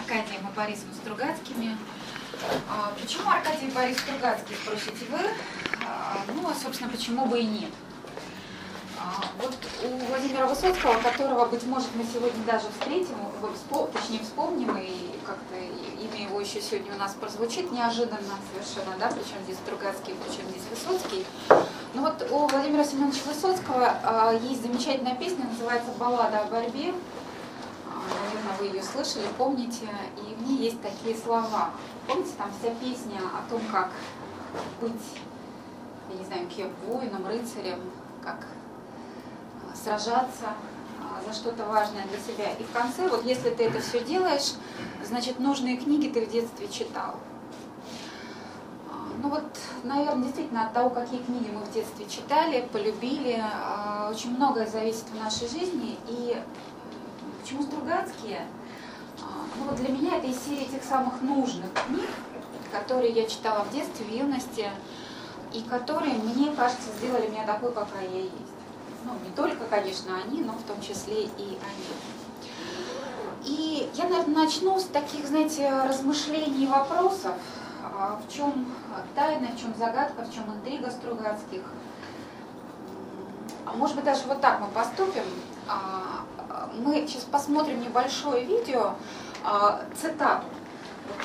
[0.00, 1.76] Аркадием и Борисом Стругацкими.
[2.68, 5.18] А, почему Аркадий и Борис Стругацкий, спросите вы?
[5.86, 7.70] А, ну, а, собственно, почему бы и нет.
[8.98, 13.16] А, вот у Владимира Высоцкого, которого, быть может, мы сегодня даже встретим,
[13.92, 19.42] точнее вспомним, и как-то имя его еще сегодня у нас прозвучит неожиданно совершенно, да, причем
[19.44, 21.26] здесь Стругацкий, причем здесь Высоцкий.
[21.94, 26.94] Ну вот у Владимира Семеновича Высоцкого есть замечательная песня, называется «Баллада о борьбе»,
[28.60, 29.88] вы ее слышали, помните,
[30.18, 31.70] и в ней есть такие слова.
[32.06, 33.90] Помните, там вся песня о том, как
[34.80, 35.00] быть,
[36.10, 37.80] я не знаю, кем, воином, рыцарем,
[38.22, 38.46] как
[39.64, 40.52] а, сражаться
[41.00, 42.52] а, за что-то важное для себя.
[42.52, 44.54] И в конце, вот если ты это все делаешь,
[45.04, 47.16] значит, нужные книги ты в детстве читал.
[48.90, 53.42] А, ну вот, наверное, действительно от того, какие книги мы в детстве читали, полюбили,
[54.10, 55.96] очень многое зависит в нашей жизни.
[56.08, 56.36] И
[57.50, 58.46] Почему Стругацкие?
[59.56, 62.08] Ну вот для меня это из серии тех самых нужных книг,
[62.72, 64.70] которые я читала в детстве, в юности,
[65.52, 68.34] и которые, мне кажется, сделали меня такой, какая я есть.
[69.04, 71.90] Ну, не только, конечно, они, но в том числе и они.
[73.44, 77.34] И я, наверное, начну с таких, знаете, размышлений и вопросов,
[77.82, 78.66] а, в чем
[79.14, 81.62] тайна, в чем загадка, в чем интрига Стругацких.
[83.66, 85.24] А может быть, даже вот так мы поступим.
[85.66, 86.24] А,
[86.76, 88.94] мы сейчас посмотрим небольшое видео,
[90.00, 90.44] цитату.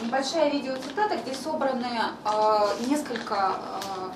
[0.01, 1.87] Небольшая видео цитата, где собраны
[2.23, 4.11] а, несколько а,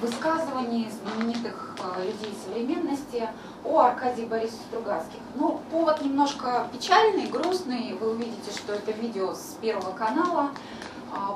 [0.00, 3.28] высказываний знаменитых людей современности
[3.64, 5.20] о Аркадии Борисовиче Стругацких.
[5.36, 7.94] Ну, повод немножко печальный, грустный.
[7.94, 10.50] Вы увидите, что это видео с Первого канала.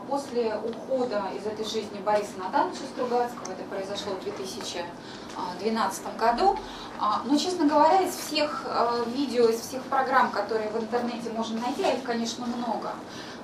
[0.09, 6.57] После ухода из этой жизни Бориса Натановича Стругацкого, это произошло в 2012 году,
[6.99, 11.29] а, Но, ну, честно говоря, из всех э, видео, из всех программ, которые в интернете
[11.31, 12.93] можно найти, а их, конечно, много.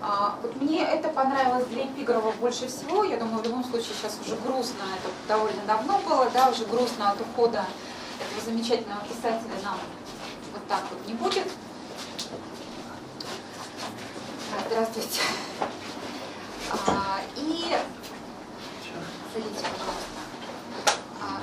[0.00, 3.05] А, вот мне это понравилось для эпиграфов больше всего.
[3.05, 7.10] Я думаю, в любом случае сейчас уже грустно, это довольно давно было, да, уже грустно
[7.10, 7.66] от ухода
[8.19, 9.76] этого замечательного писателя нам
[10.53, 11.47] вот так вот не будет.
[14.66, 15.21] Здравствуйте.
[16.87, 17.77] А, и
[19.33, 20.12] садитесь, пожалуйста.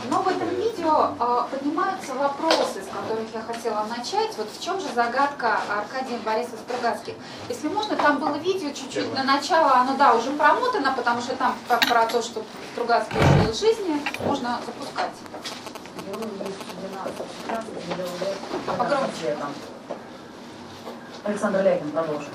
[0.09, 4.35] Но в этом видео а, поднимаются вопросы, с которых я хотела начать.
[4.37, 7.13] Вот в чем же загадка Аркадия Бориса Стругацких?
[7.49, 11.55] Если можно, там было видео чуть-чуть на начало, оно, да, уже промотано, потому что там
[11.67, 15.11] про, про то, что Стругацкий ушел из жизни, можно запускать.
[18.77, 19.37] Погромче.
[21.23, 22.29] Александр Лягин продолжит.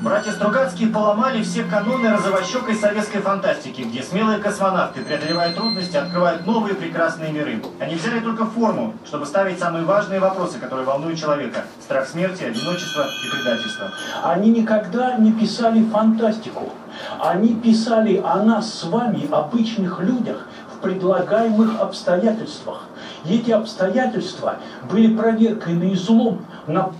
[0.00, 6.76] Братья Стругацкие поломали все каноны розовощекой советской фантастики, где смелые космонавты, преодолевая трудности, открывают новые
[6.76, 7.60] прекрасные миры.
[7.80, 11.64] Они взяли только форму, чтобы ставить самые важные вопросы, которые волнуют человека.
[11.82, 13.90] Страх смерти, одиночество и предательство.
[14.22, 16.70] Они никогда не писали фантастику.
[17.18, 22.82] Они писали о нас с вами, обычных людях, в предлагаемых обстоятельствах.
[23.24, 26.92] И эти обстоятельства были проверкой на излом, на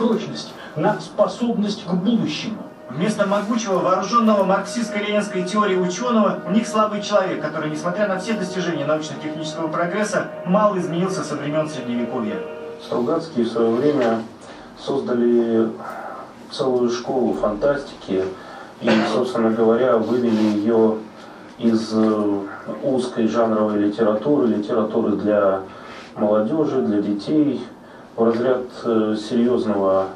[0.00, 2.62] прочность, на способность к будущему.
[2.88, 8.84] Вместо могучего, вооруженного марксистско-ленинской теории ученого, у них слабый человек, который, несмотря на все достижения
[8.84, 12.36] научно-технического прогресса, мало изменился со времен Средневековья.
[12.84, 14.22] Стругацкие в свое время
[14.76, 15.70] создали
[16.50, 18.24] целую школу фантастики
[18.80, 20.96] и, собственно говоря, вывели ее
[21.58, 22.40] из э,
[22.82, 25.60] узкой жанровой литературы, литературы для
[26.16, 27.62] молодежи, для детей,
[28.16, 30.08] в разряд э, серьезного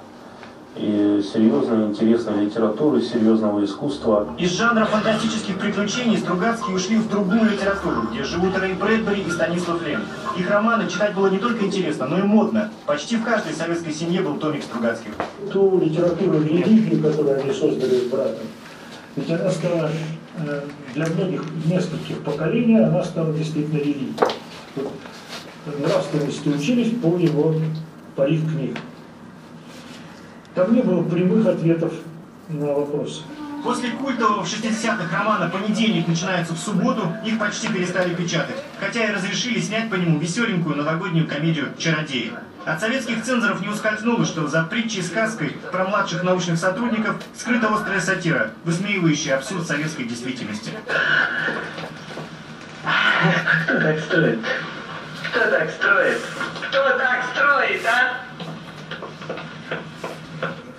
[0.76, 4.34] и серьезной, интересной литературы, серьезного искусства.
[4.38, 9.86] Из жанра фантастических приключений Стругацкие ушли в другую литературу, где живут Рэй Брэдбери и Станислав
[9.86, 10.02] Лем.
[10.36, 12.70] Их романы читать было не только интересно, но и модно.
[12.86, 15.12] Почти в каждой советской семье был томик Стругацких.
[15.52, 18.46] Ту литературу религии, которую они создали с братом,
[19.14, 19.90] ведь она стала
[20.94, 24.14] для многих нескольких поколений, она стала действительно религией.
[25.66, 27.54] Нравственности учились по его
[28.16, 28.82] по их книгам.
[30.54, 31.92] Там не было прямых ответов
[32.48, 33.22] на вопросы.
[33.64, 39.12] После культового в 60-х романа «Понедельник начинается в субботу» их почти перестали печатать, хотя и
[39.12, 42.32] разрешили снять по нему веселенькую новогоднюю комедию «Чародеи».
[42.66, 48.00] От советских цензоров не ускользнуло, что за притчей сказкой про младших научных сотрудников скрыта острая
[48.00, 50.70] сатира, высмеивающая абсурд советской действительности.
[53.64, 54.40] Кто так строит?
[55.34, 56.20] Кто так строит?
[56.68, 58.20] Кто так строит, а?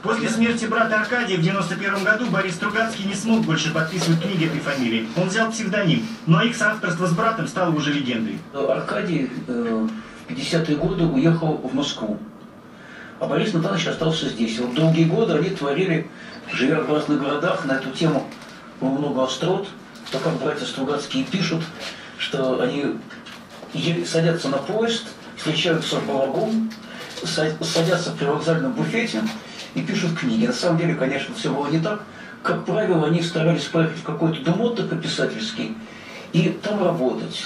[0.02, 4.62] После смерти брата Аркадия в 91 году Борис Стругацкий не смог больше подписывать книги этой
[4.62, 5.10] фамилии.
[5.18, 8.40] Он взял псевдоним, но их соавторство с братом стало уже легендой.
[8.54, 9.88] Аркадий э,
[10.30, 12.18] в 50-е годы уехал в Москву.
[13.19, 14.58] а Борис Натанович остался здесь.
[14.58, 16.10] И вот долгие годы они творили,
[16.54, 18.25] живя в разных городах, на эту тему
[18.80, 19.68] много острот.
[20.12, 21.63] То, как братья Стругацкие пишут,
[22.18, 22.96] что они
[24.06, 25.06] садятся на поезд,
[25.38, 26.69] встречаются по вагону,
[27.24, 29.22] садятся в привокзальном буфете
[29.74, 30.45] и пишут книги.
[30.45, 32.04] На самом деле, конечно, все было не так.
[32.44, 35.75] Как правило, они старались поехать в какой-то дом отдыха писательский
[36.31, 37.45] и там работать.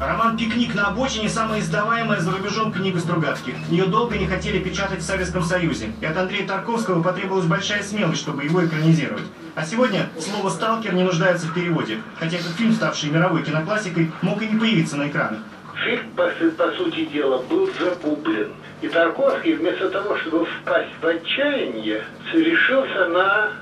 [0.00, 3.54] Роман «Пикник на обочине»– самая издаваемая за рубежом книга Стругацких.
[3.68, 5.92] Ее долго не хотели печатать в Советском Союзе.
[6.00, 9.24] И от Андрея Тарковского потребовалась большая смелость, чтобы его экранизировать.
[9.54, 11.98] А сегодня слово «сталкер» не нуждается в переводе.
[12.18, 15.40] Хотя этот фильм, ставший мировой киноклассикой, мог и не появиться на экранах.
[15.84, 18.52] Фильм, по, по сути дела, был загублен.
[18.82, 23.52] И Тарковский, вместо того, чтобы впасть в отчаяние, решился на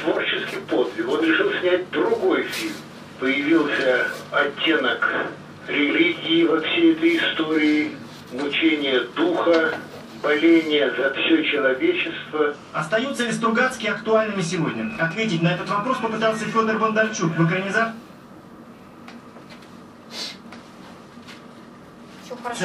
[0.00, 1.08] творческий подвиг.
[1.08, 2.74] Он решил снять другой фильм.
[3.20, 5.08] Появился оттенок
[5.66, 7.90] религии во всей этой истории,
[8.32, 9.74] мучение духа,
[10.22, 12.54] боление за все человечество.
[12.72, 14.92] Остаются ли Стругацкие актуальными сегодня?
[14.98, 18.07] Ответить на этот вопрос попытался Федор Бондарчук в экранизации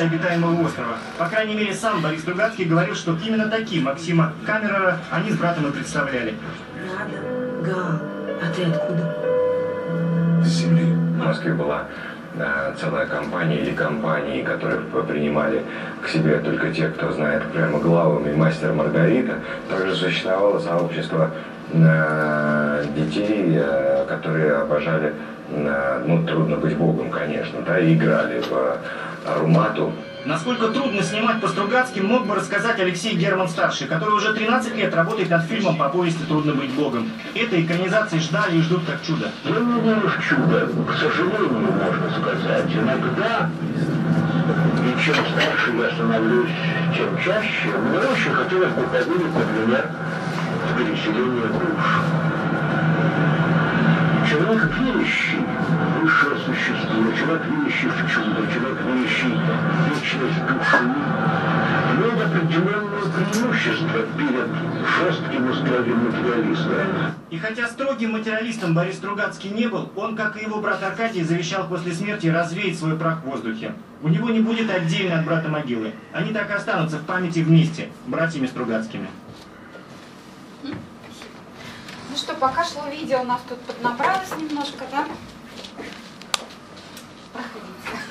[0.01, 0.97] обитаемого острова.
[1.17, 5.67] По крайней мере, сам Борис Стругацкий говорил, что именно таким Максима Камерера они с братом
[5.67, 6.35] и представляли.
[6.97, 7.71] Надо.
[7.71, 7.99] Гал,
[8.41, 10.43] а ты откуда?
[10.43, 10.83] С земли.
[10.83, 11.87] В Москве была
[12.79, 15.63] целая компания или компании, которые принимали
[16.01, 19.35] к себе только те, кто знает прямо главами мастер Маргарита.
[19.69, 21.29] Также существовало сообщество
[21.71, 25.13] э, детей, э, которые обожали,
[25.51, 28.77] э, ну, трудно быть богом, конечно, да, и играли в
[29.25, 29.93] Арумату.
[30.25, 35.43] Насколько трудно снимать по-стругацки, мог бы рассказать Алексей Герман-старший, который уже 13 лет работает над
[35.45, 37.11] фильмом по повести «Трудно быть богом».
[37.35, 39.31] Этой экранизации ждали и ждут как чудо.
[39.43, 40.69] Я не верю в чудо.
[40.89, 42.73] К сожалению, можно сказать.
[42.73, 43.49] Иногда,
[44.79, 46.51] и чем старше я становлюсь,
[46.95, 49.89] тем чаще, мне очень хотелось бы поверить, например,
[50.71, 51.83] в переселение душ.
[54.33, 55.45] Человек верящий
[56.01, 60.83] высшее существо, человек верящий в чудо, человек верящий в вечность души,
[61.93, 64.49] имеет определенное преимущество перед
[64.97, 66.73] жестким и строгим материалистом.
[67.29, 71.67] И хотя строгим материалистом Борис Стругацкий не был, он, как и его брат Аркадий, завещал
[71.67, 73.75] после смерти развеять свой прах в воздухе.
[74.01, 75.91] У него не будет отдельно от брата могилы.
[76.11, 79.09] Они так и останутся в памяти вместе, братьями Стругацкими.
[82.13, 85.07] Ну что, пока шло видео, у нас тут поднабралось немножко, да?
[87.33, 88.05] Проходите.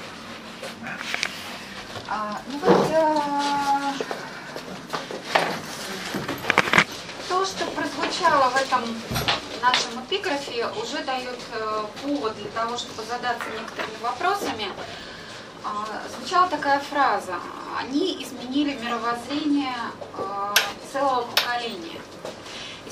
[2.08, 3.92] А, ну вот, а,
[7.28, 8.82] то, что прозвучало в этом
[9.62, 14.66] нашем эпиграфе, уже дает а, повод для того, чтобы задаться некоторыми вопросами.
[15.62, 15.86] А,
[16.18, 17.36] звучала такая фраза.
[17.78, 19.76] Они изменили мировоззрение
[20.18, 20.52] а,
[20.92, 22.01] целого поколения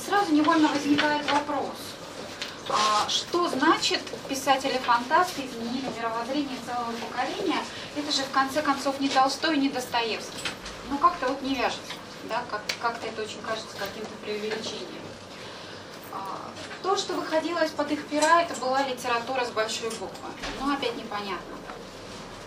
[0.05, 1.77] сразу невольно возникает вопрос,
[2.69, 7.59] а что значит писатели-фантасты изменили мировоззрение целого поколения?
[7.97, 10.39] Это же в конце концов не Толстой, не Достоевский.
[10.89, 11.95] Ну как-то вот не вяжется,
[12.29, 15.03] да, как- как-то это очень кажется каким-то преувеличением.
[16.13, 16.51] А,
[16.83, 20.31] то, что выходило из-под их пера, это была литература с большой буквы.
[20.61, 21.57] Но опять непонятно.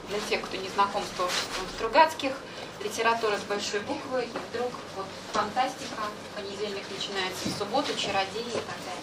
[0.10, 2.34] Для тех, кто не знаком с творчеством Стругацких–
[2.84, 6.04] литература с большой буквы, и вдруг вот фантастика,
[6.36, 8.94] понедельник начинается в субботу, чародеи и так далее.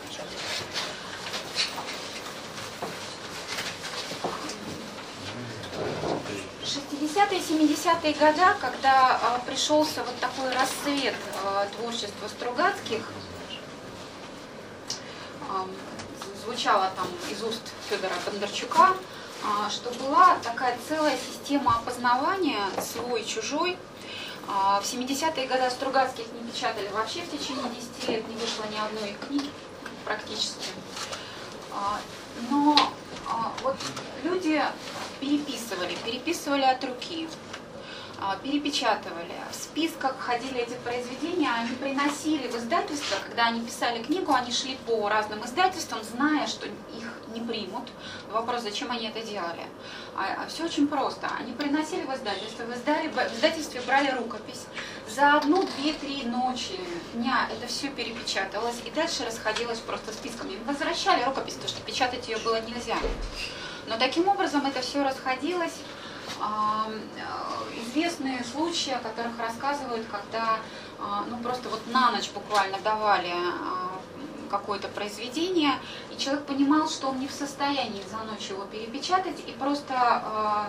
[6.63, 11.15] 60-е, 70-е годы, когда а, пришелся вот такой рассвет
[11.45, 13.03] а, творчества Стругацких,
[15.49, 15.67] а,
[16.45, 18.95] звучало там из уст Федора Бондарчука,
[19.71, 23.77] что была такая целая система опознавания свой-чужой.
[24.49, 28.77] А, в 70-е годы Стругацких не печатали вообще в течение 10 лет, не вышло ни
[28.77, 29.51] одной книги
[30.05, 30.67] практически.
[31.73, 32.01] А,
[32.51, 32.77] но
[33.63, 33.77] вот
[34.25, 34.61] люди
[35.21, 37.29] переписывали, переписывали от руки.
[38.23, 39.33] А, перепечатывали.
[39.51, 44.77] В списках ходили эти произведения, они приносили в издательство, когда они писали книгу, они шли
[44.87, 47.89] по разным издательствам, зная, что их не примут.
[48.31, 49.63] Вопрос, зачем они это делали?
[50.17, 51.29] А, а все очень просто.
[51.39, 54.67] Они приносили в издательство, в, издали, в издательстве брали рукопись.
[55.09, 56.79] За одну, две, три ночи,
[57.15, 60.53] дня это все перепечатывалось и дальше расходилось просто списками.
[60.53, 62.97] Им возвращали рукопись, потому что печатать ее было нельзя.
[63.87, 65.75] Но таким образом это все расходилось
[66.39, 66.91] Э,
[67.77, 70.59] известные случаи, о которых рассказывают, когда
[70.99, 74.00] а, ну, просто вот на ночь буквально давали а,
[74.51, 75.73] какое-то произведение,
[76.11, 79.95] и человек понимал, что он не в состоянии за ночь его перепечатать, и просто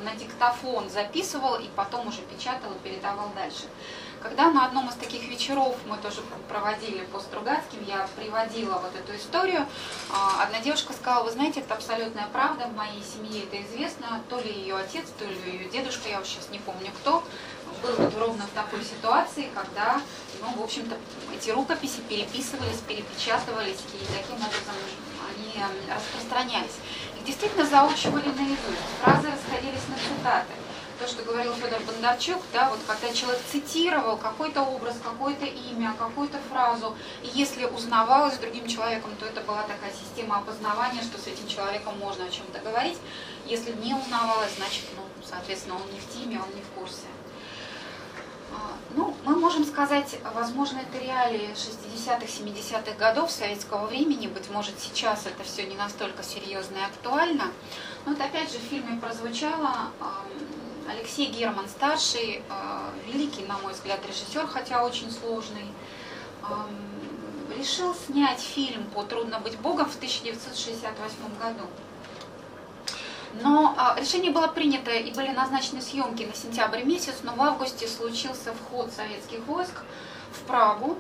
[0.04, 3.64] на диктофон записывал, и потом уже печатал и передавал дальше.
[4.22, 9.16] Когда на одном из таких вечеров мы тоже проводили по Стругацким, я приводила вот эту
[9.18, 9.66] историю,
[10.12, 14.40] а, одна девушка сказала, вы знаете, это абсолютная правда, в моей семье это известно, то
[14.40, 17.24] ли ее отец, то ли ее дедушка, я уж сейчас не помню кто,
[17.82, 20.00] был вот ровно в такой ситуации, когда,
[20.42, 20.98] ну, в общем-то,
[21.36, 24.76] эти рукописи переписывались, перепечатывались, и таким образом
[25.30, 26.78] они распространялись.
[27.18, 30.54] Их действительно заучивали наизусть, фразы расходились на цитаты
[31.02, 36.38] то, что говорил Федор Бондарчук, да, вот когда человек цитировал какой-то образ, какое-то имя, какую-то
[36.52, 41.48] фразу, и если узнавалось другим человеком, то это была такая система опознавания, что с этим
[41.48, 43.00] человеком можно о чем-то говорить.
[43.48, 47.08] Если не узнавалось, значит, ну, соответственно, он не в теме, он не в курсе.
[48.54, 54.80] А, ну, мы можем сказать, возможно, это реалии 60-х, 70-х годов советского времени, быть может,
[54.80, 57.46] сейчас это все не настолько серьезно и актуально.
[58.06, 59.92] Но вот опять же в фильме прозвучало,
[60.90, 65.68] Алексей Герман старший, э, великий, на мой взгляд, режиссер, хотя очень сложный,
[67.58, 71.68] решил снять фильм по «Трудно быть Богом» в 1968 году.
[73.42, 77.88] Но а, решение было принято и были назначены съемки на сентябрь месяц, но в августе
[77.88, 79.84] случился вход советских войск
[80.34, 80.98] в Прагу.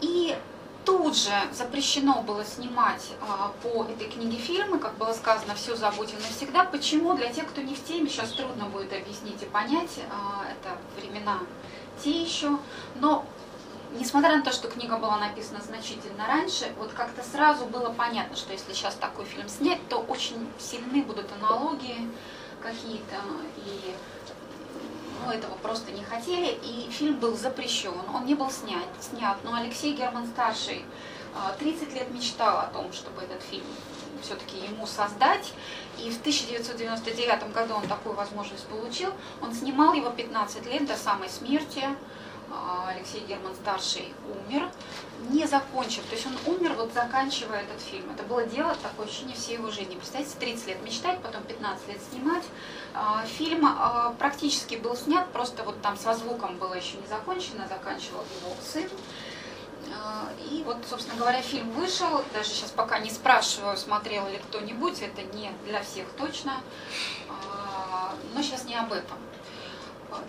[0.00, 0.36] И
[0.84, 6.18] тут же запрещено было снимать а, по этой книге фильмы, как было сказано, все забудем
[6.20, 6.64] навсегда.
[6.64, 7.14] Почему?
[7.14, 10.00] Для тех, кто не в теме, сейчас трудно будет объяснить и понять.
[10.10, 11.40] А, это времена
[12.02, 12.58] те еще.
[12.96, 13.24] Но
[13.98, 18.52] несмотря на то, что книга была написана значительно раньше, вот как-то сразу было понятно, что
[18.52, 22.10] если сейчас такой фильм снять, то очень сильны будут аналогии
[22.62, 23.16] какие-то
[23.64, 23.94] и
[25.24, 29.36] ну, этого просто не хотели, и фильм был запрещен, он не был снят, снят.
[29.44, 30.84] но Алексей Герман-старший
[31.58, 33.66] 30 лет мечтал о том, чтобы этот фильм
[34.22, 35.52] все-таки ему создать,
[35.98, 39.10] и в 1999 году он такую возможность получил.
[39.40, 41.96] Он снимал его 15 лет до самой смерти, а,
[42.86, 44.70] Алексей Герман старший умер,
[45.30, 46.04] не закончив.
[46.04, 48.10] То есть он умер, вот заканчивая этот фильм.
[48.10, 49.94] Это было дело, такое ощущение всей его жизни.
[49.94, 52.44] Представьте, 30 лет мечтать, потом 15 лет снимать.
[52.94, 57.66] А, фильм а, практически был снят, просто вот там со звуком было еще не закончено,
[57.68, 58.88] заканчивал его сын.
[60.50, 62.22] И вот, собственно говоря, фильм вышел.
[62.34, 66.54] Даже сейчас пока не спрашиваю, смотрел ли кто-нибудь, это не для всех точно.
[68.34, 69.16] Но сейчас не об этом.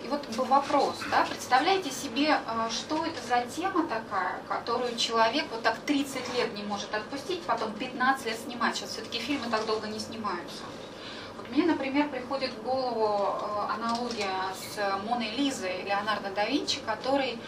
[0.04, 5.46] И вот был вопрос, да, представляете себе, э, что это за тема такая, которую человек
[5.50, 8.76] вот так 30 лет не может отпустить, потом 15 лет снимать.
[8.76, 10.62] Сейчас все-таки фильмы так долго не снимаются.
[11.36, 17.38] Вот мне, например, приходит в голову э, аналогия с Моной Лизой Леонардо да Винчи, который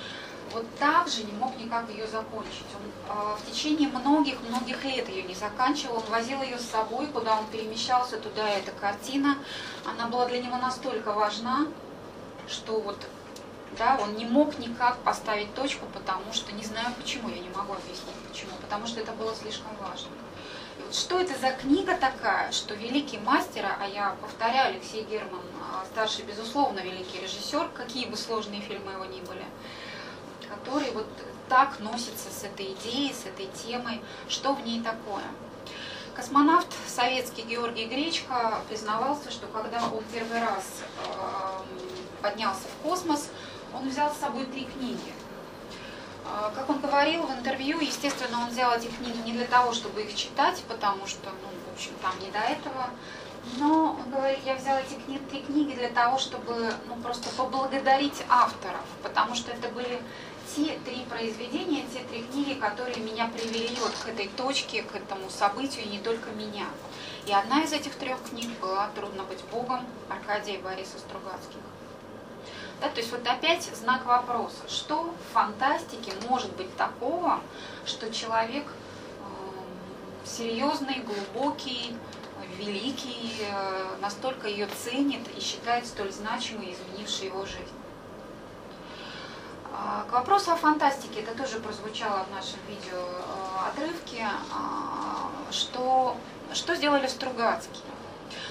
[0.52, 2.66] вот так же не мог никак ее закончить.
[2.74, 7.38] Он э, в течение многих-многих лет ее не заканчивал, он возил ее с собой, куда
[7.38, 9.38] он перемещался, туда эта картина.
[9.84, 11.66] Она была для него настолько важна,
[12.50, 12.96] что вот
[13.78, 17.74] да, он не мог никак поставить точку, потому что не знаю почему, я не могу
[17.74, 20.10] объяснить почему, потому что это было слишком важно.
[20.78, 25.42] И вот что это за книга такая, что великий мастер, а я повторяю, Алексей Герман,
[25.62, 29.44] а, старший, безусловно, великий режиссер, какие бы сложные фильмы его ни были,
[30.48, 31.06] который вот
[31.48, 35.24] так носится с этой идеей, с этой темой, что в ней такое.
[36.14, 40.82] Космонавт советский Георгий Гречко признавался, что когда он первый раз
[42.22, 43.28] поднялся в космос,
[43.74, 45.12] он взял с собой три книги.
[46.24, 50.02] А, как он говорил в интервью, естественно, он взял эти книги не для того, чтобы
[50.02, 52.90] их читать, потому что, ну, в общем, там не до этого.
[53.58, 58.22] Но он говорит, я взял эти кни три книги для того, чтобы ну, просто поблагодарить
[58.28, 60.02] авторов, потому что это были
[60.54, 65.30] те три произведения, те три книги, которые меня привели вот к этой точке, к этому
[65.30, 66.66] событию, и не только меня.
[67.26, 71.60] И одна из этих трех книг была «Трудно быть Богом» Аркадия и Бориса Стругацких.
[72.80, 77.40] Да, то есть вот опять знак вопроса, что в фантастике может быть такого,
[77.84, 81.94] что человек э, серьезный, глубокий,
[82.56, 87.80] великий, э, настолько ее ценит и считает столь значимой, изменившей его жизнь.
[89.72, 96.16] А, к вопросу о фантастике, это тоже прозвучало в нашем видео э, отрывке, а, что,
[96.52, 97.84] что сделали Стругацкие.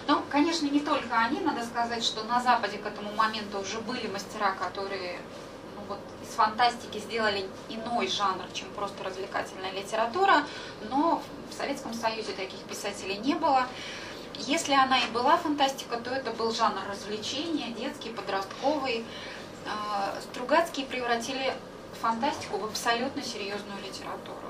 [0.09, 4.07] Ну, конечно, не только они, надо сказать, что на Западе к этому моменту уже были
[4.07, 5.19] мастера, которые
[5.75, 10.47] ну, вот, из фантастики сделали иной жанр, чем просто развлекательная литература,
[10.89, 13.67] но в Советском Союзе таких писателей не было.
[14.39, 19.05] Если она и была фантастика, то это был жанр развлечения, детский, подростковый.
[19.67, 21.53] А, Стругацкие превратили
[22.01, 24.49] фантастику в абсолютно серьезную литературу.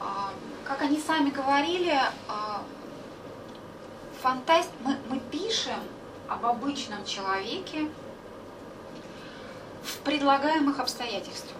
[0.00, 0.32] А,
[0.64, 1.96] как они сами говорили,
[2.26, 2.62] а,
[4.22, 4.70] фантаст...
[4.84, 5.80] мы, мы пишем
[6.28, 7.88] об обычном человеке,
[9.82, 11.56] в предлагаемых обстоятельствах.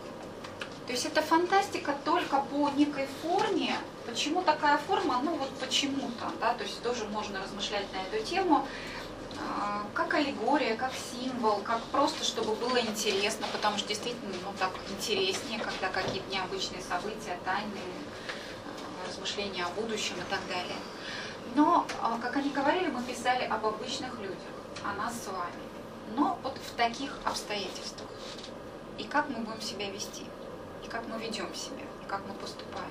[0.87, 3.77] То есть это фантастика только по некой форме.
[4.07, 5.21] Почему такая форма?
[5.23, 8.67] Ну вот почему-то, да, то есть тоже можно размышлять на эту тему
[9.39, 14.73] а, как аллегория, как символ, как просто, чтобы было интересно, потому что действительно ну, так
[14.91, 17.95] интереснее, когда какие-то необычные события, тайные
[18.67, 20.77] а, размышления о будущем и так далее.
[21.55, 24.37] Но, а, как они говорили, мы писали об обычных людях,
[24.85, 25.63] о нас с вами.
[26.15, 28.09] Но вот в таких обстоятельствах.
[28.99, 30.25] И как мы будем себя вести,
[30.85, 32.91] и как мы ведем себя, и как мы поступаем.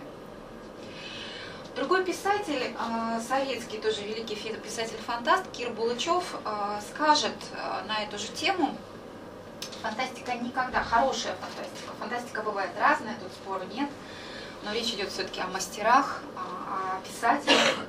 [1.75, 7.35] Другой писатель, э, советский, тоже великий писатель-фантаст Кир Булычев, э, скажет
[7.87, 8.75] на эту же тему,
[9.81, 13.89] фантастика никогда, хорошая фантастика, фантастика бывает разная, тут спора нет,
[14.63, 17.85] но речь идет все-таки о мастерах, о писателях.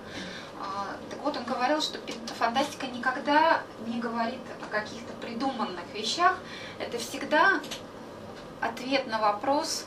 [1.11, 1.99] Так вот, он говорил, что
[2.39, 6.39] фантастика никогда не говорит о каких-то придуманных вещах,
[6.79, 7.61] это всегда
[8.61, 9.87] ответ на вопрос,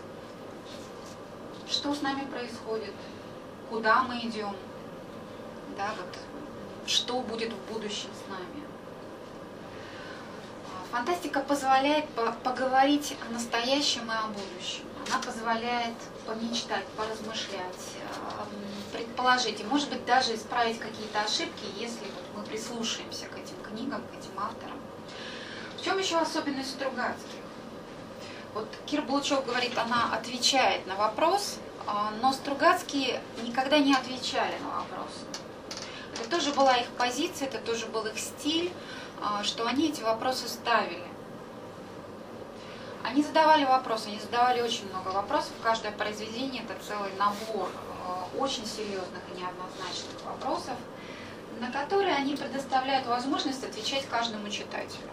[1.70, 2.94] что с нами происходит,
[3.70, 4.56] куда мы идем,
[5.78, 8.64] да, вот, что будет в будущем с нами.
[10.68, 12.06] А, фантастика позволяет
[12.44, 14.84] поговорить о настоящем и о будущем.
[15.08, 18.46] Она позволяет помечтать, поразмышлять, а,
[18.94, 24.02] предположить и, может быть, даже исправить какие-то ошибки, если вот мы прислушаемся к этим книгам,
[24.02, 24.80] к этим авторам.
[25.78, 27.42] В чем еще особенность Стругацких?
[28.54, 31.58] Вот Кир Булычев говорит, она отвечает на вопрос,
[31.88, 35.26] а, но Стругацкие никогда не отвечали на вопросы.
[36.14, 38.72] Это тоже была их позиция, это тоже был их стиль,
[39.22, 41.04] а, что они эти вопросы ставили.
[43.04, 45.52] Они задавали вопросы, они задавали очень много вопросов.
[45.64, 47.70] Каждое произведение это целый набор
[48.38, 50.76] очень серьезных и неоднозначных вопросов,
[51.60, 55.10] на которые они предоставляют возможность отвечать каждому читателю.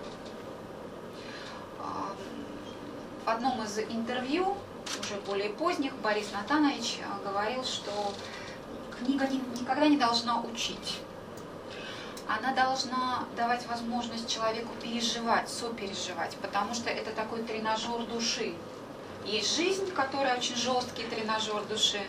[3.25, 4.57] В одном из интервью
[4.99, 8.13] уже более поздних, Борис Натанович э, говорил, что
[8.99, 11.01] книга никогда не должна учить.
[12.29, 18.55] Она должна давать возможность человеку переживать, сопереживать, потому что это такой тренажер души.
[19.25, 22.01] Есть жизнь, которая очень жесткий тренажер души,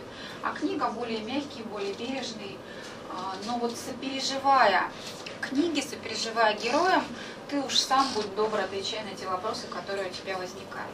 [0.42, 2.56] а книга более мягкий, более бережный.
[3.10, 4.90] А, но вот сопереживая
[5.40, 7.04] книги, сопереживая героям,
[7.48, 10.88] ты уж сам будь добр, отвечай на те вопросы, которые у тебя возникают.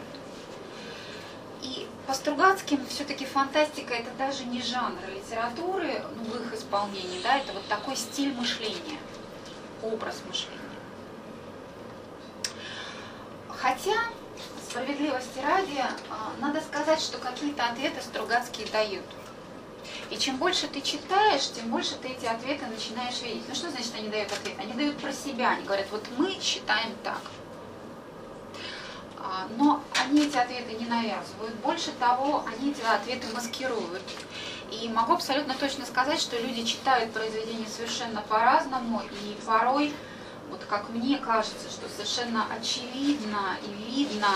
[1.62, 7.38] И по Стругацким все-таки фантастика это даже не жанр литературы ну, в их исполнении, да,
[7.38, 8.98] это вот такой стиль мышления,
[9.82, 10.58] образ мышления.
[13.48, 13.96] Хотя,
[14.68, 19.04] справедливости ради, а, надо сказать, что какие-то ответы Стругацкие дают.
[20.10, 23.44] И чем больше ты читаешь, тем больше ты эти ответы начинаешь видеть.
[23.48, 24.54] Ну что значит они дают ответ?
[24.58, 27.20] Они дают про себя, они говорят, вот мы считаем так.
[29.18, 31.54] А, но они эти ответы не навязывают.
[31.56, 34.02] Больше того, они эти ответы маскируют.
[34.70, 39.94] И могу абсолютно точно сказать, что люди читают произведения совершенно по-разному, и порой,
[40.50, 44.28] вот как мне кажется, что совершенно очевидно и видно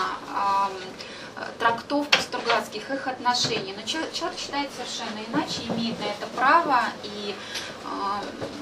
[1.35, 3.73] э, трактовка Стругацких, их отношений.
[3.75, 7.35] Но человек, человек читает совершенно иначе, имеет на это право, и
[7.83, 7.87] э,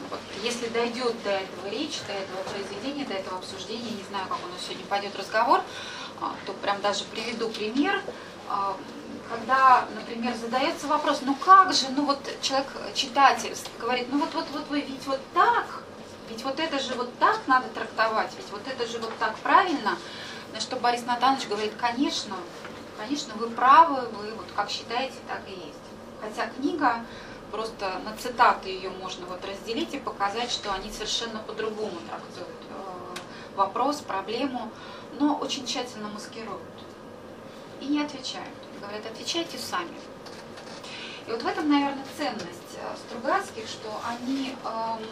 [0.10, 4.38] вот, если дойдет до этого речь, до этого произведения, до этого обсуждения, не знаю, как
[4.38, 5.62] у нас сегодня пойдет разговор,
[6.22, 8.02] а, то прям даже приведу пример,
[8.48, 8.78] а,
[9.30, 14.46] когда, например, задается вопрос, ну как же, ну вот человек, читатель, говорит, ну вот, вот,
[14.54, 15.84] вот вы ведь вот так,
[16.32, 19.98] ведь вот это же вот так надо трактовать, ведь вот это же вот так правильно,
[20.54, 22.36] на что Борис Натанович говорит, конечно,
[22.98, 25.78] конечно, вы правы, вы вот как считаете, так и есть.
[26.22, 27.06] Хотя книга,
[27.52, 33.58] просто на цитаты ее можно вот разделить и показать, что они совершенно по-другому трактуют э,
[33.58, 34.72] вопрос, проблему
[35.20, 36.62] но очень тщательно маскируют
[37.82, 38.48] и не отвечают.
[38.80, 39.94] Говорят, отвечайте сами.
[41.28, 45.06] И вот в этом, наверное, ценность э, Стругацких, что они эм,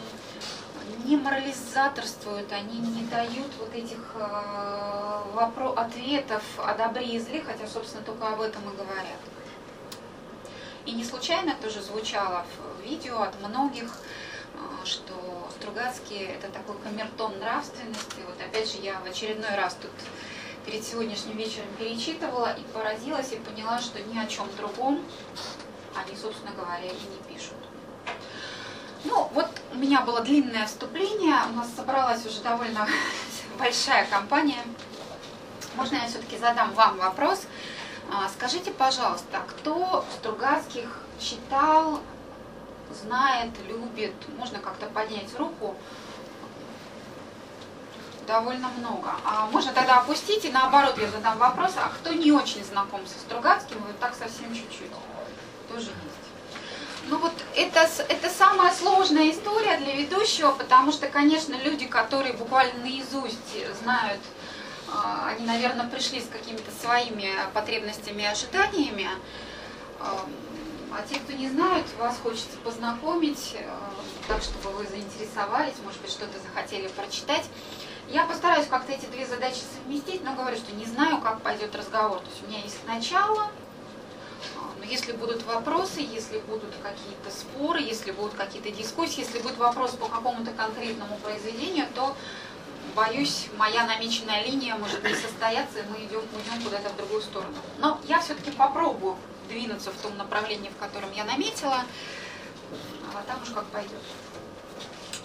[1.06, 7.67] не морализаторствуют, они не дают вот этих э, вопро- ответов о добре и зле, хотя,
[7.67, 9.19] собственно, только об этом и говорят.
[10.86, 13.97] И не случайно тоже звучало в видео от многих,
[14.54, 15.13] э, что
[15.60, 18.21] Стругацкий– это такой камертон нравственности.
[18.25, 19.91] Вот опять же я в очередной раз тут
[20.65, 25.04] перед сегодняшним вечером перечитывала и поразилась, и поняла, что ни о чем другом
[25.95, 27.59] они, собственно говоря, и не пишут.
[29.06, 32.88] Ну, вот у меня было длинное вступление, у нас собралась уже довольно
[33.58, 34.62] большая компания.
[35.76, 37.44] Можно я все-таки задам вам вопрос?
[38.12, 42.02] А, скажите, пожалуйста, кто Стругацких читал,
[43.02, 45.76] знает, любит, можно как-то поднять руку.
[48.28, 49.12] довольно много.
[49.26, 53.18] А можно тогда опустить и наоборот я задам вопрос, а кто не очень знаком со
[53.20, 54.92] Стругацким, вот так совсем чуть-чуть,
[55.68, 56.18] тоже есть.
[57.10, 62.84] Ну вот это, это самая сложная история для ведущего, потому что, конечно, люди, которые буквально
[62.84, 64.22] наизусть знают,
[64.93, 69.08] а, они, наверное, пришли с какими-то своими потребностями и ожиданиями,
[70.00, 73.69] а те, кто не знают, вас хочется познакомить, э,
[74.28, 77.45] так, чтобы вы заинтересовались, может быть, что-то захотели прочитать.
[78.10, 82.19] Я постараюсь как-то эти две задачи совместить, но говорю, что не знаю, как пойдет разговор.
[82.19, 83.52] То есть у меня есть начало,
[84.89, 90.08] если будут вопросы, если будут какие-то споры, если будут какие-то дискуссии, если будет вопрос по
[90.08, 92.15] какому-то конкретному произведению, то,
[92.95, 97.56] боюсь, моя намеченная линия может не состояться, и мы идем, уйдем куда-то в другую сторону.
[97.78, 99.15] Но я все-таки попробую
[99.47, 101.84] двинуться в том направлении, в котором я наметила,
[103.13, 104.02] а там уж как пойдет.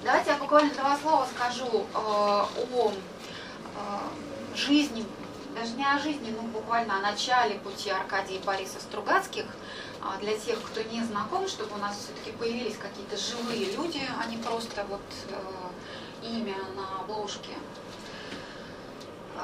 [0.03, 5.07] Давайте я буквально два слова скажу э, о э, жизни,
[5.55, 10.37] даже не о жизни, но буквально о начале пути Аркадия и Бориса Стругацких, э, для
[10.37, 14.85] тех, кто не знаком, чтобы у нас все-таки появились какие-то живые люди, а не просто
[14.89, 17.53] вот э, имя на обложке.
[19.37, 19.41] Э,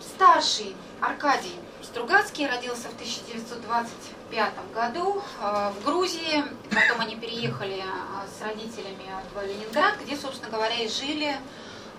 [0.00, 6.44] старший Аркадий Стругацкий родился в 1925 году э, в Грузии.
[6.70, 7.82] Потом они переехали
[8.26, 11.36] с родителями в Ленинград, где, собственно говоря, и жили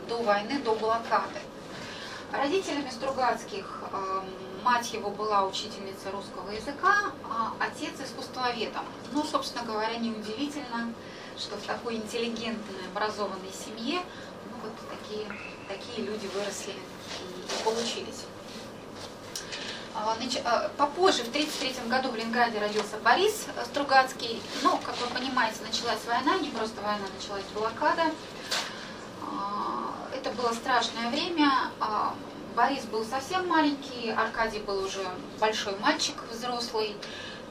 [0.08, 1.40] до войны, до блокады.
[2.34, 4.22] Родителями Стругацких э,
[4.64, 8.84] мать его была учительница русского языка, а отец искусствоведом.
[9.12, 10.92] Ну, собственно говоря, неудивительно,
[11.38, 14.02] что в такой интеллигентной, образованной семье
[14.50, 15.28] ну, вот такие,
[15.68, 18.26] такие люди выросли и получились.
[19.96, 24.42] А, а, попозже, в 1933 году в Ленинграде родился Борис Стругацкий.
[24.64, 28.06] Ну, как вы понимаете, началась война, не просто война, началась блокада.
[29.40, 31.50] А, это было страшное время.
[32.56, 35.04] Борис был совсем маленький, Аркадий был уже
[35.40, 36.96] большой мальчик, взрослый.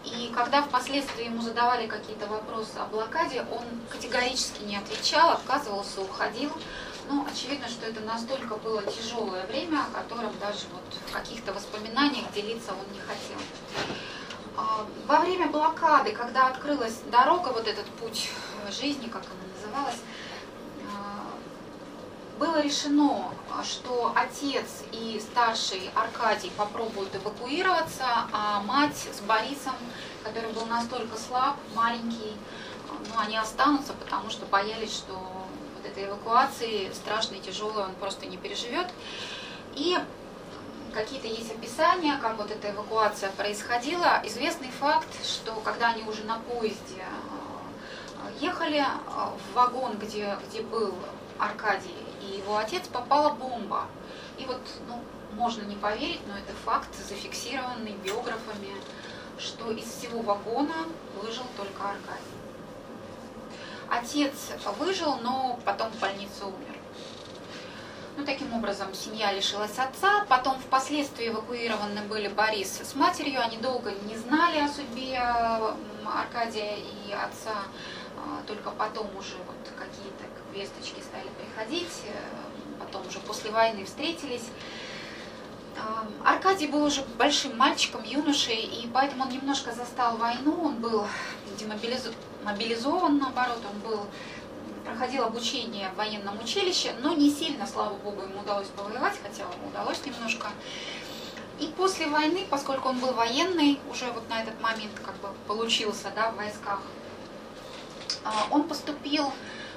[0.04, 6.50] И когда впоследствии ему задавали какие-то вопросы о блокаде, он категорически не отвечал, отказывался, уходил.
[7.08, 12.32] Ну, очевидно, что это настолько было тяжелое время, о котором даже вот в каких-то воспоминаниях
[12.32, 13.38] делиться он не хотел.
[14.56, 18.30] А, во время блокады, когда открылась дорога, вот этот путь
[18.70, 20.21] жизни, как она называлась, а,
[22.38, 23.32] было решено,
[23.64, 29.74] что отец и старший Аркадий попробуют эвакуироваться, а мать с Борисом,
[30.24, 32.36] который был настолько слаб, маленький,
[32.88, 35.18] ну, они останутся, потому что боялись, что
[35.92, 38.88] этой эвакуации страшной, тяжелой, он просто не переживет.
[39.74, 39.98] И
[40.92, 44.20] какие-то есть описания, как вот эта эвакуация происходила.
[44.24, 50.62] Известный факт, что когда они уже на поезде э, ехали э, в вагон, где, где
[50.62, 50.94] был
[51.38, 53.86] Аркадий и его отец, попала бомба.
[54.38, 55.00] И вот, ну,
[55.32, 58.74] можно не поверить, но это факт, зафиксированный биографами,
[59.38, 60.86] что из всего вагона
[61.20, 62.42] выжил только Аркадий.
[63.90, 64.32] Отец
[64.78, 66.76] выжил, но потом в больнице умер.
[68.16, 70.24] Ну, таким образом, семья лишилась отца.
[70.28, 73.40] Потом впоследствии эвакуированы были Борис с матерью.
[73.40, 75.18] Они долго не знали о судьбе
[76.06, 77.64] Аркадия и отца.
[78.18, 80.24] А, только потом уже вот какие-то
[80.54, 82.02] весточки стали приходить.
[82.06, 84.48] Э, потом уже после войны встретились.
[86.22, 91.06] Аркадий был уже большим мальчиком, юношей, и поэтому он немножко застал войну, он был
[91.58, 94.06] демобилизован, наоборот, он был
[94.84, 99.68] проходил обучение в военном училище, но не сильно, слава богу, ему удалось повоевать, хотя ему
[99.68, 100.48] удалось немножко.
[101.58, 106.12] И после войны, поскольку он был военный, уже вот на этот момент как бы получился
[106.14, 106.80] да, в войсках,
[108.24, 109.32] а, он поступил а,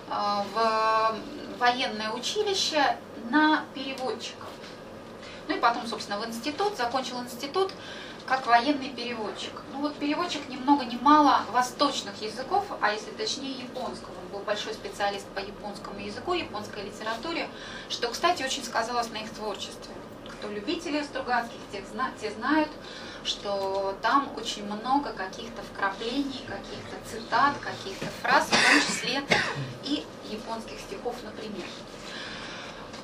[0.07, 1.15] в
[1.57, 2.97] военное училище
[3.29, 4.45] на переводчика.
[5.47, 7.71] Ну и потом, собственно, в институт, закончил институт
[8.25, 9.51] как военный переводчик.
[9.71, 14.13] Ну вот переводчик ни много ни мало восточных языков, а если точнее японского.
[14.23, 17.47] Он был большой специалист по японскому языку, японской литературе,
[17.89, 19.93] что, кстати, очень сказалось на их творчестве.
[20.27, 21.83] Кто любители Стругацких, те,
[22.19, 22.69] те знают,
[23.25, 29.23] что там очень много каких-то вкраплений, каких-то цитат, каких-то фраз, в том числе
[29.83, 31.65] и японских стихов, например.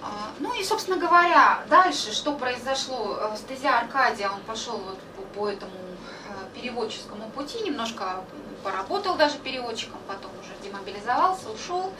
[0.02, 5.00] А, ну и, собственно говоря, дальше, что произошло, э, стезя Аркадия, он пошел вот
[5.36, 8.24] по, этому э, переводческому пути, немножко
[8.64, 11.94] поработал даже переводчиком, потом уже демобилизовался, ушел.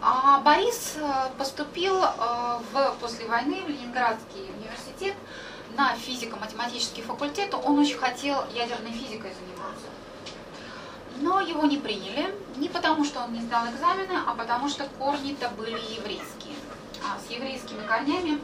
[0.00, 5.14] А Борис э, поступил в, после войны в Ленинградский университет
[5.76, 7.54] на физико-математический факультет.
[7.54, 9.86] Он очень хотел ядерной физикой заниматься.
[11.20, 15.48] Но его не приняли, не потому что он не сдал экзамены, а потому что корни-то
[15.50, 16.56] были еврейские.
[17.04, 18.40] а, с еврейскими корнями.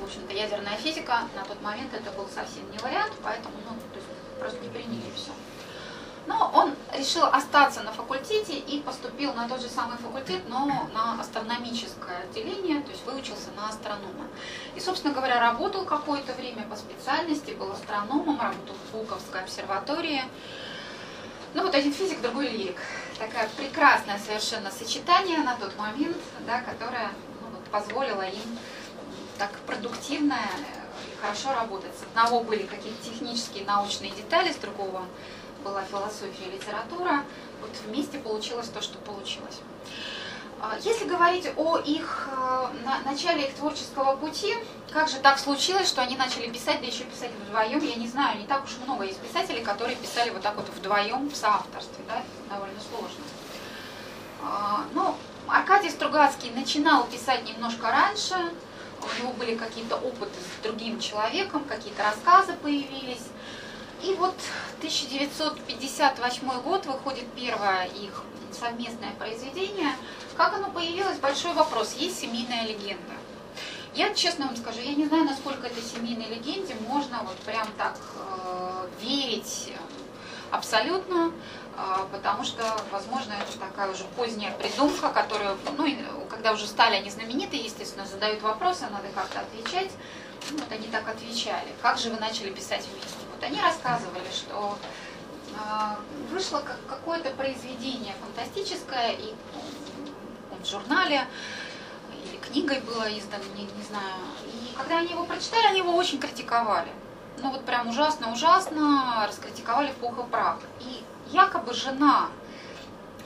[0.00, 3.76] В общем-то, ядерная физика на тот момент это был совсем не вариант, поэтому ну,
[4.38, 5.32] просто не приняли все.
[6.26, 11.20] Но он решил остаться на факультете и поступил на тот же самый факультет, но на
[11.20, 14.26] астрономическое отделение, то есть выучился на астронома.
[14.74, 20.22] И, собственно говоря, работал какое-то время по специальности, был астрономом, работал в Пулковской обсерватории.
[21.52, 22.78] Ну вот один физик, другой лирик.
[23.18, 27.10] Такая прекрасное совершенно сочетание на тот момент, да, которое
[27.42, 28.58] ну, вот, позволило им
[29.38, 31.92] так продуктивно и хорошо работать.
[31.96, 35.04] С одного были какие-то технические научные детали, с другого
[35.64, 37.24] была философия и литература.
[37.60, 39.58] Вот вместе получилось то, что получилось.
[40.60, 44.54] А, Если говорить о их э, на- начале их творческого пути,
[44.92, 48.38] как же так случилось, что они начали писать, да еще писать вдвоем, я не знаю,
[48.38, 52.22] не так уж много есть писателей, которые писали вот так вот вдвоем в соавторстве, да,
[52.50, 53.24] довольно сложно.
[54.42, 55.16] А, Ну,
[55.48, 58.34] Аркадий Стругацкий начинал писать немножко раньше,
[59.02, 63.26] у него были какие-то опыты с другим человеком, какие-то рассказы появились.
[64.04, 64.34] И вот
[64.80, 69.92] 1958 год выходит первое их совместное произведение.
[70.36, 71.94] Как оно появилось, большой вопрос.
[71.94, 73.14] Есть семейная легенда.
[73.94, 77.98] Я честно вам скажу, я не знаю, насколько этой семейной легенде можно вот прям так
[78.18, 79.72] э, верить
[80.50, 81.32] абсолютно,
[81.74, 85.96] э, потому что, возможно, это такая уже поздняя придумка, которую, ну, и
[86.28, 89.92] когда уже стали они знамениты, естественно, задают вопросы, надо как-то отвечать.
[90.50, 91.68] Ну, вот они так отвечали.
[91.80, 93.23] Как же вы начали писать вместе?
[93.34, 94.78] Вот они рассказывали, что
[95.48, 95.96] э,
[96.30, 101.26] вышло как какое-то произведение фантастическое, и м, в журнале
[102.24, 104.14] или книгой было издано, не, не знаю.
[104.44, 106.92] И когда они его прочитали, они его очень критиковали.
[107.38, 110.58] Ну вот прям ужасно-ужасно раскритиковали в пух и прах.
[110.78, 112.28] И якобы жена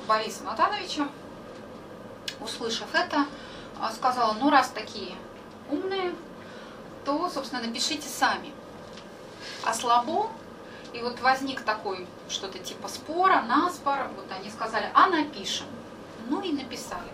[0.07, 1.07] Бориса Натановича,
[2.41, 3.27] услышав это,
[3.79, 5.15] а, сказала, ну раз такие
[5.71, 6.15] умные,
[7.05, 8.55] то, собственно, напишите сами.
[9.65, 10.31] А слабо,
[10.93, 15.67] и вот возник такой что-то типа спора, наспор, вот они сказали, а напишем.
[16.29, 17.09] Ну и написали.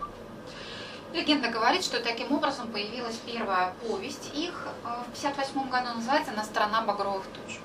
[1.12, 6.42] Легенда говорит, что таким образом появилась первая повесть их э, в 1958 году, называется «На
[6.42, 7.60] страна багровых туч».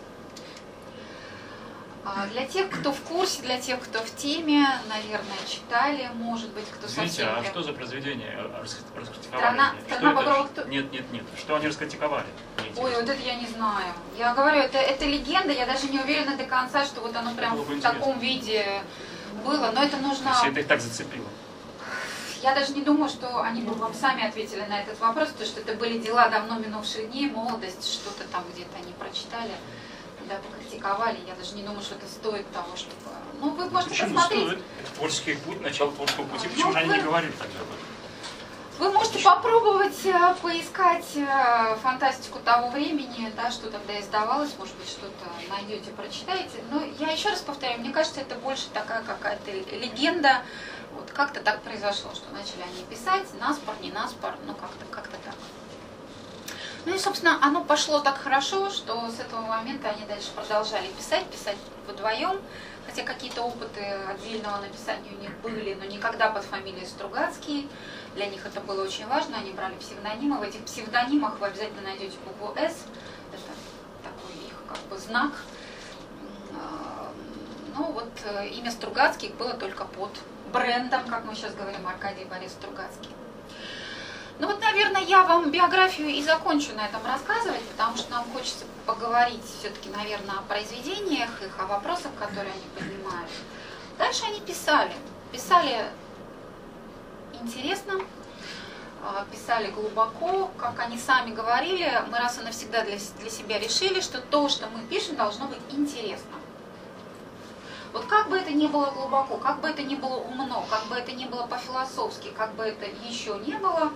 [2.06, 6.66] А Для тех, кто в курсе, для тех, кто в теме, наверное, читали, может быть,
[6.66, 7.40] кто Извините, совсем...
[7.40, 9.38] а что за произведение рас- раскритиковали?
[9.38, 10.16] Страна- страна это?
[10.16, 11.24] багровых ту- Нет, нет, нет.
[11.38, 12.26] Что они раскритиковали?
[12.78, 13.86] Ой, вот это я не знаю.
[14.18, 17.56] Я говорю, это, это легенда, я даже не уверена до конца, что вот оно прям
[17.58, 18.82] в таком виде
[19.46, 20.30] было, но это То нужно...
[20.30, 21.28] есть это их так зацепило.
[22.42, 25.60] Я даже не думаю, что они бы вам сами ответили на этот вопрос, потому что
[25.60, 29.52] это были дела давно минувших дней, молодость, что-то там где-то они прочитали,
[30.30, 31.20] да, покритиковали.
[31.28, 32.96] Я даже не думаю, что это стоит того, чтобы...
[33.42, 34.44] Ну, вы можете Почему посмотреть.
[34.48, 34.63] стоит?
[34.84, 36.48] Это творческий путь, начало творческого пути.
[36.48, 37.80] Ну, Почему же они не вы- говорили тогда об этом?
[38.80, 44.88] Вы можете попробовать э, поискать э, фантастику того времени, да, что тогда издавалось, может быть,
[44.88, 46.63] что-то найдете, прочитаете.
[46.72, 50.44] Но я еще раз повторяю, мне кажется, это больше такая какая-то легенда.
[50.94, 55.36] Вот как-то так произошло, что начали они писать, наспор, не наспор, ну как-то как так.
[56.86, 61.26] Ну и, собственно, оно пошло так хорошо, что с этого момента они дальше продолжали писать,
[61.26, 62.39] писать вдвоем,
[62.86, 67.70] хотя какие-то опыты отдельного написания у них были, но никогда под фамилией Стругацкий.
[68.15, 70.38] Для них это было очень важно, они брали псевдонимы.
[70.38, 72.86] В этих псевдонимах вы обязательно найдете букву «С»,
[73.32, 73.52] это
[74.04, 75.32] такой их как бы знак.
[76.54, 77.12] А,
[77.78, 80.12] Ну вот э, имя Стругацких было только под
[80.52, 83.12] брендом, как мы сейчас говорим, Аркадий Борис Стругацкий.
[84.39, 88.63] Ну вот, наверное, я вам биографию и закончу на этом рассказывать, потому что нам хочется
[88.86, 93.30] поговорить все-таки, наверное, о произведениях их, о вопросах, которые они поднимают.
[93.97, 94.93] Дальше они писали.
[95.34, 95.84] Писали
[97.41, 97.95] интересно,
[99.04, 103.99] а, писали глубоко, как они сами говорили, мы раз и навсегда для, для себя решили,
[103.99, 106.39] что то, что мы пишем, должно быть интересно.
[107.91, 110.95] Вот как бы это ни было глубоко, как бы это ни было умно, как бы
[110.95, 113.91] это ни было по-философски, как бы это еще не было,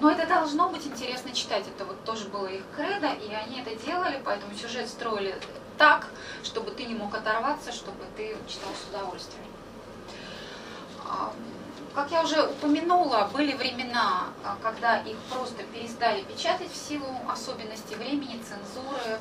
[0.00, 1.64] но это должно быть интересно читать.
[1.66, 5.38] Это вот тоже было их кредо, и они это делали, поэтому сюжет строили
[5.78, 6.06] так,
[6.42, 9.44] чтобы ты не мог оторваться, чтобы ты читал с удовольствием.
[11.06, 11.32] А,
[11.94, 17.94] Как я уже упомянула, были времена, а, когда их просто перестали печатать в силу особенностей
[17.96, 19.18] времени, цензуры.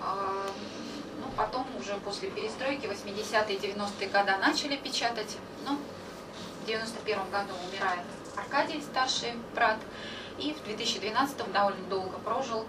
[0.00, 0.46] А,
[1.20, 5.36] Ну, потом уже после перестройки 80-е 90-е годы начали печатать.
[5.64, 5.78] Ну,
[6.62, 8.02] в 91 году умирает
[8.36, 9.78] Аркадий, старший брат.
[10.38, 12.66] И в 2012 довольно долго прожил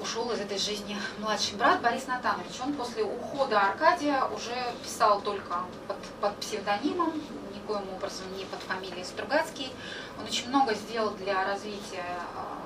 [0.00, 2.60] ушел из этой жизни младший брат Борис Натанович.
[2.62, 7.12] Он после ухода Аркадия уже писал только под, под псевдонимом,
[7.54, 9.72] никоим образом не под фамилией Стругацкий.
[10.18, 12.04] Он очень много сделал для развития
[12.36, 12.58] а,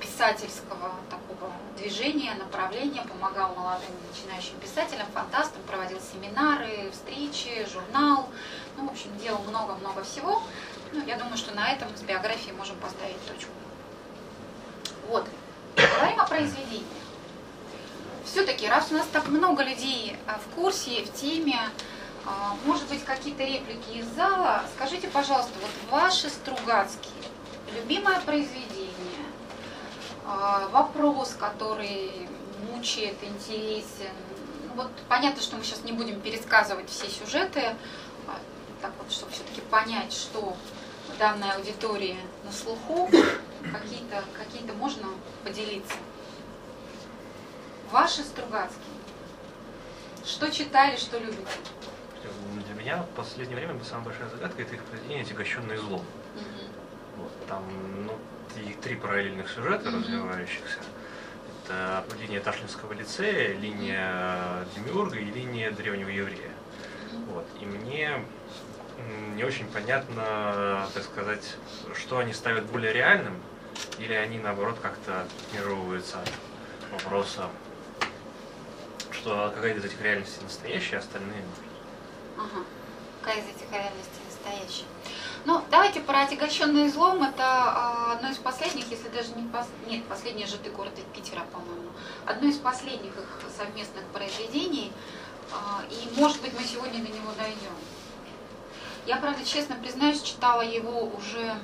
[0.00, 8.28] писательского такого движения, направления, помогал молодым начинающим писателям, фантастам, проводил семинары, встречи, журнал.
[8.76, 10.42] Ну, в общем, делал много-много всего.
[10.92, 13.50] Ну, я думаю, что на этом с биографией можем поставить точку.
[15.08, 15.26] Вот.
[15.76, 16.84] Говорим о произведении.
[18.24, 21.58] Все-таки, раз у нас так много людей а, в курсе, в теме,
[22.26, 27.12] а, может быть, какие-то реплики из зала, скажите, пожалуйста, вот ваши Стругацкие,
[27.74, 28.90] любимое произведение,
[30.26, 32.28] а, вопрос, который
[32.68, 34.12] мучает, интересен.
[34.68, 37.76] Ну, вот понятно, что мы сейчас не будем пересказывать все сюжеты,
[38.86, 40.56] так вот, чтобы все-таки понять, что
[41.08, 43.10] в данной аудитории на слуху,
[43.72, 45.08] какие-то какие можно
[45.44, 45.96] поделиться.
[47.90, 48.80] Ваши Стругацкие.
[50.24, 51.42] Что читали, что любите?
[52.66, 56.00] Для меня в последнее время самая большая загадка это их произведение «Отягощенный злом».
[56.00, 57.22] Угу.
[57.22, 57.64] Вот, там
[58.06, 58.18] ну,
[58.60, 59.98] и три параллельных сюжета угу.
[59.98, 60.78] развивающихся.
[61.64, 66.50] Это линия Ташлинского лицея, линия Демиурга и линия древнего еврея.
[67.12, 67.32] Угу.
[67.32, 67.46] Вот.
[67.60, 68.24] И мне
[69.34, 71.56] не очень понятно, так сказать,
[71.94, 73.34] что они ставят более реальным,
[73.98, 77.48] или они наоборот как-то отмежевываются от вопроса
[79.26, 81.42] что какая из этих реальностей настоящая, а остальные
[82.38, 82.64] Ага.
[83.20, 84.84] Какая из этих реальностей настоящая?
[85.44, 87.24] Ну, давайте про отягощенный злом.
[87.24, 89.66] Это а, одно из последних, если даже не пос...
[89.88, 91.90] нет, последний же ты город Питера, по-моему.
[92.24, 94.92] Одно из последних их совместных произведений.
[95.52, 97.74] А, и, может быть, мы сегодня до него дойдем.
[99.06, 101.54] Я, правда, честно признаюсь, читала его уже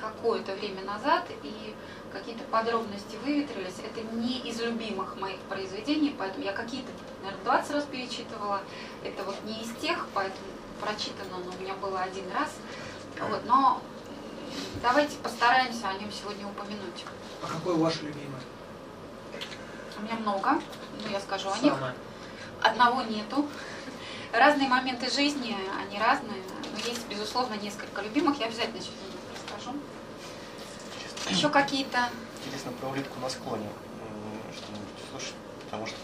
[0.00, 1.74] какое-то время назад, и
[2.12, 3.74] какие-то подробности выветрились.
[3.84, 6.90] Это не из любимых моих произведений, поэтому я какие-то,
[7.22, 8.60] наверное, 20 раз перечитывала.
[9.02, 10.46] Это вот не из тех, поэтому
[10.80, 12.50] прочитано но у меня было один раз.
[13.28, 13.80] Вот, но
[14.82, 17.04] давайте постараемся о нем сегодня упомянуть.
[17.42, 18.40] А какой ваш любимый?
[19.98, 20.60] У меня много,
[21.02, 21.74] ну я скажу о них.
[22.60, 23.48] Одного нету.
[24.32, 26.51] Разные моменты жизни, они разные, но
[26.86, 28.38] есть, безусловно, несколько любимых.
[28.38, 28.92] Я обязательно сейчас
[29.34, 29.76] расскажу.
[31.30, 32.08] Еще какие-то?
[32.44, 33.68] Интересно про улитку на склоне
[34.52, 35.96] что-нибудь слушать, потому что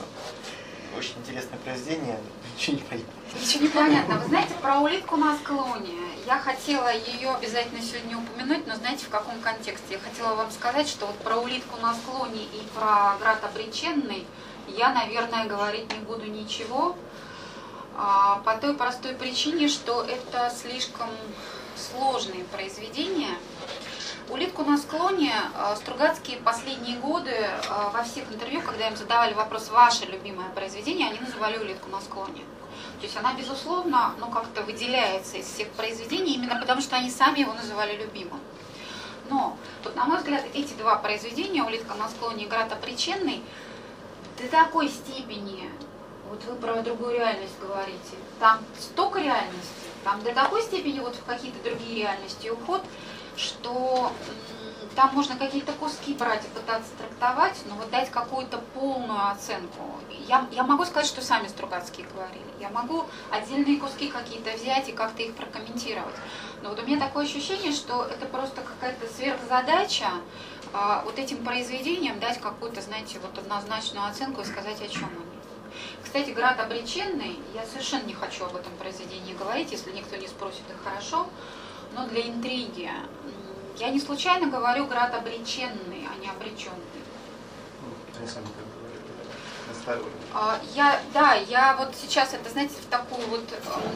[0.97, 2.19] очень интересное произведение,
[2.57, 3.12] ничего не понятно.
[3.41, 4.19] Ничего не понятно.
[4.19, 5.95] Вы знаете, про улитку на склоне.
[6.27, 9.95] Я хотела ее обязательно сегодня упомянуть, но знаете, в каком контексте?
[9.95, 14.27] Я хотела вам сказать, что вот про улитку на склоне и про град обреченный
[14.69, 16.97] я, наверное, говорить не буду ничего,
[18.44, 21.11] по той простой причине, что это слишком
[21.76, 23.37] сложные произведения,
[24.30, 27.50] Улитку на склоне э, Стругацкие последние годы э,
[27.94, 32.42] во всех интервью, когда им задавали вопрос «Ваше любимое произведение», они называли «Улитку на склоне».
[33.00, 37.40] То есть она, безусловно, ну, как-то выделяется из всех произведений, именно потому что они сами
[37.40, 38.40] его называли любимым.
[39.30, 43.42] Но, вот, на мой взгляд, эти два произведения «Улитка на склоне» и «Град оприченный»
[44.37, 45.70] до такой степени,
[46.29, 51.25] вот вы про другую реальность говорите, там столько реальности, там до такой степени вот в
[51.25, 52.83] какие-то другие реальности уход–
[53.38, 54.12] что
[54.97, 59.83] там можно какие-то куски брать и пытаться трактовать, но вот дать какую-то полную оценку.
[60.27, 62.43] Я, я могу сказать, что сами Стругацкие говорили.
[62.59, 66.17] Я могу отдельные куски какие-то взять и как-то их прокомментировать.
[66.62, 70.11] Но вот у меня такое ощущение, что это просто какая-то сверхзадача
[70.73, 75.28] а, вот этим произведениям дать какую-то, знаете, вот однозначную оценку и сказать, о чем они.
[76.02, 80.62] Кстати, «Град обреченный», я совершенно не хочу об этом произведении говорить, если никто не спросит,
[80.68, 81.26] это хорошо
[81.94, 82.90] но для интриги.
[83.76, 86.74] Я не случайно говорю град обреченный, а не обреченный.
[89.84, 89.98] Так
[90.34, 93.44] а, Я, да, я вот сейчас это, знаете, в такую вот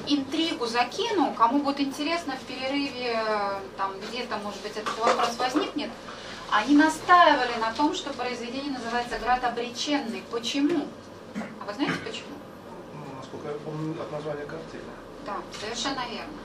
[0.07, 1.35] интригу закину.
[1.35, 3.19] Кому будет интересно в перерыве,
[3.77, 5.91] там где-то, может быть, этот вопрос возникнет.
[6.51, 10.23] Они настаивали на том, что произведение называется «Град обреченный».
[10.31, 10.87] Почему?
[11.63, 12.35] А вы знаете почему?
[12.93, 14.83] Ну, насколько я помню, от названия картины.
[15.25, 16.41] Да, совершенно верно.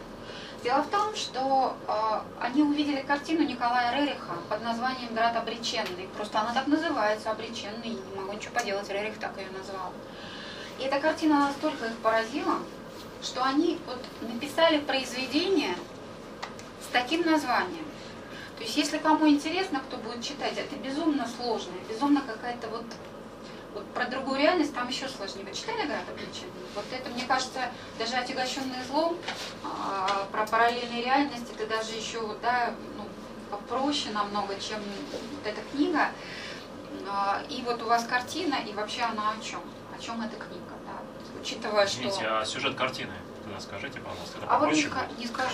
[0.63, 6.07] Дело в том, что э, они увидели картину Николая Рериха под названием «Град обреченный».
[6.15, 7.89] Просто она так называется, «Обреченный».
[7.89, 9.91] Не могу ничего поделать, Рерих так ее назвал.
[10.77, 12.59] И эта картина настолько их поразила,
[13.23, 15.75] что они вот написали произведение
[16.79, 17.85] с таким названием.
[18.57, 22.85] То есть, если кому интересно, кто будет читать, это безумно сложная, безумно какая-то вот
[23.73, 25.43] вот про другую реальность там еще сложнее.
[25.45, 26.51] Вы читали «Град обреченный»?
[26.75, 29.17] Вот это, мне кажется, даже отягощенный злом,
[29.63, 33.05] а, про параллельные реальности, это даже еще да, ну,
[33.51, 34.79] попроще намного, чем
[35.11, 36.09] вот эта книга.
[37.09, 39.61] А, и вот у вас картина, и вообще она о чем?
[39.97, 40.73] О чем эта книга?
[40.85, 41.39] Да?
[41.41, 42.39] Учитывая, Извините, что...
[42.39, 43.13] а сюжет картины?
[43.57, 44.37] Тогда скажите, пожалуйста.
[44.37, 45.49] Это А вот не, ска- не скажу.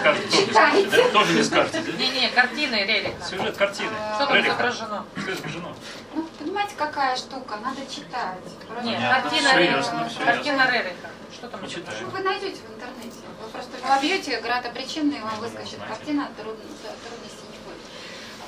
[0.00, 0.90] Скажете, тоже не Читайте.
[0.90, 1.10] скажете, да?
[1.12, 1.92] Тоже не скажете, да?
[1.92, 3.24] Не-не, картины, Рерика.
[3.24, 3.90] Сюжет картины.
[4.16, 5.04] Что там изображено?
[5.16, 5.76] Что изображено?
[6.14, 7.56] Ну, понимаете, какая штука?
[7.62, 8.38] Надо читать.
[8.84, 10.08] Нет, картина Рерика.
[10.24, 11.10] Картина Рерика.
[11.32, 11.98] Что там читаю.
[12.02, 13.18] Ну, вы найдете в интернете.
[13.42, 17.82] Вы просто вобьете град причинный, вам выскочит картина, труд- трудностей не будет.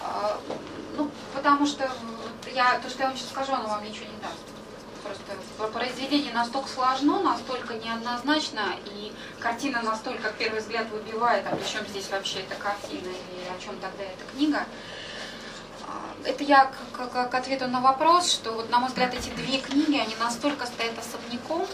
[0.02, 0.40] А,
[0.96, 1.88] Ну, потому что
[2.52, 4.40] я, то, что я вам сейчас скажу, оно вам ничего не даст.
[5.10, 11.56] Просто про- произведение настолько сложно, настолько неоднозначно, и картина настолько, в первый взгляд, выбивает, а
[11.56, 14.64] причем здесь вообще эта картина, и о чем тогда эта книга.
[15.88, 19.30] А, Это я к, к- к ответу на вопрос, что вот, на мой взгляд, эти
[19.30, 21.66] две книги, они настолько стоят особняком,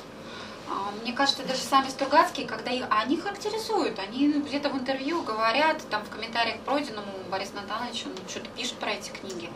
[1.03, 5.81] Мне кажется, даже сами Стругацкие, когда их, а они характеризуют, они где-то в интервью говорят,
[5.91, 9.49] там в комментариях к пройденному Борис Натанович, он что-то пишет про эти книги.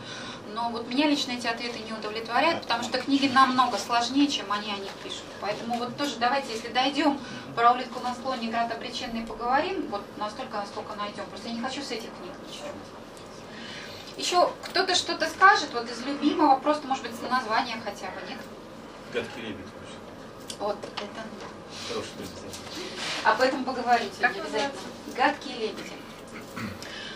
[0.53, 4.71] Но вот меня лично эти ответы не удовлетворяют, потому что книги намного сложнее, чем они
[4.71, 5.23] о них пишут.
[5.41, 7.19] Поэтому вот тоже давайте, если дойдем
[7.55, 11.25] про улитку на склоне град обреченный поговорим, вот настолько, насколько найдем.
[11.25, 12.75] Просто я не хочу с этих книг начинать.
[14.17, 18.39] Еще кто-то что-то скажет, вот из любимого, просто, может быть, название хотя бы, нет?
[19.13, 19.67] Гадкий лебедь.
[20.61, 21.25] Вот, это
[21.87, 22.11] Хороший.
[23.23, 23.65] Об этом
[24.19, 24.71] Как сегодня обязательно.
[25.17, 25.91] Гадкие лебеди.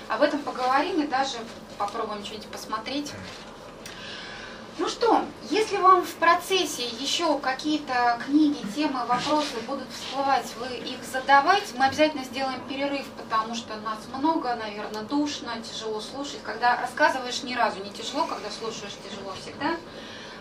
[0.09, 1.37] Об этом поговорим и даже
[1.77, 3.13] попробуем что-нибудь посмотреть.
[4.79, 11.03] Ну что, если вам в процессе еще какие-то книги, темы, вопросы будут всплывать, вы их
[11.03, 11.75] задавайте.
[11.77, 16.39] Мы обязательно сделаем перерыв, потому что нас много, наверное, душно, тяжело слушать.
[16.43, 19.77] Когда рассказываешь, ни разу не тяжело, когда слушаешь, тяжело всегда.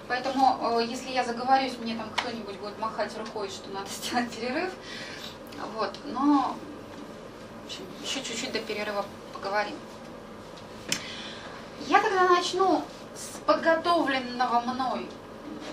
[0.08, 4.70] Поэтому, э, если я заговорюсь, мне там кто-нибудь будет махать рукой, что надо сделать перерыв.
[5.74, 6.56] Вот, но
[8.02, 9.76] еще чуть-чуть до перерыва поговорим.
[11.86, 12.84] Я тогда начну
[13.14, 15.08] с подготовленного мной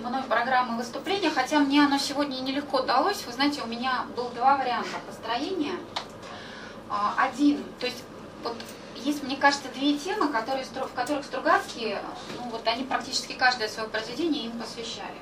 [0.02, 3.24] мной программы выступления, хотя мне оно сегодня нелегко далось.
[3.26, 5.76] Вы знаете, у меня было два варианта построения.
[6.90, 8.04] А, Один, то есть
[8.44, 8.56] вот
[9.04, 12.02] есть, мне кажется, две темы, которые, в которых Стругацкие,
[12.38, 15.18] ну вот они практически каждое свое произведение им посвящали.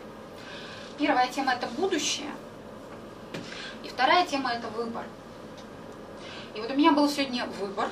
[0.98, 2.32] Первая тема это будущее,
[3.84, 5.04] и вторая тема это выбор.
[6.56, 7.88] И вот у меня был сегодня выбор,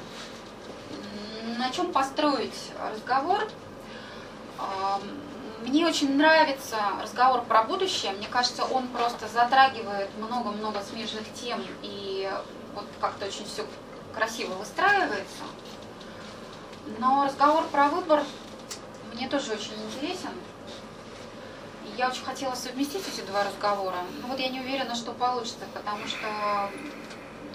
[1.58, 3.48] на чем построить разговор.
[5.62, 8.12] Мне очень нравится разговор про будущее.
[8.12, 12.30] Мне кажется, он просто затрагивает много-много смежных тем и
[12.76, 13.66] вот как-то очень все
[14.14, 15.44] красиво выстраивается.
[17.00, 18.24] Но разговор про выбор
[19.14, 20.32] мне тоже очень интересен.
[21.98, 23.98] Я очень хотела совместить эти два разговора.
[24.22, 26.70] Но вот я не уверена, что получится, потому что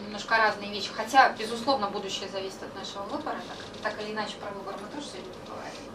[0.00, 0.90] немножко разные вещи.
[0.92, 3.38] Хотя, безусловно, будущее зависит от нашего выбора.
[3.82, 5.92] Так, так или иначе, про выбор мы тоже сегодня поговорим.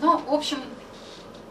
[0.00, 0.58] Ну, в общем,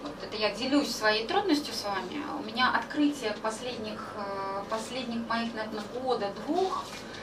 [0.03, 2.21] вот это я делюсь своей трудностью с вами.
[2.39, 7.14] У меня открытие последних, э, последних моих, наверное, года, двух, э,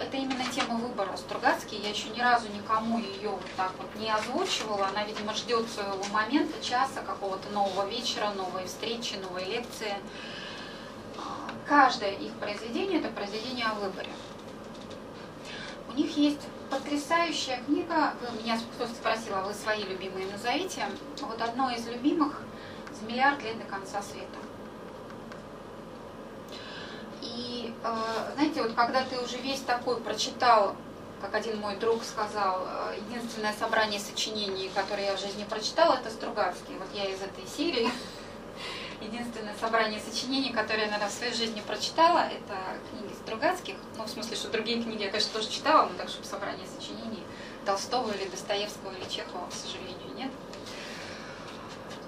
[0.00, 1.78] это именно тема выбора Стругацкий.
[1.78, 4.88] Я еще ни разу никому ее вот так вот не озвучивала.
[4.88, 9.94] Она, видимо, ждет своего момента, часа, какого-то нового вечера, новой встречи, новой лекции.
[11.16, 14.10] А, Каждое их произведение– это произведение о выборе.
[15.88, 16.40] У них есть
[16.70, 18.14] потрясающая книга.
[18.20, 20.86] Вы меня кто-то спросил, а вы свои любимые назовите.
[21.20, 22.40] Вот одно из любимых
[22.98, 24.47] «За миллиард лет до конца света».
[27.38, 30.74] И э, знаете, вот когда ты уже весь такой прочитал,
[31.20, 36.10] как один мой друг сказал, э, единственное собрание сочинений, которое я в жизни прочитала, это
[36.10, 36.74] Стругацкий.
[36.78, 37.90] Вот я из этой серии.
[39.00, 42.56] Единственное собрание сочинений, которое я, наверное, в своей жизни прочитала, это
[42.90, 43.76] книги Стругацких.
[43.96, 47.22] Ну, в смысле, что другие книги я, конечно, тоже читала, но так, чтобы собрание сочинений
[47.64, 50.32] Толстого или Достоевского или Чехова, к сожалению, нет.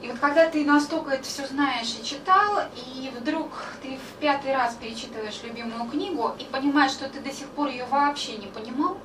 [0.03, 3.51] И вот когда ты настолько это все знаешь и читал, и вдруг
[3.83, 7.85] ты в пятый раз перечитываешь любимую книгу и понимаешь, что ты до сих пор ее
[7.85, 8.97] вообще не понимал,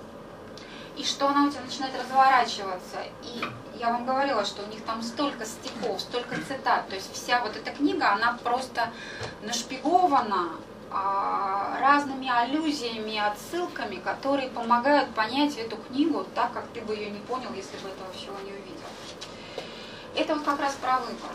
[0.95, 2.97] и что она у тебя начинает разворачиваться.
[3.23, 3.43] И
[3.77, 6.87] я вам говорила, что у них там столько стихов, столько цитат.
[6.87, 8.89] То есть вся вот эта книга, она просто
[9.41, 10.51] нашпигована
[10.91, 17.19] а, разными аллюзиями, отсылками, которые помогают понять эту книгу так, как ты бы ее не
[17.19, 18.84] понял, если бы этого всего не увидел.
[20.15, 21.31] Это вот как раз про выбор.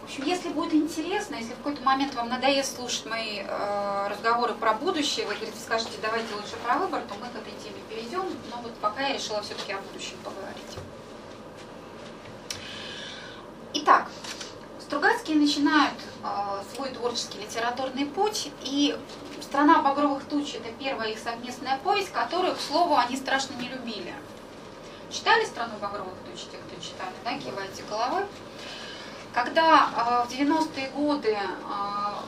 [0.00, 4.54] В общем, если будет интересно, если в какой-то момент вам надоест слушать мои э, разговоры
[4.54, 8.24] про будущее, вы говорите, скажете, давайте лучше про выбор, то мы к этой теме перейдем.
[8.50, 10.78] Но вот пока я решила все-таки о будущем поговорить.
[13.74, 14.08] Итак,
[14.90, 18.98] Стругацкие начинают э, свой творческий литературный путь, и
[19.40, 24.12] «Страна багровых туч»— это первая их совместная повесть, которую, к слову, они страшно не любили.
[25.10, 28.22] Читали «Страну багровых туч» те, кто читали, да, кивайте головой.
[29.34, 31.46] Когда э, в 90-е годы э,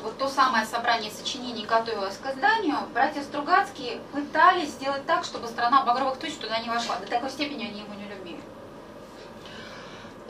[0.02, 5.84] вот то самое собрание сочинений готовилось к изданию, братья Стругацкие пытались сделать так, чтобы страна
[5.84, 6.96] багровых туч туда не вошла.
[6.96, 8.40] До такой степени они его не любили.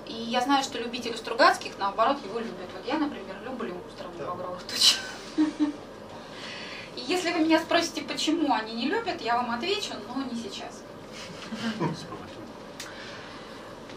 [0.06, 2.70] И я знаю, что любители Стругацких, наоборот, его любят.
[2.74, 4.98] Вот я, например, люблю страну багровых туч.
[6.96, 10.82] И если вы меня спросите, почему они не любят, я вам отвечу, но не сейчас.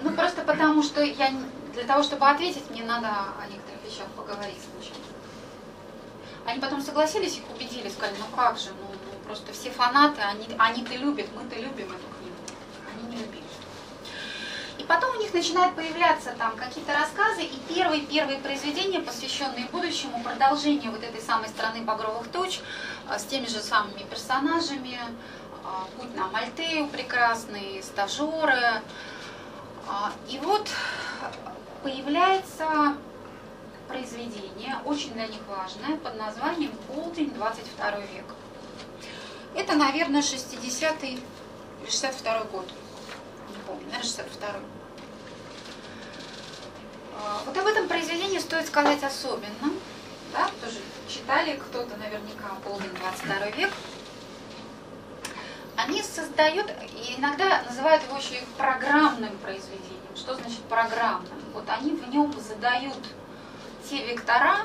[0.02, 1.32] Ну, просто потому что я
[1.74, 5.02] для того, чтобы ответить, мне надо о некоторых вещах поговорить сначала.
[6.46, 10.48] Они потом согласились, их убедили, сказали, ну как же, ну, ну просто все фанаты, они,
[10.58, 12.36] они-то любят, мы-то любим эту книгу.
[12.94, 13.44] Они не любили.
[14.78, 20.92] И потом у них начинают появляться там какие-то рассказы, и первые-первые произведения, посвященные будущему, продолжению
[20.92, 22.60] вот этой самой страны багровых туч,
[23.10, 28.82] э, с теми же самыми персонажами, э, путь на Мальтею прекрасный, стажеры.
[29.88, 30.70] Э, и вот
[31.84, 32.98] появляется
[33.88, 38.26] произведение, очень для них важное, под названием «Полдень, 22 век».
[39.56, 41.20] Это, наверное, 60-й,
[41.88, 42.68] 62 год.
[43.50, 44.50] Не помню, наверное, 62
[47.46, 49.72] Вот об этом произведении стоит сказать особенно.
[50.34, 53.72] Да, тоже читали кто-то наверняка «Полдень, 22 век».
[55.78, 56.72] Они создают,
[57.18, 60.16] иногда называют его еще и программным произведением.
[60.16, 61.40] Что значит программным?
[61.54, 62.98] Вот они в нем задают
[63.90, 64.60] те вектора,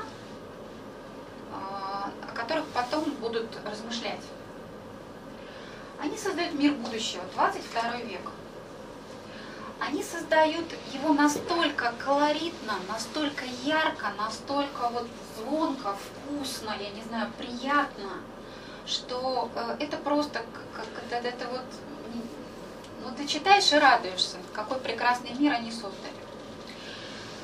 [1.53, 4.21] а, о которых потом будут размышлять.
[6.01, 8.31] Они создают мир будущего, 22 век.
[9.79, 15.07] Они создают его настолько колоритно, настолько ярко, настолько вот
[15.37, 18.09] звонко, вкусно, я не знаю, приятно,
[18.91, 20.43] что э, это просто
[20.75, 21.63] как это, это вот
[23.03, 26.13] ну, ты читаешь и радуешься, какой прекрасный мир они создали.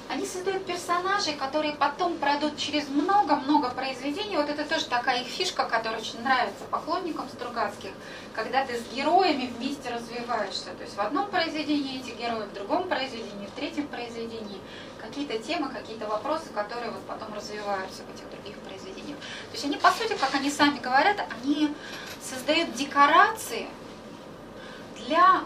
[0.09, 4.37] Они создают персонажей, которые потом пройдут через много-много произведений.
[4.37, 7.91] Вот это тоже такая их фишка, которая очень нравится поклонникам Стругацких,
[8.33, 10.71] когда ты с героями вместе развиваешься.
[10.77, 14.61] То есть в одном произведении эти герои, в другом произведении, в третьем произведении
[15.01, 19.17] какие-то темы, какие-то вопросы, которые вот потом развиваются в этих других произведениях.
[19.17, 21.73] То есть они, по сути, как они сами говорят, они
[22.21, 23.67] создают декорации
[25.05, 25.41] для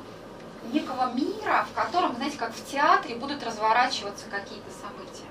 [0.72, 5.28] некого мира, в котором, знаете, как в театре будут разворачиваться какие-то события.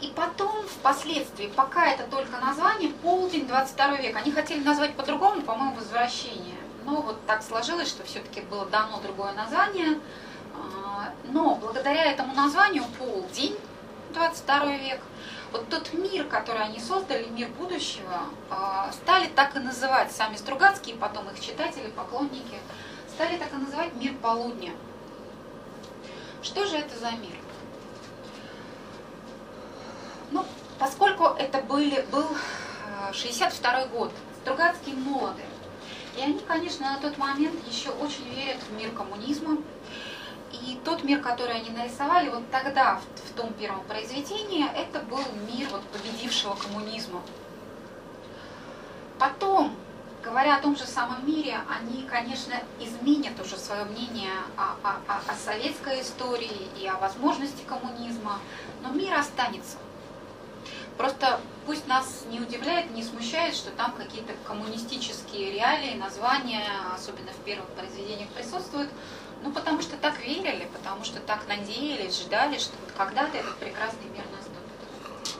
[0.00, 5.76] И потом, впоследствии, пока это только название, полдень 22 век, они хотели назвать по-другому, по-моему,
[5.76, 6.56] возвращение.
[6.84, 10.00] Но вот так сложилось, что все-таки было дано другое название.
[10.54, 13.56] А, но благодаря этому названию полдень
[14.12, 15.00] 22 век,
[15.52, 20.96] вот тот мир, который они создали, мир будущего, а, стали так и называть сами Стругацкие,
[20.96, 22.58] потом их читатели, поклонники,
[23.14, 24.72] стали так и называть мир полудня.
[26.42, 27.36] Что же это за мир?
[30.30, 30.44] Ну,
[30.78, 32.26] поскольку это были, был
[33.12, 35.42] 62 э, год, Стругацкие молоды,
[36.16, 39.58] и они, конечно, на тот момент еще очень верят в мир коммунизма.
[40.52, 45.22] И тот мир, который они нарисовали вот тогда, в, в том первом произведении, это был
[45.46, 47.22] мир вот победившего коммунизма.
[49.18, 49.74] Потом
[50.22, 55.32] говоря о том же самом мире, они, конечно, изменят уже свое мнение о, о, о,
[55.32, 58.38] о советской истории и о возможности коммунизма,
[58.82, 59.76] но мир останется.
[60.96, 67.44] Просто пусть нас не удивляет, не смущает, что там какие-то коммунистические реалии, названия, особенно в
[67.44, 68.90] первых произведениях, присутствуют,
[69.42, 74.04] ну потому что так верили, потому что так надеялись, ждали, что вот когда-то этот прекрасный
[74.04, 75.38] мир наступит.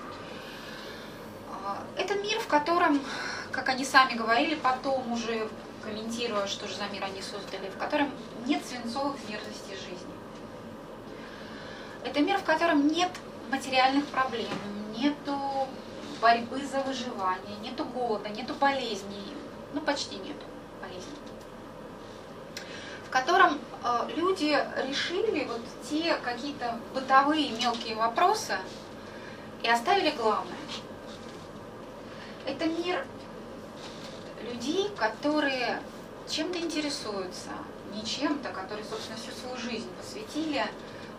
[1.52, 3.00] А, это мир, в котором
[3.52, 5.48] как они сами говорили потом уже,
[5.84, 8.10] комментируя, что же за мир они создали, в котором
[8.46, 10.12] нет свинцовых мерзостей жизни.
[12.04, 13.10] Это мир, в котором нет
[13.50, 14.48] материальных проблем,
[14.96, 15.38] нету
[16.20, 19.34] борьбы за выживание, нету голода, нету болезней,
[19.74, 20.46] ну почти нету
[20.80, 21.18] болезней.
[23.06, 28.56] В котором э, люди решили вот те какие-то бытовые мелкие вопросы
[29.62, 30.56] и оставили главное.
[32.46, 33.04] Это мир
[34.50, 35.80] людей, которые
[36.28, 37.50] чем-то интересуются,
[37.94, 40.64] не чем-то, которые, собственно, всю свою жизнь посвятили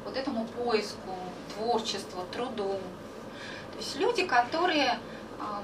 [0.06, 1.16] вот этому поиску,
[1.56, 2.80] творчеству, труду.
[3.72, 5.00] То есть люди, которые
[5.40, 5.64] эм,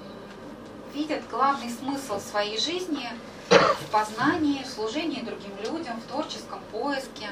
[0.94, 3.08] видят главный смысл своей жизни
[3.50, 7.28] в познании, в служении другим людям, в творческом поиске.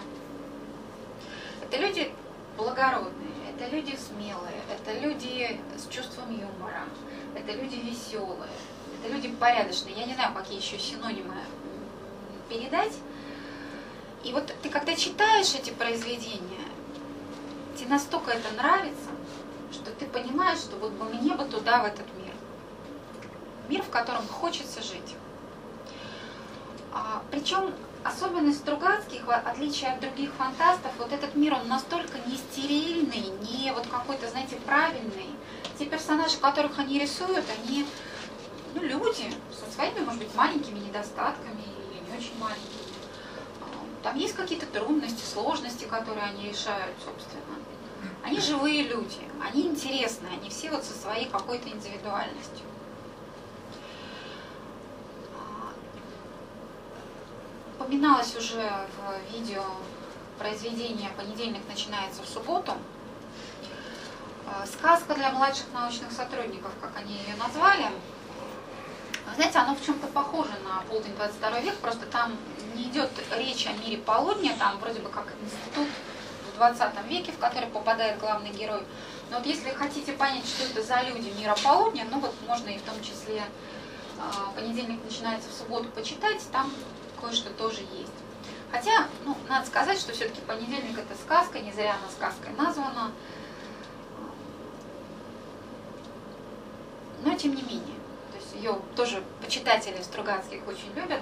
[1.62, 2.12] Это люди
[2.58, 6.84] благородные, это люди смелые, это люди с чувством юмора,
[7.36, 8.50] это люди веселые,
[9.04, 9.96] это люди порядочные.
[9.96, 11.36] Я не знаю, какие еще синонимы
[12.50, 12.94] передать.
[14.24, 16.66] И вот ты когда читаешь эти произведения,
[17.78, 19.10] тебе настолько это нравится,
[19.72, 22.34] что ты понимаешь, что вот бы мне бы туда, в этот мир.
[23.70, 25.16] Мир, в котором хочется жить.
[26.94, 27.74] А, причем
[28.04, 33.72] особенность Стругацких, в отличие от других фантастов, вот этот мир, он настолько не стерильный, не
[33.72, 35.30] вот какой-то, знаете, правильный.
[35.78, 37.86] Те персонажи, которых они рисуют, они
[38.78, 42.94] ну, люди со своими, может быть, маленькими недостатками или не очень маленькими.
[43.62, 47.58] А, Там есть какие-то трудности, сложности, которые они решают, собственно.
[48.24, 52.66] Они живые люди, они интересные, они все вот со своей какой-то индивидуальностью.
[57.80, 59.64] Упоминалось уже в видео
[60.38, 62.74] произведение «Понедельник начинается в субботу».
[64.46, 67.88] Э, Сказка для младших научных сотрудников, как они ее назвали.
[69.36, 72.36] Знаете, оно в чем-то похоже на полдень 22 век, просто там
[72.76, 75.88] не идет речь о мире полудня, там вроде бы как институт
[76.54, 78.84] в 20 веке, в который попадает главный герой.
[79.30, 82.78] Но вот если хотите понять, что это за люди мира полудня, ну вот можно и
[82.78, 84.22] в том числе э,
[84.56, 86.72] понедельник начинается в субботу почитать, там
[87.20, 88.12] кое-что тоже есть.
[88.72, 93.12] Хотя, ну, надо сказать, что все-таки понедельник это сказка, не зря она сказкой названа.
[97.24, 97.97] Но тем не менее,
[98.58, 101.22] ее тоже почитатели Стругацких очень любят.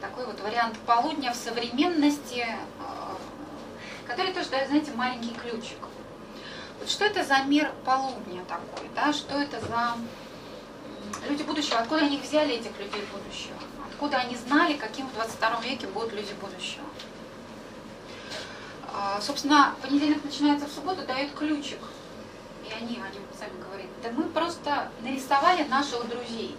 [0.00, 2.46] Такой вот вариант полудня в современности,
[4.06, 5.78] который тоже дает, знаете, маленький ключик.
[6.78, 9.96] Вот что это за мир полудня такой, да, что это за
[11.28, 13.56] люди будущего, откуда они взяли этих людей будущего?
[14.02, 16.82] откуда они знали, каким в 22 веке будут люди будущего.
[19.20, 21.78] Собственно, понедельник начинается в субботу, дает ключик.
[22.76, 26.56] Они, они сами говорят, да мы просто нарисовали наших друзей.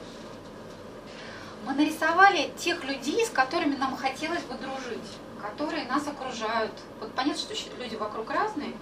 [1.65, 4.99] Мы нарисовали тех людей, с которыми нам хотелось бы дружить,
[5.41, 6.73] которые нас окружают.
[6.99, 8.73] Вот понятно, что люди вокруг разные,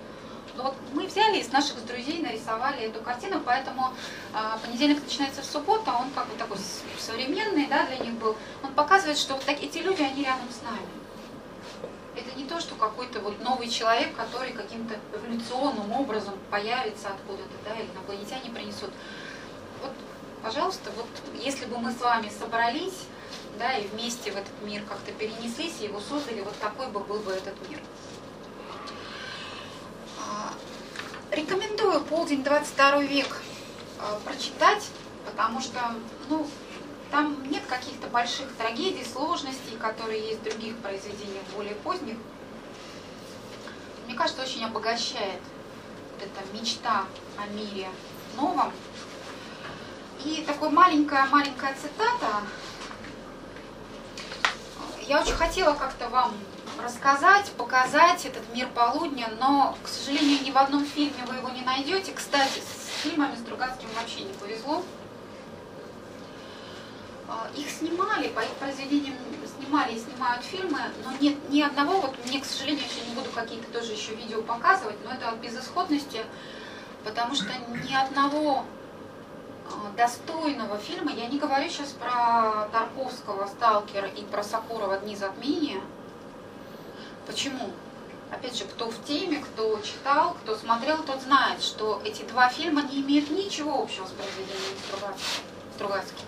[0.56, 3.94] но вот мы взяли из наших друзей, нарисовали эту картину, поэтому
[4.34, 6.58] э, понедельник начинается в субботу, а он как бы такой
[7.00, 8.36] современный, да, для них был.
[8.64, 10.88] Он показывает, что вот так, эти люди, они рядом с нами.
[12.32, 17.76] Это не то, что какой-то вот новый человек, который каким-то эволюционным образом появится откуда-то, да,
[17.76, 18.92] или инопланетяне принесут.
[19.82, 19.92] Вот,
[20.42, 21.08] пожалуйста, вот
[21.44, 23.06] если бы мы с вами собрались,
[23.60, 27.20] да, и вместе в этот мир как-то перенеслись, и его создали, вот такой бы был
[27.20, 27.80] бы этот мир.
[31.32, 33.42] Рекомендую «Полдень 22 век»
[34.00, 34.90] а, прочитать,
[35.26, 35.80] потому что
[36.30, 36.46] ну,
[37.12, 42.16] там нет каких-то больших трагедий, сложностей, которые есть в других произведениях более поздних.
[44.06, 45.42] Мне кажется, очень обогащает
[46.14, 47.06] вот эта мечта
[47.38, 47.90] о мире
[48.38, 48.72] новом.
[50.24, 52.44] И такая маленькая-маленькая цитата.
[55.02, 56.34] Я очень хотела как-то вам
[56.82, 61.62] рассказать, показать этот мир полудня, но, к сожалению, ни в одном фильме вы его не
[61.62, 62.14] найдете.
[62.14, 64.84] Кстати, с фильмами Стругацким вообще не повезло.
[67.32, 69.16] А, их снимали, по их произведениям
[69.58, 73.30] снимали и снимают фильмы, но нет ни одного, вот мне, к сожалению, еще не буду
[73.30, 76.26] какие-то тоже еще видео показывать, но это от безысходности,
[77.06, 77.48] потому что
[77.88, 78.66] ни одного
[79.66, 85.82] а, достойного фильма, я не говорю сейчас про Тарковского «Сталкера» и про Сакурова «Дни затмения»,
[87.28, 87.70] Почему?
[88.32, 92.82] Опять же, кто в теме, кто читал, кто смотрел, тот знает, что эти два фильма
[92.82, 94.78] не имеют ничего общего с произведением
[95.76, 96.26] Стругацких.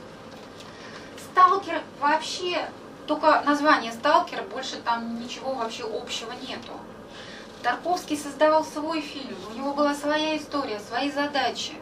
[1.33, 2.69] Сталкер вообще,
[3.07, 6.73] только название Сталкер, больше там ничего вообще общего нету.
[7.63, 11.73] Тарковский создавал свой фильм, у него была своя история, свои задачи.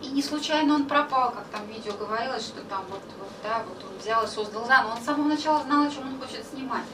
[0.00, 3.64] И не случайно он пропал, как там в видео говорилось, что там вот, вот, да,
[3.68, 4.92] вот он взял и создал заново.
[4.92, 6.84] Он с самого начала знал, о чем он хочет снимать.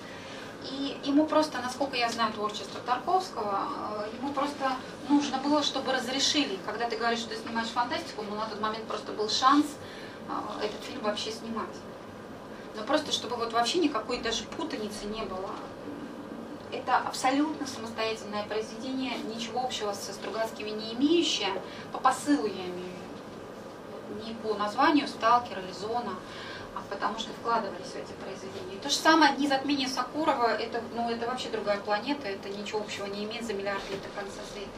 [0.64, 3.68] И ему просто, насколько я знаю творчество Тарковского,
[4.00, 4.72] э, ему просто
[5.10, 6.58] нужно было, чтобы разрешили.
[6.64, 9.66] Когда ты говоришь, что ты снимаешь фантастику, ну на тот момент просто был шанс
[10.28, 11.68] э, этот фильм вообще снимать.
[12.76, 15.50] Но просто, чтобы вот вообще никакой даже путаницы не было.
[16.72, 21.62] Это абсолютно самостоятельное произведение, ничего общего со Стругацкими не имеющее,
[21.92, 22.96] по посылу я имею
[24.24, 26.14] не по названию «Сталкер» или «Зона»,
[26.74, 28.76] а потому что вкладывались в эти произведения.
[28.76, 32.80] И то же самое «Дни затмения Сакурова» это, ну, это вообще другая планета, это ничего
[32.80, 34.70] общего не имеет за миллиард лет до конца света.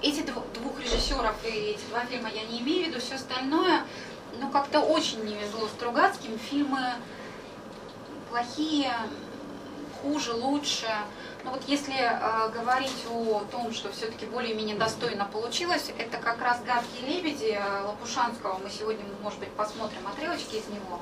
[0.00, 3.84] Эти двух режиссеров и эти два фильма я не имею в виду, все остальное,
[4.40, 6.80] ну как-то очень не везло Стругацким, фильмы
[8.30, 8.92] плохие,
[10.00, 10.88] хуже, лучше.
[11.44, 16.60] Но вот если э, говорить о том, что все-таки более-менее достойно получилось, это как раз
[16.64, 18.58] «Гадкие лебеди» Лопушанского.
[18.58, 21.00] Мы сегодня, может быть, посмотрим отрывочки из него.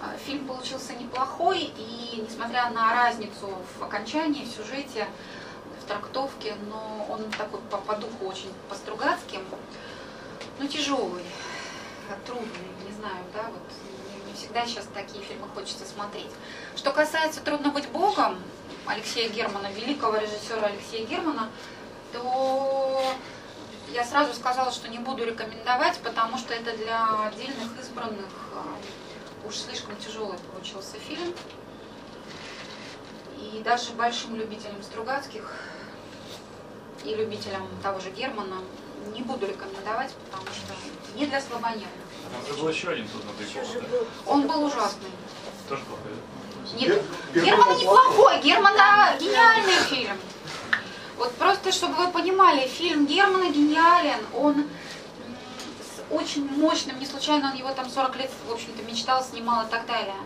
[0.00, 3.48] Э, фильм получился неплохой, и несмотря на разницу
[3.78, 5.06] в окончании, в сюжете,
[5.82, 9.44] в трактовке, но он такой по, по духу очень по-стругацким,
[10.58, 11.24] ну тяжелый,
[12.26, 13.62] трудный, не знаю, да, вот
[14.12, 16.30] не, не всегда сейчас такие фильмы хочется смотреть.
[16.76, 18.38] Что касается «Трудно быть Богом»
[18.86, 21.48] Алексея Германа, великого режиссера Алексея Германа,
[22.12, 23.02] то
[23.92, 29.56] я сразу сказала, что не буду рекомендовать, потому что это для отдельных избранных а, уж
[29.56, 31.32] слишком тяжелый получился фильм.
[33.38, 35.50] И даже большим любителям Стругацких
[37.04, 38.56] и любителям того же Германа
[39.14, 40.74] не буду рекомендовать, потому что
[41.14, 41.88] не для слабонервных.
[42.32, 43.54] Там же был еще один быть
[43.92, 45.10] Богом, Он был ужасный.
[45.68, 46.78] Тоже плохой, да?
[46.78, 47.02] Нет,
[47.34, 50.16] Германа неплохой, Германа гениальный фильм.
[51.16, 54.64] Вот просто, чтобы вы понимали, фильм Германа гениален, он
[55.80, 59.70] с очень мощным, не случайно он его там 40 лет, в общем-то, мечтал, снимал и
[59.70, 60.16] так далее.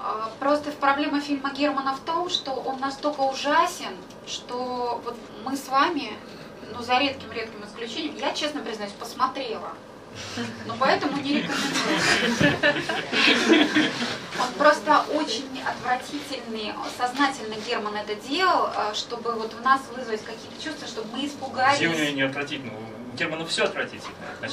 [0.00, 3.96] А, Просто проблема фильма Германа в том, что он настолько ужасен,
[4.26, 6.12] что вот мы с вами,
[6.72, 9.74] ну за редким-редким исключением, я, честно признаюсь, посмотрела.
[10.66, 12.00] Но поэтому не рекомендую.
[14.40, 20.62] Он просто очень отвратительный, сознательно Герман это делал, а, чтобы вот в нас вызвать какие-то
[20.62, 22.14] чувства, чтобы мы Где у него испугались.
[22.14, 22.72] не отвратительно?
[22.74, 24.14] У Германа все отвратительно.
[24.42, 24.46] А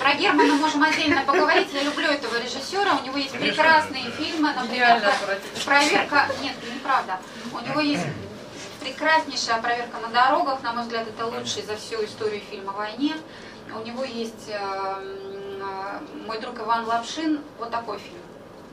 [0.00, 1.68] Про Германа можем отдельно поговорить.
[1.72, 2.96] Я люблю этого режиссера.
[2.96, 5.02] У него есть Конечно, прекрасные фильмы, например,
[5.64, 6.28] проверка.
[6.42, 7.20] Нет, неправда.
[7.52, 8.02] У него есть
[8.80, 10.62] прекраснейшая проверка на дорогах.
[10.62, 13.14] На мой взгляд, это лучший за всю историю фильма о войне.
[13.74, 17.40] У него есть э, э, мой друг Иван Лапшин.
[17.58, 18.20] Вот такой фильм.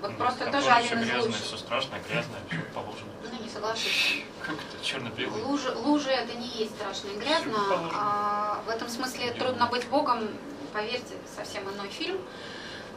[0.01, 1.45] Вот просто тоже один из грязное, лучших.
[1.45, 3.09] все страшное, грязное, все положено.
[3.23, 4.23] Ну, не соглашусь.
[4.41, 5.41] Как это черно-белый?
[5.43, 7.57] Лужи, лужи это не есть страшно и грязно.
[7.93, 10.27] А, в этом смысле трудно быть Богом,
[10.73, 12.17] поверьте, совсем иной фильм.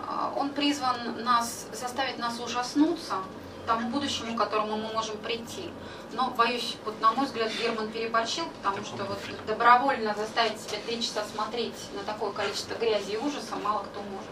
[0.04, 3.14] А, он призван нас, заставить нас ужаснуться
[3.66, 5.70] тому будущему, к которому мы можем прийти.
[6.12, 11.02] Но, боюсь, вот на мой взгляд, Герман переборщил, потому что вот добровольно заставить себя три
[11.02, 14.30] часа смотреть на такое количество грязи и ужаса мало кто может.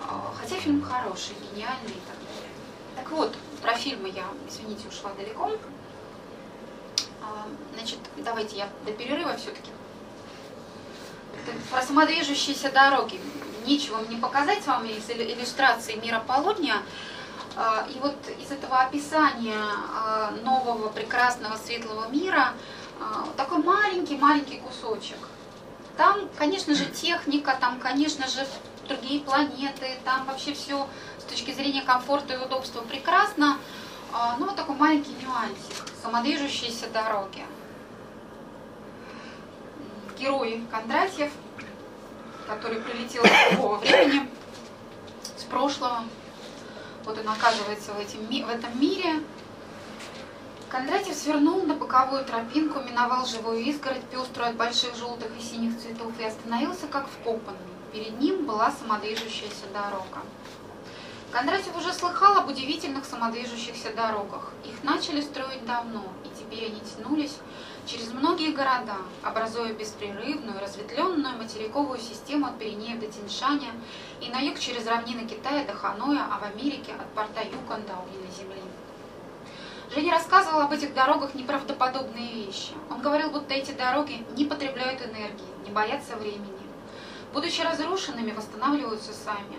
[0.00, 2.50] А, Хотя фильм хороший, гениальный и так далее.
[2.96, 5.52] Так вот, про фильмы я, извините, ушла далеко.
[7.22, 9.70] А, Значит, давайте я до перерыва все-таки.
[11.70, 13.20] Про самодвижущиеся дороги.
[13.66, 16.82] Нечего мне показать вам из иллю- иллюстрации мира полудня.
[17.56, 19.62] А, И вот из этого описания
[19.94, 22.52] а, нового прекрасного светлого мира
[23.00, 25.18] а, такой маленький-маленький кусочек.
[25.96, 28.46] Там, конечно же, техника, там, конечно же,
[28.88, 30.88] другие планеты, там вообще все
[31.18, 33.58] с точки зрения комфорта и удобства прекрасно.
[34.38, 35.86] Ну, вот такой маленький нюансик.
[36.02, 37.44] Самодвижущиеся дороги.
[40.18, 41.30] Герой Кондратьев,
[42.46, 44.28] который прилетел из другого времени,
[45.36, 46.04] с прошлого.
[47.04, 49.22] Вот он оказывается в, этим, в этом мире.
[50.68, 56.12] Кондратьев свернул на боковую тропинку, миновал живую изгородь, пеструю от больших желтых и синих цветов,
[56.18, 57.58] и остановился как вкопанный.
[57.92, 60.22] Перед ним была самодвижущаяся дорога.
[61.30, 64.52] Кондратьев уже слыхал об удивительных самодвижущихся дорогах.
[64.64, 67.36] Их начали строить давно, и теперь они тянулись
[67.86, 73.72] через многие города, образуя беспрерывную, разветвленную материковую систему от Пиренеев до Тиньшаня
[74.20, 77.94] и на юг через равнины Китая до Ханоя, а в Америке от порта Юкон до
[78.04, 78.62] Уильной земли.
[79.94, 82.72] Женя рассказывал об этих дорогах неправдоподобные вещи.
[82.88, 86.48] Он говорил, будто эти дороги не потребляют энергии, не боятся времени.
[87.34, 89.58] Будучи разрушенными, восстанавливаются сами.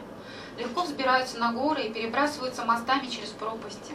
[0.57, 3.93] Легко взбираются на горы и перебрасываются мостами через пропасти.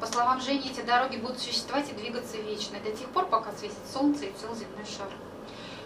[0.00, 3.76] По словам Жени, эти дороги будут существовать и двигаться вечно, до тех пор, пока светит
[3.92, 5.10] солнце и цел земной шар.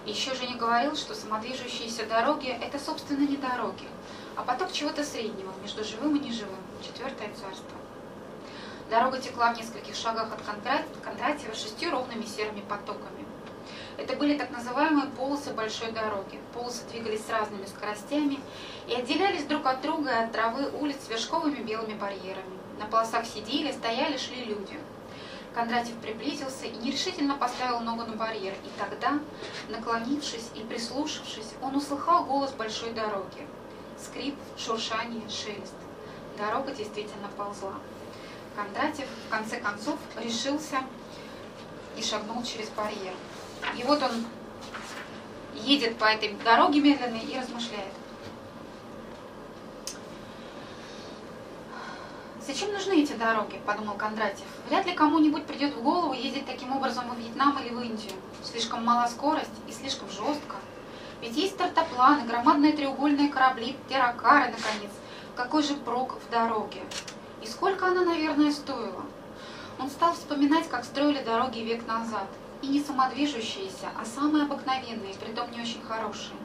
[0.06, 3.88] Еще Женя говорил, что самодвижущиеся дороги– это, собственно, не дороги,
[4.36, 7.76] а поток чего-то среднего между живым и неживым, четвертое царство.
[8.88, 13.26] Дорога текла в нескольких шагах от Кондрат- Кондратьева шестью ровными серыми потоками.
[13.96, 16.38] Это были так называемые полосы большой дороги.
[16.52, 18.38] Полосы двигались с разными скоростями
[18.86, 22.63] и отделялись друг от друга от травы улиц вершковыми белыми барьерами.
[22.78, 24.78] На полосах сидели, стояли, шли люди.
[25.54, 29.20] Кондратьев приблизился и нерешительно поставил ногу на барьер, и тогда,
[29.68, 33.46] наклонившись и прислушавшись, он услыхал голос большой дороги.
[33.96, 35.74] Скрип, шуршание, шелест.
[36.36, 37.74] Дорога действительно ползла.
[38.56, 40.78] Кондратьев в конце концов решился
[41.96, 43.14] и шагнул через барьер.
[43.76, 44.26] И вот он
[45.54, 47.92] едет по этой дороге медленно и размышляет.
[52.46, 54.44] Зачем нужны эти дороги, подумал Кондратьев.
[54.68, 58.12] Вряд ли кому-нибудь придет в голову ездить таким образом во Вьетнам или в Индию.
[58.42, 60.56] Слишком мала скорость и слишком жестко.
[61.22, 64.90] Ведь есть стартопланы, громадные треугольные корабли, терракары, наконец.
[65.34, 66.82] Какой же прок в дороге?
[67.42, 69.06] И сколько она, наверное, стоила?
[69.78, 72.28] Он стал вспоминать, как строили дороги век назад.
[72.60, 76.36] И не самодвижущиеся, а самые обыкновенные, притом не очень хорошие.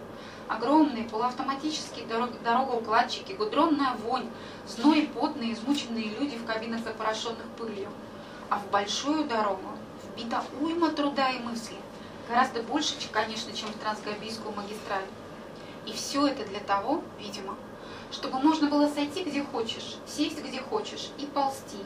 [0.50, 4.28] Огромные полуавтоматические дорог, дорогоукладчики, гудронная вонь,
[4.68, 7.88] зной, потные, измученные люди в кабинах, запорошенных пылью.
[8.50, 9.70] А в большую дорогу
[10.04, 11.76] вбита уйма труда и мысли.
[12.28, 15.06] Гораздо больше, конечно, чем в Трансгабийскую магистраль.
[15.86, 17.56] И все это для того, видимо,
[18.12, 21.78] чтобы можно было сойти где хочешь, сесть где хочешь и ползти,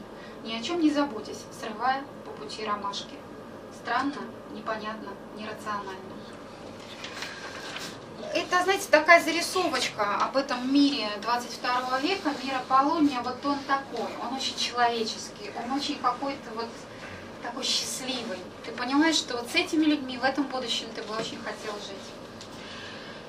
[0.42, 3.14] ни о чем не заботясь, срывая по пути ромашки.
[3.82, 4.22] Странно,
[4.54, 6.13] непонятно, нерационально.
[8.34, 14.34] Это, знаете, такая зарисовочка об этом мире 22 века, мир Аполлония, вот он такой, он
[14.34, 16.66] очень человеческий, он очень какой-то вот
[17.44, 18.38] такой счастливый.
[18.64, 22.10] Ты понимаешь, что вот с этими людьми в этом будущем ты бы очень хотел жить.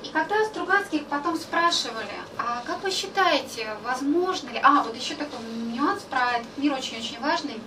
[0.01, 4.59] И когда Стругацких потом спрашивали, а как вы считаете, возможно ли...
[4.63, 5.37] А, вот еще такой
[5.71, 7.61] нюанс про этот мир очень-очень важный.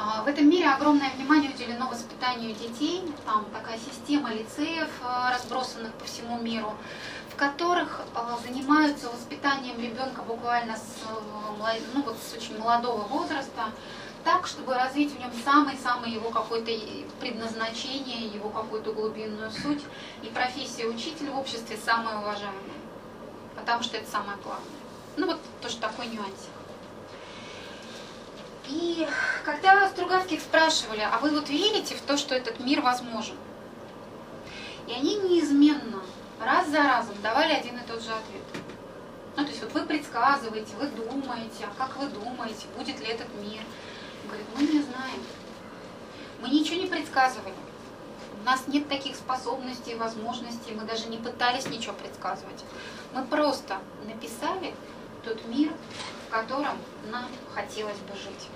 [0.00, 3.02] А, в этом мире огромное внимание уделено воспитанию детей.
[3.26, 6.72] Там такая система лицеев, а, разбросанных по всему миру,
[7.30, 11.02] в которых а, занимаются воспитанием ребенка буквально с,
[11.94, 13.72] ну, вот с очень молодого возраста
[14.22, 16.70] так, чтобы развить в нем самый-самый его какое-то
[17.18, 19.82] предназначение, его какую-то глубинную суть.
[20.22, 22.78] И профессия учителя в обществе самая уважаемая,
[23.56, 24.70] потому что это самое главное.
[25.16, 26.57] Ну вот тоже такой нюансик.
[28.68, 29.08] И
[29.44, 33.36] когда Стругацких спрашивали, а вы вот верите в то, что этот мир возможен?
[34.86, 36.02] И они неизменно,
[36.38, 38.42] раз за разом давали один и тот же ответ.
[39.36, 43.28] Ну, то есть вот вы предсказываете, вы думаете, а как вы думаете, будет ли этот
[43.36, 43.62] мир?
[44.26, 45.22] Говорит, мы не знаем.
[46.42, 47.54] Мы ничего не предсказывали.
[48.40, 52.64] У нас нет таких способностей, возможностей, мы даже не пытались ничего предсказывать.
[53.14, 54.74] Мы просто написали
[55.24, 55.72] тот мир,
[56.26, 56.76] в котором
[57.10, 58.48] нам хотелось бы жить.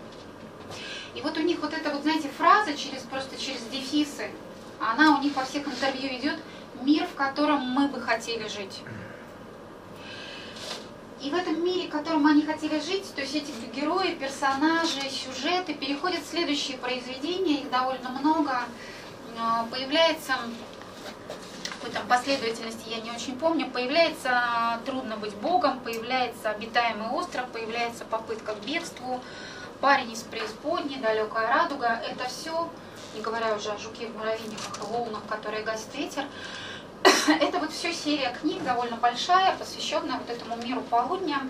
[1.15, 4.31] И вот у них вот эта вот, знаете, фраза через просто через дефисы,
[4.81, 6.39] она у них во всех интервью идет
[6.81, 8.81] «мир, в котором мы бы хотели жить».
[11.21, 15.73] И в этом мире, в котором они хотели жить, то есть эти герои, персонажи, сюжеты
[15.73, 18.59] переходят в следующие произведения, их довольно много.
[19.39, 20.35] А, появляется,
[21.65, 28.05] какой там последовательности я не очень помню, появляется «Трудно быть Богом», появляется «Обитаемый остров», появляется
[28.05, 29.23] «Попытка к бегству»,
[29.83, 32.01] «Парень из преисподней», «Далекая радуга».
[32.09, 32.71] Это все,
[33.17, 36.25] не говоря уже о жуке в муравейниках и волнах, которые гасит ветер,
[37.41, 41.41] это вот все серия книг, довольно большая, посвященная вот этому миру полудня,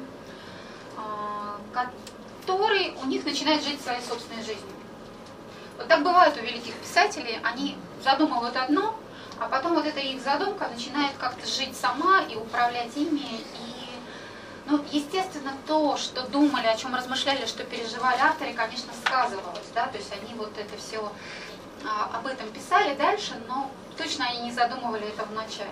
[0.97, 4.73] а, который у них начинает жить своей собственной жизнью.
[5.77, 8.99] Вот так бывает у великих писателей, они задумывают одно,
[9.39, 13.21] а потом вот эта их задумка начинает как-то жить сама и управлять ими.
[13.21, 13.72] И,
[14.67, 19.99] ну, естественно, то, что думали, о чем размышляли, что переживали авторы, конечно, сказывалось, да, то
[19.99, 21.13] есть они вот это все
[21.85, 25.71] а, об этом писали дальше, но точно они не задумывали это в начале.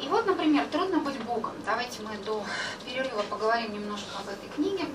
[0.00, 1.52] И вот, например, «Трудно быть Богом».
[1.64, 2.44] Давайте мы до
[2.84, 4.86] перерыва поговорим немножко об этой книге.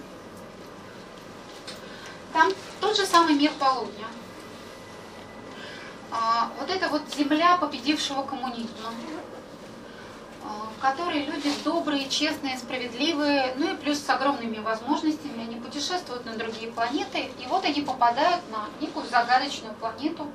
[2.34, 2.52] Там
[2.82, 4.08] тот же самый мир полудня.
[6.12, 8.92] А, вот это вот земля победившего коммунизма,
[10.78, 16.36] в которой люди добрые, честные, справедливые, ну и плюс с огромными возможностями, они путешествуют на
[16.36, 20.28] другие планеты, и вот они попадают на некую загадочную планету,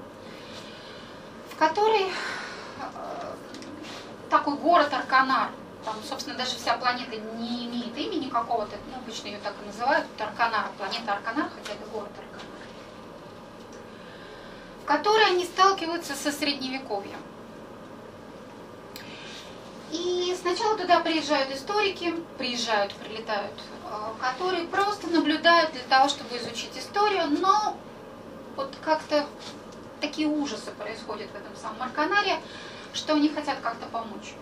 [1.53, 3.35] в которой э,
[4.31, 5.51] такой город Арканар.
[5.85, 10.07] Там, собственно, даже вся планета не имеет имени какого-то, ну, обычно ее так и называют,
[10.19, 12.43] Арканар, планета Арканар, хотя это город Арканар.
[14.83, 17.19] В которой они сталкиваются со средневековьем.
[19.93, 23.53] И сначала туда приезжают историки, приезжают, прилетают,
[23.85, 27.77] э, которые просто наблюдают для того, чтобы изучить историю, но
[28.57, 29.27] вот как-то
[30.01, 32.41] такие ужасы происходят в этом самом Арканаре,
[32.95, 34.33] что они хотят как-то помочь.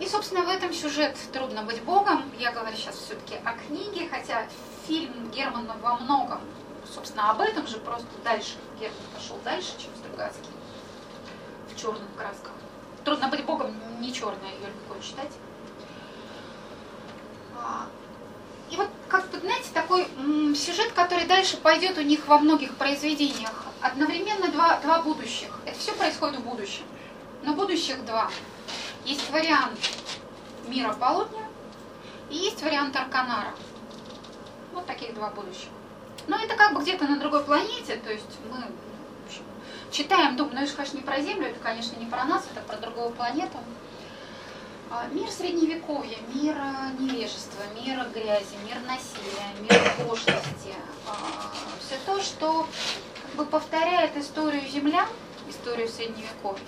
[0.00, 2.32] И, собственно, в этом сюжет «Трудно быть Богом».
[2.38, 4.46] Я говорю сейчас все-таки о книге, хотя
[4.86, 6.40] фильм Германа во многом,
[6.94, 8.56] собственно, об этом же, просто дальше.
[8.80, 10.48] Герман пошел дальше, чем Стругацкий,
[11.68, 12.52] в черных красках.
[13.08, 15.32] «Трудно быть Богом» не черная, ее легко читать.
[17.56, 17.86] А,
[18.70, 20.06] и вот, как бы, знаете, такой
[20.54, 23.64] сюжет, который дальше пойдет у них во многих произведениях.
[23.80, 25.48] Одновременно два, два будущих.
[25.64, 26.82] Это все происходит в будущем.
[27.44, 28.30] Но будущих два.
[29.06, 29.78] Есть вариант
[30.66, 31.46] мира полудня
[32.28, 33.54] и есть вариант Арканара.
[34.74, 35.68] Вот таких два будущих.
[36.26, 38.66] Но это как бы где-то на другой планете, то есть мы
[39.90, 42.76] читаем, думаем, ну это, конечно, не про Землю, это, конечно, не про нас, это про
[42.76, 43.58] другую планету.
[44.90, 50.74] А, Мир средневековья, мир а, невежества, мир грязи, мир насилия, мир пошлости.
[51.80, 52.66] Все то, что
[53.22, 55.06] как бы повторяет историю землян,
[55.48, 56.62] историю средневековья.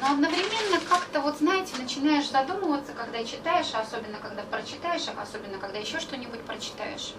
[0.00, 5.58] Но одновременно как-то, вот знаете, начинаешь задумываться, когда читаешь, а особенно когда прочитаешь, а особенно
[5.58, 7.12] когда еще что-нибудь прочитаешь.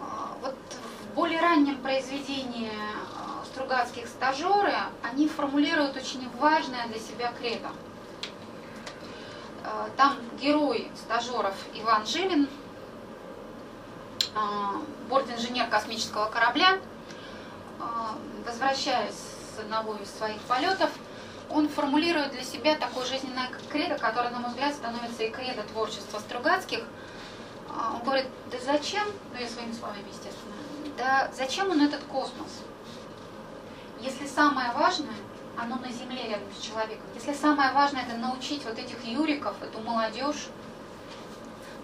[0.00, 0.54] А, Вот
[1.10, 2.70] в более раннем произведении
[3.16, 3.23] а,
[3.54, 4.74] Стругацких стажеры,
[5.04, 7.68] они формулируют очень важное для себя кредо.
[9.62, 12.48] А, Там герой стажеров Иван Жилин,
[14.34, 14.72] а,
[15.08, 16.80] бортинженер космического корабля,
[17.78, 20.90] а, возвращаясь с одного из своих полетов,
[21.48, 26.18] он формулирует для себя такое жизненное кредо, которое, на мой взгляд, становится и кредо творчества
[26.18, 26.82] Стругацких.
[27.70, 30.54] Он говорит, да зачем, ну я своими словами, естественно,
[30.96, 32.50] да зачем он этот космос?
[34.04, 35.14] Если самое важное,
[35.56, 37.06] оно на Земле рядом с человеком.
[37.14, 40.48] Если самое важное это научить вот этих юриков, эту молодежь,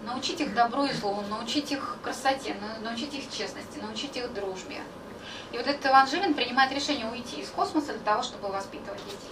[0.02, 4.82] научить их добру и злу, научить их красоте, на- научить их честности, научить их дружбе.
[5.52, 9.30] И вот этот Иван Жилин принимает решение уйти из космоса для того, чтобы воспитывать детей.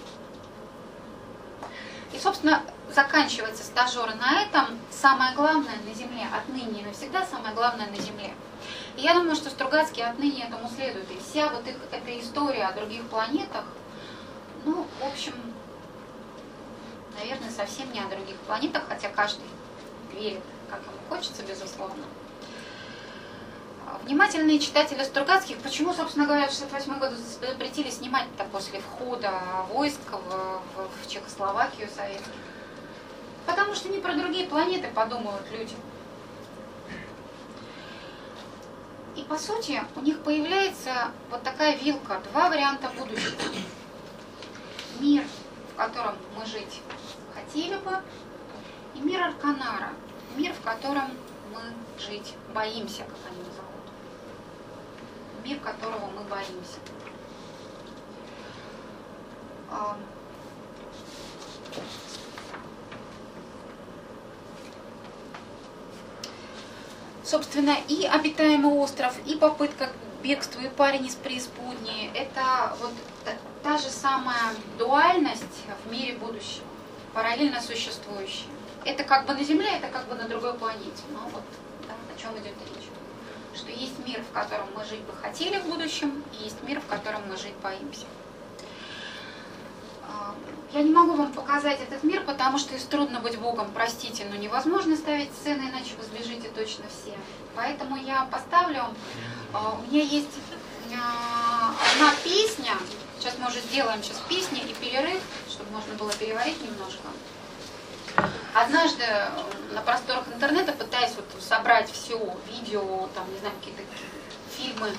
[2.15, 4.79] И, собственно, заканчивается стажеры на этом.
[4.91, 8.33] Самое главное на Земле, отныне и навсегда самое главное на Земле.
[8.99, 11.09] И я думаю, что Стругацкие отныне этому следует.
[11.13, 13.65] И вся вот их, эта история о других планетах,
[14.65, 15.35] ну, в общем,
[17.17, 19.47] наверное, совсем не о других планетах, хотя каждый
[20.13, 22.03] верит, как ему хочется, безусловно.
[23.87, 29.33] А, Внимательные читатели Стругацких, почему, собственно говоря, в 68 году запретили снимать-то после входа
[29.73, 32.33] войск в, в- в Чехословакию советских?
[33.47, 35.77] Потому что не про другие планеты подумают люди.
[39.17, 43.41] И по сути у них появляется вот такая вилка, два варианта будущего.
[45.01, 45.25] Мир,
[45.73, 46.83] в котором мы жить
[47.35, 47.93] хотели бы,
[48.95, 49.93] и мир Арканара,
[50.37, 51.11] мир, в котором
[51.53, 51.61] мы
[52.01, 53.69] жить боимся, как они назовут.
[55.45, 56.79] Мир, которого мы боимся.
[59.71, 59.97] А,
[67.29, 72.93] Собственно, и обитаемый остров, и попытка к бегству, и парень из преисподней, это вот
[73.63, 75.43] та- же самая дуальность
[75.85, 76.65] в мире будущего,
[77.13, 78.47] параллельно существующая.
[78.87, 81.03] Это как бы на Земле, это как бы на другой планете.
[81.13, 81.43] Но вот
[81.87, 82.89] да, о чем идет речь.
[83.55, 86.87] Что есть мир, в котором мы жить бы хотели в будущем, и есть мир, в
[86.87, 88.07] котором мы жить боимся.
[90.09, 90.35] А,
[90.73, 94.37] Я не могу вам показать этот мир, потому что из трудно быть Богом, простите, но
[94.37, 97.17] невозможно ставить сцены, иначе вы сбежите точно все.
[97.55, 98.85] Поэтому я поставлю,
[99.53, 100.29] а, у меня есть
[100.95, 102.73] а, одна песня,
[103.19, 107.09] сейчас мы уже сделаем сейчас песни и перерыв, чтобы можно было переварить немножко.
[108.55, 109.29] Однажды э,
[109.73, 112.19] на просторах интернета, пытаясь вот собрать все,
[112.51, 113.83] видео, там, не знаю, какие-то
[114.57, 114.91] фильмы,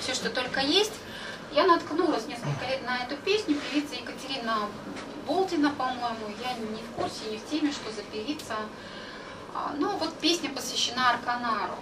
[0.00, 0.92] все, что только есть,
[1.52, 4.68] я наткнулась несколько лет на эту песню, певица Екатерина
[5.26, 8.56] Болтина, по-моему, я не в курсе, не в теме, что за певица.
[9.54, 11.74] А, Ну, вот песня посвящена Арканару.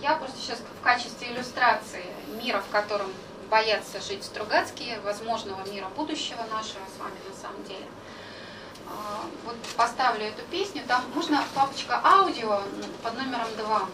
[0.00, 2.04] Я просто сейчас в качестве иллюстрации
[2.42, 3.10] мира, в котором
[3.50, 7.84] боятся жить Стругацкие, возможного мира будущего нашего с вами на самом деле.
[8.88, 10.82] А, Вот поставлю эту песню.
[10.88, 12.62] Там можно, папочка, аудио
[13.02, 13.88] под номером 2.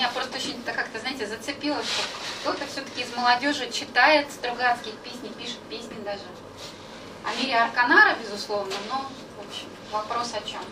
[0.00, 2.02] Меня просто очень как-то, знаете, зацепило, что
[2.40, 6.22] кто-то все-таки из молодежи читает Стругацких песни, пишет песни даже.
[7.22, 10.62] О мире Арканара, безусловно, но, в общем, вопрос о чем.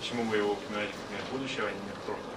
[0.00, 2.34] Почему вы его упоминаете как мир будущего, а не мир прошлого?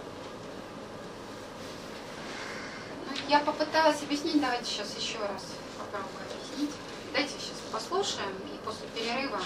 [3.08, 5.44] Ну, я попыталась объяснить, давайте сейчас еще раз
[5.80, 6.76] попробую объяснить.
[7.14, 9.42] Дайте сейчас послушаем, и после перерыва,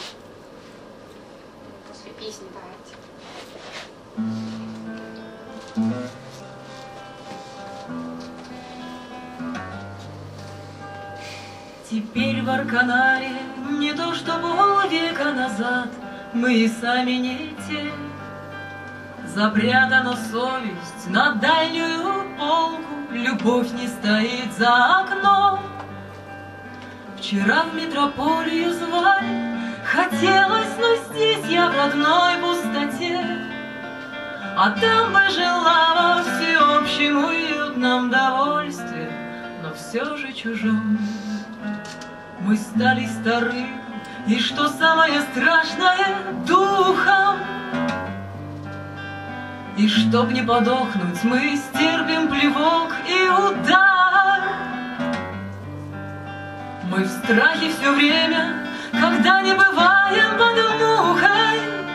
[1.87, 2.97] после песни давайте.
[11.87, 13.29] Теперь в Арканаре
[13.69, 15.89] не то что полвека назад
[16.33, 17.91] Мы и сами не те.
[19.27, 25.59] Запрятана совесть на дальнюю полку, Любовь не стоит за окном.
[27.19, 29.55] Вчера в метрополию звали,
[29.85, 33.56] Хотелось, но здесь я в родной пустоте.
[34.59, 39.07] А там бы жила во всеобщем уютном довольстве,
[39.61, 40.97] Но все же чужом.
[42.39, 43.67] Мы стали стары,
[44.25, 47.37] и что самое страшное, духом
[49.77, 54.41] И чтоб не подохнуть, мы стерпим плевок и удар.
[56.89, 61.86] Мы в страхе все время, когда не бываем под мухой.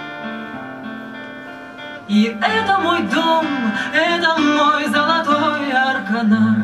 [2.13, 3.47] И это мой дом,
[3.95, 6.63] это мой золотой арканар.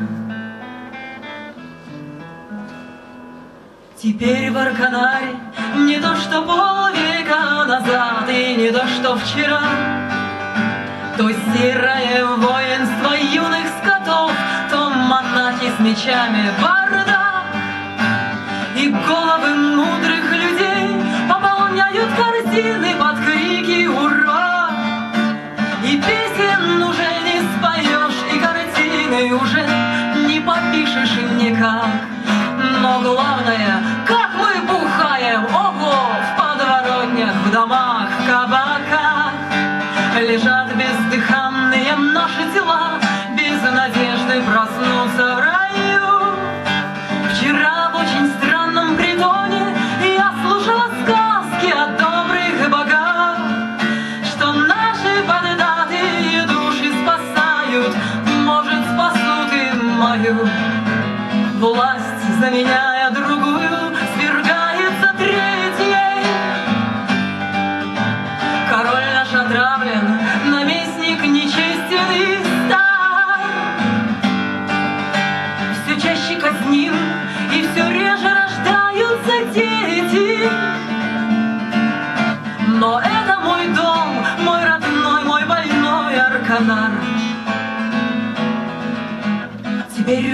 [3.96, 5.36] Теперь в Арканаре
[5.76, 9.62] не то, что полвека назад И не то, что вчера
[11.16, 14.30] То серое воинство юных скотов
[14.70, 17.46] То монахи с мечами бардак
[18.76, 22.97] И головы мудрых людей Пополняют корзины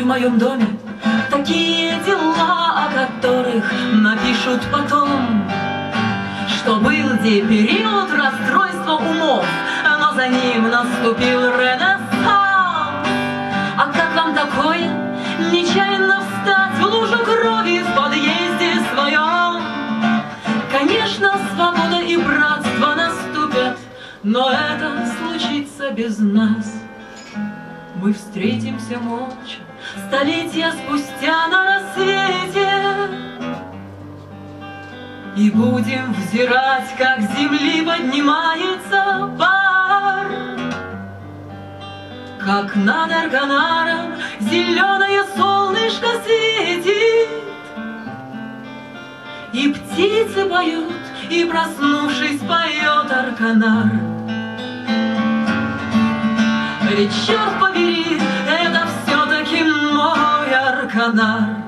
[0.04, 0.66] в моем доме
[1.30, 5.48] такие дела, о которых напишут потом,
[6.46, 9.46] что был где период расстройства умов,
[9.98, 12.02] но за ним наступил ренессанс.
[13.78, 14.90] А как вам такое?
[15.50, 19.62] Нечаянно встать в лужу крови в подъезде своем?
[20.70, 23.78] Конечно, свобода и братство наступят,
[24.22, 26.74] но это случится без нас.
[27.96, 29.63] Мы встретимся молча,
[30.14, 32.70] столетия спустя на рассвете.
[35.36, 40.26] И будем взирать, как с земли поднимается пар.
[42.38, 47.28] Как над Арканаром зеленое солнышко светит.
[49.52, 50.92] И птицы поют,
[51.30, 53.90] и проснувшись поет Арканар
[56.82, 58.83] Ведь черт побери, это
[60.04, 61.62] мой Арканар.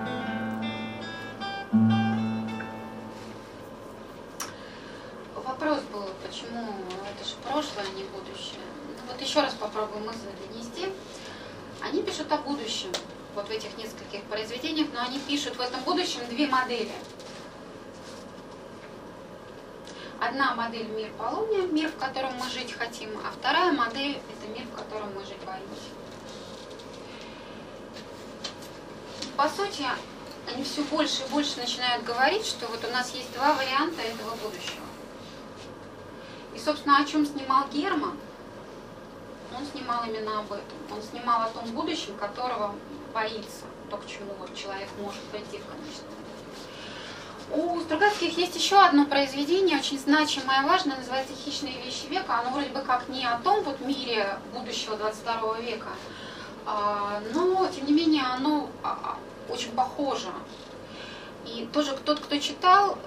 [5.34, 6.74] Вопрос был, почему
[7.10, 8.60] это же прошлое, а не будущее.
[8.88, 10.18] Ну, вот еще раз попробуем мысль
[10.48, 10.92] донести.
[11.82, 12.90] Они пишут о будущем,
[13.34, 16.92] вот в этих нескольких произведениях, но они пишут в этом будущем две модели.
[20.20, 24.66] Одна модель мир полуния, мир, в котором мы жить хотим, а вторая модель это мир,
[24.66, 26.05] в котором мы жить боимся.
[29.36, 29.84] По сути,
[30.46, 34.34] они все больше и больше начинают говорить, что вот у нас есть два варианта этого
[34.36, 34.84] будущего.
[36.54, 38.16] И, собственно, о чем снимал Герман?
[39.56, 40.76] Он снимал именно об этом.
[40.90, 42.74] Он снимал о том будущем, которого
[43.12, 46.16] боится, то, к чему вот человек может пойти в конечном
[47.52, 52.40] у Стругацких есть еще одно произведение, очень значимое и важное, называется «Хищные вещи века».
[52.40, 55.90] Оно вроде бы как не о том вот мире будущего 22 века,
[56.66, 59.16] а, но, тем не менее, оно а,
[59.48, 60.28] очень похоже.
[61.46, 62.98] И тоже тот, кто читал,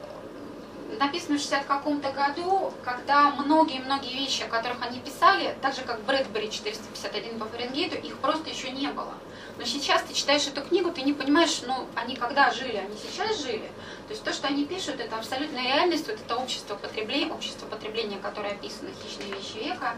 [0.98, 6.02] написано в 60 каком-то году, когда многие-многие вещи, о которых они писали, так же как
[6.04, 9.14] Брэдбери 451 по Фаренгейту, их просто еще не было.
[9.58, 13.42] Но сейчас ты читаешь эту книгу, ты не понимаешь, ну, они когда жили, они сейчас
[13.44, 13.70] жили.
[14.08, 18.18] То есть то, что они пишут, это абсолютная реальность, вот это общество потребления, общество потребления,
[18.18, 19.96] которое описано «Хищные вещи века»,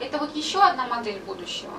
[0.00, 1.72] это вот еще одна модель будущего,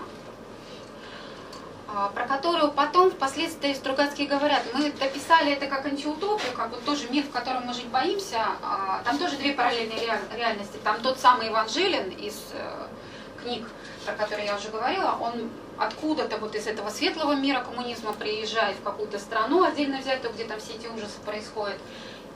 [2.13, 7.23] про которую потом впоследствии Стругацкие говорят, мы дописали это как антиутопию, как вот тоже мир,
[7.23, 9.99] в котором мы жить боимся, а, там тоже две параллельные
[10.35, 12.87] реальности, там тот самый Иван Жилин из э,
[13.41, 13.67] книг,
[14.05, 18.83] про которые я уже говорила, он откуда-то вот из этого светлого мира коммунизма приезжает в
[18.83, 21.77] какую-то страну отдельно взятую, где там все эти ужасы происходят.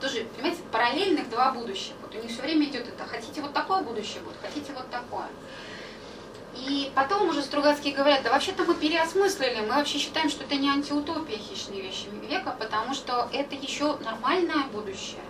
[0.00, 1.92] Тоже, понимаете, параллельных два будущих.
[2.00, 5.26] Вот у них все время идет это, хотите вот такое будущее будет, хотите вот такое.
[6.54, 10.68] И потом уже Стругацкие говорят, да вообще-то мы переосмыслили, мы вообще считаем, что это не
[10.68, 15.20] антиутопия хищные вещи века, потому что это еще нормальное будущее.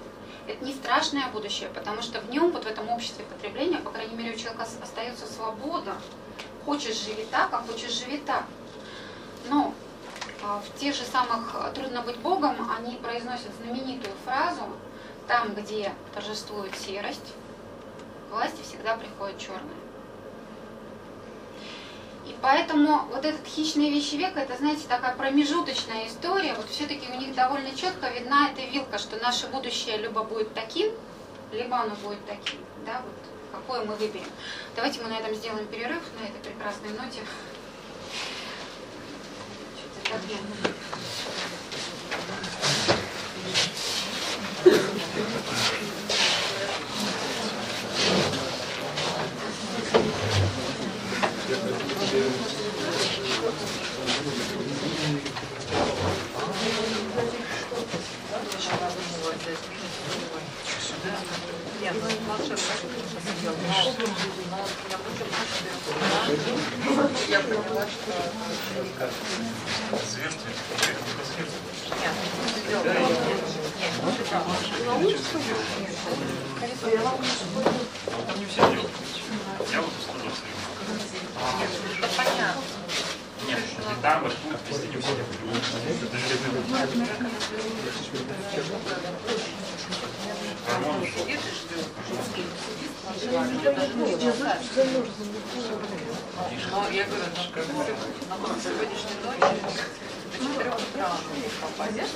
[0.47, 4.15] Это не страшное будущее, потому что в нем, вот в этом обществе потребления, по крайней
[4.17, 5.93] мере, у человека ос- остается свобода.
[6.65, 8.45] Хочешь живи так, а хочешь живи так.
[9.49, 9.75] Но
[10.43, 14.63] а, в тех же самых «Трудно быть Богом» они произносят знаменитую фразу
[15.29, 17.35] «Там, где торжествует серость,
[18.29, 19.80] к власти всегда приходит черное».
[22.31, 26.55] И поэтому вот этот хищный вещевек, это, знаете, такая промежуточная история.
[26.55, 30.93] Вот все-таки у них довольно четко видна эта вилка, что наше будущее либо будет таким,
[31.51, 32.61] либо оно будет таким.
[32.87, 33.17] Да, вот
[33.51, 34.31] какое мы выберем.
[34.77, 37.19] Давайте мы на этом сделаем перерыв, на этой прекрасной ноте.
[39.75, 40.47] Чуть отодвинем.
[51.51, 52.21] Нет, ну планшет
[54.21, 54.61] посидел.
[61.81, 63.21] Я поняла, что Нет,
[78.37, 78.91] не все делают.
[79.73, 80.31] Я вот услужил
[81.99, 82.63] это понятно.
[83.47, 83.59] Нет,
[84.03, 85.13] там вот тут везде не все.
[86.05, 86.51] Это железный
[90.67, 91.09] Гормоны?
[93.11, 93.17] Но
[96.91, 97.41] я говорю, на
[98.61, 101.11] сегодняшней ночи до 4 утра
[101.61, 102.15] попадешь.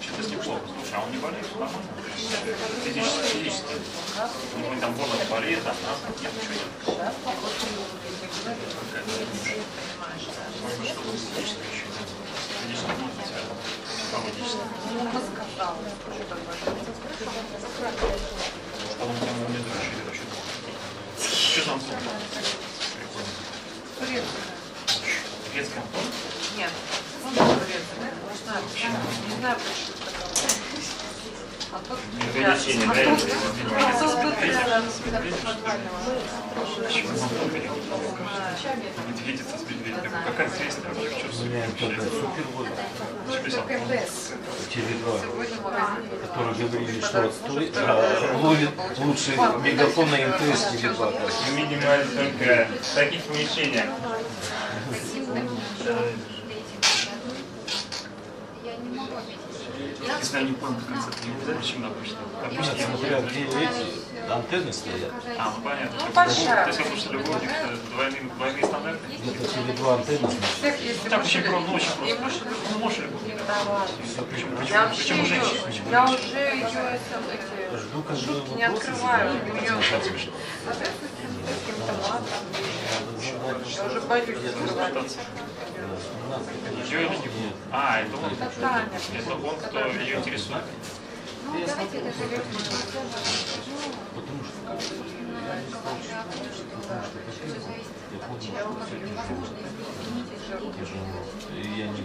[0.00, 0.60] Что-то неплохо.
[0.66, 1.46] Слушай, а он не болеет?
[2.84, 3.74] Физически, физически.
[4.54, 5.76] У него там горло не болеет, а нас
[6.22, 6.68] нет, ничего нет.
[10.62, 11.84] Можно что-то физическое еще.
[12.62, 13.16] Физически может
[14.12, 14.32] Ну, такое.
[15.54, 15.72] Что
[19.00, 20.22] он у тебя не души или вообще
[21.18, 21.80] Что там?
[23.98, 24.44] Турецкая.
[25.50, 25.84] Турецкая?
[26.58, 26.70] Нет,
[27.24, 28.12] ну, турецкая.
[28.30, 28.96] Не знаю, почему.
[29.28, 31.11] Не знаю, почему.
[31.72, 31.98] А тут...
[32.34, 32.54] Или- А
[33.98, 34.34] тут тут
[39.08, 40.10] Медведица с медведем.
[40.26, 41.50] Какая интересная вообще, в чем суть?
[44.72, 45.06] Теле2,
[46.22, 47.30] которые говорили, что
[47.76, 49.30] а ловит лучше
[49.62, 51.00] мегафона МТС Теле2.
[51.50, 53.86] Мы минимально только в таких помещениях.
[58.64, 59.91] Я не могу ответить.
[60.02, 62.18] Если я не понял до конца, ты не знаешь, почему обычно?
[62.44, 65.12] Обычно я Смотря где эти антенны стоят.
[65.38, 65.98] А, ну понятно.
[66.00, 66.66] Ну, То большая.
[66.66, 69.06] есть, потому что любой у них э, двойные, двойные стандарты.
[69.08, 70.44] Где-то Теле2 антенны, значит.
[70.58, 72.44] Всех, если Так, очень или- про- ну, очень и просто.
[72.72, 73.10] Ну, муж или-
[73.46, 73.88] Давай.
[74.30, 75.82] Причем, причем, Я вообще причем у ее, женщин.
[75.90, 79.30] я уже ее эти шутки не открываю.
[81.42, 82.26] Каким-то матом.
[83.76, 85.18] Я уже боюсь открывать.
[86.84, 88.32] Ее или не А, это он.
[88.32, 88.88] Это Таня.
[89.16, 90.64] Это он, кто ее интересует.
[91.44, 92.42] Ну, давайте это зовем.
[94.14, 96.62] Потому что мечты человека,
[98.12, 100.21] Э, вот Так,
[100.60, 101.06] ну, не знаю.
[101.94, 102.02] Не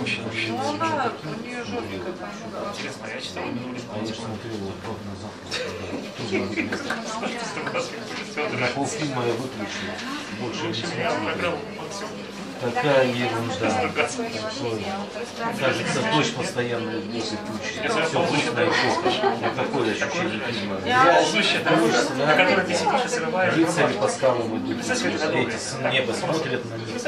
[0.00, 0.58] мужчина, Ну, мужчина.
[0.70, 2.30] она, у нее жестко там.
[2.72, 5.32] Интересно, а я читал минулый А я смотрел год назад.
[8.60, 9.92] На полфильма я выключил.
[10.40, 11.58] Больше не я смотрел.
[12.60, 13.90] Такая ерунда.
[15.60, 17.88] Кажется, дождь постоянно будет включен.
[17.88, 19.08] Все слышно и плохо.
[19.42, 20.76] Никакое ощущение фильма.
[20.84, 20.92] И.
[23.56, 24.78] Рыцари по скалам идут.
[24.80, 26.88] Эти с неба смотрят на них.
[26.92, 27.02] Вот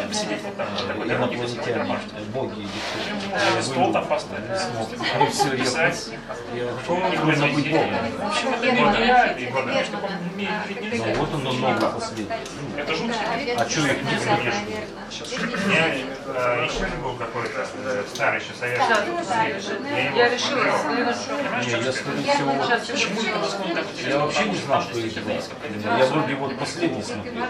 [0.97, 1.99] вот дороги, Инопланетяне,
[2.33, 2.69] боги
[3.33, 3.63] кто.
[3.63, 4.45] Стол там поставить.
[5.19, 5.93] Ну все, я,
[6.87, 7.95] трудно быть богом.
[10.93, 12.39] Ну вот оно новое последнее.
[12.77, 13.17] Это жутко.
[13.57, 15.40] А что их не конечно?
[15.41, 20.17] Я э, еще был какой-то э, старый еще советский.
[20.17, 21.81] Я решила следующую.
[21.81, 22.53] Не, я скорее всего,
[22.93, 25.99] Почему я я вообще не знал, что их два.
[25.99, 27.45] Я вроде вот последний смотрел.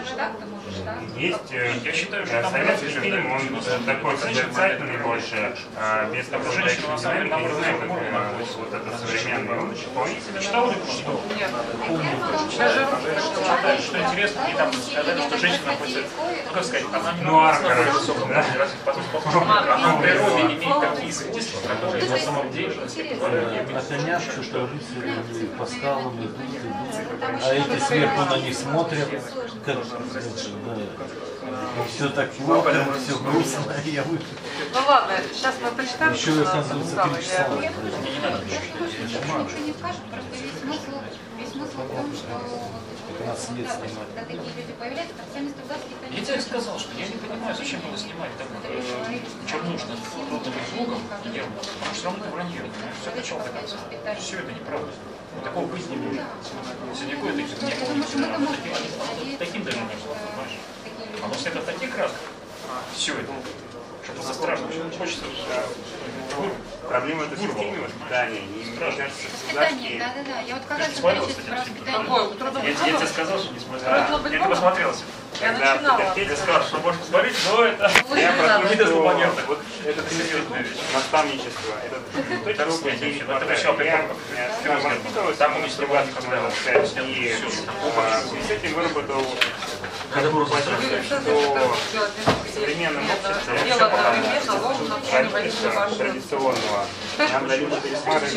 [1.17, 6.51] Есть, э, я считаю, что советский фильм, он э, такой созерцательный больше, э, без такой
[6.51, 10.41] женщины, на самом деле, нам знает, как э, вот это современный.
[10.41, 11.21] Читал что?
[12.57, 12.87] Даже
[13.61, 15.99] Читаю, что интересно, и там сказали, что женщина находится,
[16.47, 16.85] ну как сказать,
[17.21, 18.45] нуар, короче, да?
[19.73, 22.75] Она в природе имеет такие свидетельства, которые на самом деле
[23.73, 27.41] На конях что-то рыцари по скалам идут, идут.
[27.43, 29.09] А эти сверху на них смотрят,
[29.65, 29.77] как,
[31.87, 34.19] Все так плохо, все грустно, я вы...
[34.73, 36.13] Ну ладно, сейчас мы почитаем.
[36.13, 37.15] Еще, нам оказывается, написала.
[37.15, 37.47] три часа.
[37.61, 37.69] Я-
[39.43, 40.97] ничего не скажет, просто весь смысл,
[41.37, 44.07] весь смысл в том, что нас когда, нет снимать.
[44.07, 47.55] когда такие люди появляются, как сами Стругацкие, они Я тебе сказал, что я не понимаю,
[47.55, 49.19] зачем было снимать так э,
[49.49, 49.97] чернушным
[50.31, 51.01] ротным звуком,
[51.33, 52.61] я, потому что все равно это вранье,
[53.01, 53.11] все
[53.43, 53.77] до конца.
[54.19, 54.91] Все это неправда.
[55.43, 56.21] Такого быть не может.
[56.97, 58.47] Сидякова таких не было никогда, оно
[59.39, 60.59] таким, даже не было, понимаешь?
[61.23, 62.19] Оно снято в таких красках,
[62.93, 63.31] все это,
[64.03, 64.67] что просто страшно,
[64.97, 65.23] хочется
[66.87, 67.35] Проблема это
[67.81, 68.39] воспитания.
[68.39, 70.41] И мне кажется, Воспитание, да, да, да.
[70.41, 72.87] Я вот как раз сейчас кстати, воспитание.
[72.87, 73.89] Я, тебе сказал, что не смотрел.
[73.89, 74.49] Я не дома?
[74.49, 75.03] посмотрелся.
[75.41, 76.13] Я Когда начинала.
[76.13, 77.91] Федя сказал, что можно посмотреть, но это...
[78.15, 78.63] Я не про надо.
[78.63, 79.41] то, Не даже что понятно.
[79.47, 80.77] вот этот Серьезная вещь.
[80.93, 84.07] наставничество, это то, чего Второй не это вообще Я
[84.63, 85.53] я воспитывался, Там
[86.11, 88.19] сказать, да.
[88.37, 89.25] и с этим выработал
[90.11, 93.53] что в современном обществе
[95.73, 95.97] маршрут.
[95.97, 96.85] традиционного.
[97.31, 98.33] нам дали пересматривать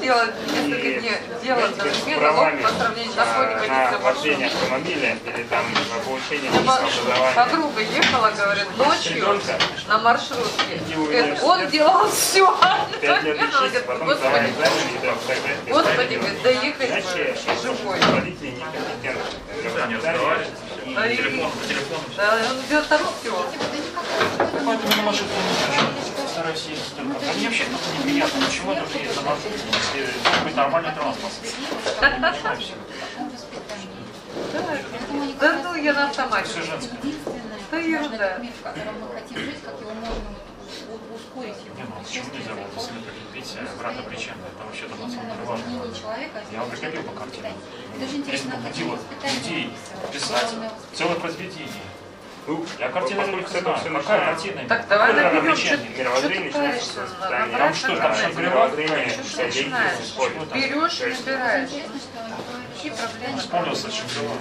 [0.00, 5.42] делать И несколько дней, делать с мог по сравнению на водителя на вождение автомобиля или
[5.44, 5.64] там
[6.04, 7.34] получение меня медицинского по- образования.
[7.34, 9.58] Подруга ехала, говорит, ночью Ребенка.
[9.88, 10.80] на маршрутке.
[10.94, 12.56] Говорит, он делал все.
[13.00, 15.56] Пять лет учись, потом сдавай экзамен и так далее.
[15.68, 17.04] Господи, говорит, доехать
[17.62, 18.00] живой.
[18.00, 19.86] Да,
[20.94, 22.02] Да Телефон по телефону.
[22.16, 22.38] Да,
[22.78, 23.46] он там все.
[24.38, 25.34] Поэтому на маршрутке
[26.22, 27.30] не стараюсь ездить только.
[27.30, 31.32] А мне вообще как-то неприятно, почему должен ездить на маршрутке, если быть нормальный транспорт.
[34.32, 35.34] всего.
[35.40, 36.50] Да ну, я на автомате.
[37.70, 38.38] Да ерунда.
[38.38, 40.14] мир, в котором мы хотим жить, как его можно
[40.88, 44.36] вот у- ускорить его Не, ну почему нельзя было если прикрепить обратно причину?
[44.46, 45.64] Это вообще именно важно.
[46.50, 47.52] Я вот прикрепил по картине.
[48.12, 49.74] Интересно, побудило людей
[50.12, 50.54] писать
[50.94, 51.82] целое произведение.
[52.46, 54.62] Ну, Я картина не знаю, все какая картина?
[54.68, 57.06] Так, давай наберем, что- ты паришься?
[57.20, 58.36] Там что, там набрать что, набрать.
[58.36, 59.98] мировоззрение, Что ты начинаешь?
[60.52, 61.70] Берешь и набираешь.
[61.70, 62.18] Интересно, что
[62.68, 64.34] вообще проблема Вспомнился, о чем было.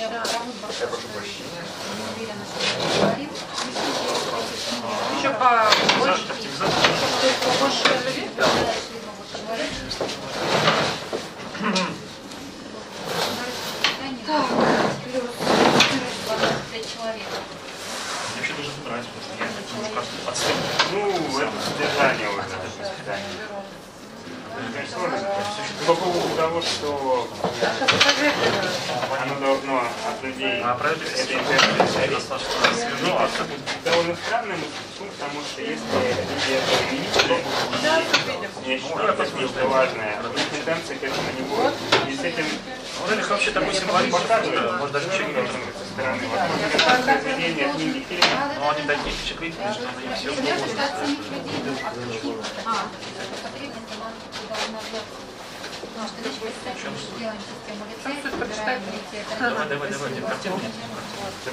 [0.00, 0.40] я говорил.
[5.18, 6.26] Еще побольше.
[7.44, 8.30] Побольше людей.
[14.26, 14.44] Так,
[15.04, 15.49] плюс
[16.70, 17.26] 25 человек.
[17.26, 20.56] Мне вообще даже не нравится, потому что я немножко отстаю.
[20.92, 21.02] Ну,
[21.40, 22.46] это содержание уже.
[24.50, 25.18] Это, конечно, сложно.
[25.86, 27.28] По поводу того, что
[29.20, 33.28] оно должно от людей А про это я свежо, а
[33.84, 35.84] довольно странная мысль, потому что если
[36.30, 37.36] люди этого не видели,
[38.64, 41.74] и я считаю, это важное, их тенденции к этому не будет.
[42.08, 42.46] И с этим
[43.06, 44.16] Ну, это вообще такой символизм,
[44.78, 46.20] может даже быть со стороны.
[46.28, 50.36] Возможно, это произведение книги, фильма, Но они такие впечатлительные, что они все ну,
[52.66, 52.86] а,
[59.38, 60.12] Давай, давай, давай,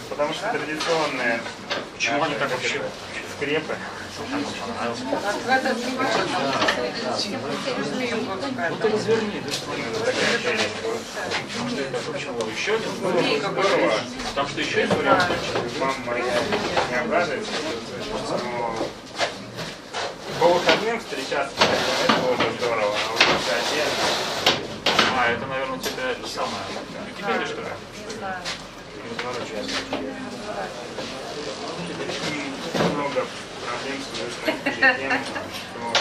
[0.10, 1.41] потому что традиционные
[1.94, 2.82] Почему они так вообще?
[3.38, 3.76] Скрепы.
[4.18, 5.76] В этом
[8.81, 10.69] ты разверни, да что Это часть.
[12.11, 12.39] Почему?
[12.49, 13.93] Еще один здорово.
[14.35, 15.22] Там что еще история?
[15.80, 16.23] Мама моя
[16.89, 17.51] не обрадуется,
[18.43, 18.76] но
[20.39, 21.55] по выходным встречаться,
[22.05, 24.03] это было бы здорово, а вот если отдельно,
[25.18, 26.64] А, это, наверное, тебя это самое.
[27.18, 27.68] Или что ли?
[29.35, 30.07] очень
[33.18, 33.30] много
[33.65, 33.99] проблем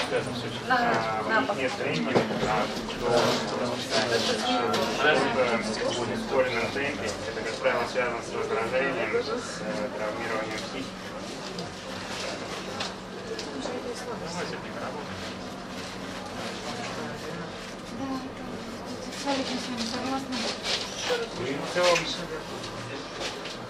[0.08, 0.74] связанных с тем, что а,
[1.26, 3.06] у них нет времени на то, что
[5.92, 10.86] в ускоренном темпе, это, как правило, связано с раздражением, с э, травмированием психики.
[19.26, 20.36] Абсолютно с вами согласна.
[21.06, 21.98] В целом,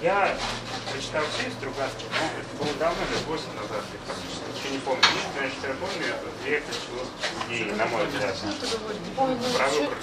[0.02, 0.36] я
[0.90, 5.02] прочитал все из Стругацких, ну, это было давно, лет 8 назад, я еще не помню.
[5.02, 7.08] Единственное, что я помню, это две ключевых
[7.46, 8.36] идеи, на мой взгляд.
[9.56, 9.98] Про выбор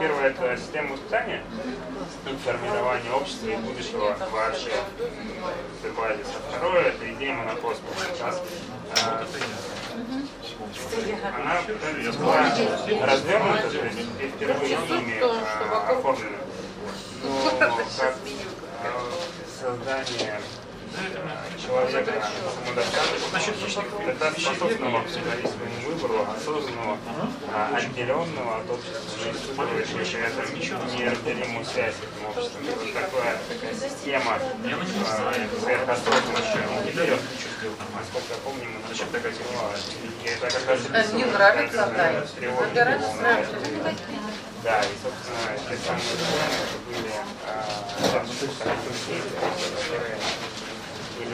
[0.00, 1.42] Первое– это система воспитания
[2.26, 4.72] и формирование общества и будущего вообще
[5.82, 6.38] в базиса.
[6.48, 7.88] Второе– это идея монопольства.
[8.12, 8.42] Сейчас,
[8.94, 9.20] она
[12.18, 16.38] была развернута, то есть впервые ими а, оформлена.
[17.22, 17.72] Но как
[19.60, 20.40] создание
[21.60, 22.12] человека
[22.64, 26.98] самодостаточного, тогда способного к выбору, осознанного,
[27.74, 30.42] отделенного от общества, испытывающего это
[30.96, 32.62] неразделимую связь с этим обществом.
[32.62, 34.38] И вот такая, такая система
[35.62, 36.58] сверхосознанности
[36.90, 37.20] идет.
[37.94, 39.70] Насколько я помню, мы насчет такая тема,
[40.24, 41.88] я это как раз Не нравится
[42.36, 43.56] тревоги Выбирать нравится.
[44.64, 47.12] Да, и, собственно, те самые законы это были
[47.46, 47.54] а,
[48.12, 48.98] там, действия, которые
[51.16, 51.28] были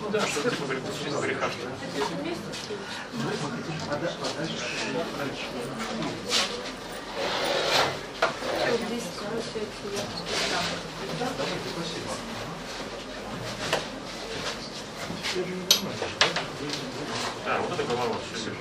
[0.00, 1.68] Ну да, что говорит, что греха, что
[9.54, 9.60] Да,
[17.60, 18.56] вот это голова, все сижу.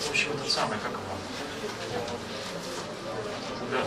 [0.00, 1.00] В общем, этот самый, как его?
[3.70, 3.82] Да.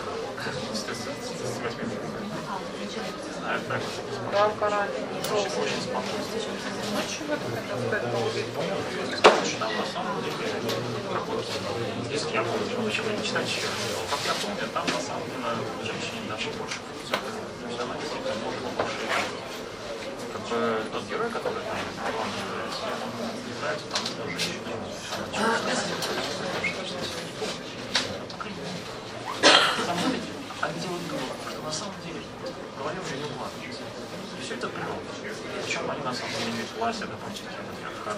[3.39, 4.08] Знаю, так вот.
[4.31, 4.91] Да, карали.
[5.31, 6.23] Очень, спокойно.
[6.93, 8.05] Ну чего ты хотел сказать?
[9.45, 10.35] Что там на самом деле.
[12.11, 13.67] Если я помню, ну почему не читать еще?
[14.09, 15.49] Как я помню, там на самом деле
[15.83, 17.17] женщине даже больше функций.
[17.17, 19.05] То есть она действительно может больше
[20.33, 20.57] как бы
[20.91, 23.09] тот герой, который там является, он
[23.49, 24.77] является там женщиной.
[30.61, 31.33] А где вот голову?
[31.49, 33.98] Что на самом деле в голове уже не укладывается.
[34.49, 34.97] Все это природа.
[35.63, 38.17] Причем они на самом деле имеют власть, это типа патриархат.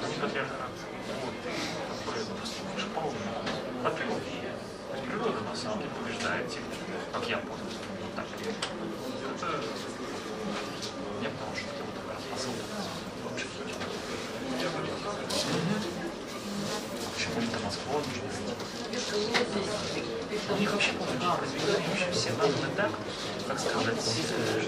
[0.00, 0.70] Но не патриархат.
[1.26, 1.34] Вот,
[2.14, 2.62] бы, просто
[2.94, 3.18] полный
[3.82, 4.22] от природы.
[4.94, 6.62] То природа на самом деле побеждает тех,
[7.12, 7.66] как я понял.
[7.66, 8.26] Вот так.
[8.30, 8.46] Это
[11.26, 12.62] я потому что это вот такая посылка.
[13.26, 13.46] Вообще
[17.10, 17.98] Почему они там Москва
[19.16, 22.90] у них вообще полностью произведения вообще все названы так,
[23.48, 24.62] как сказать, э,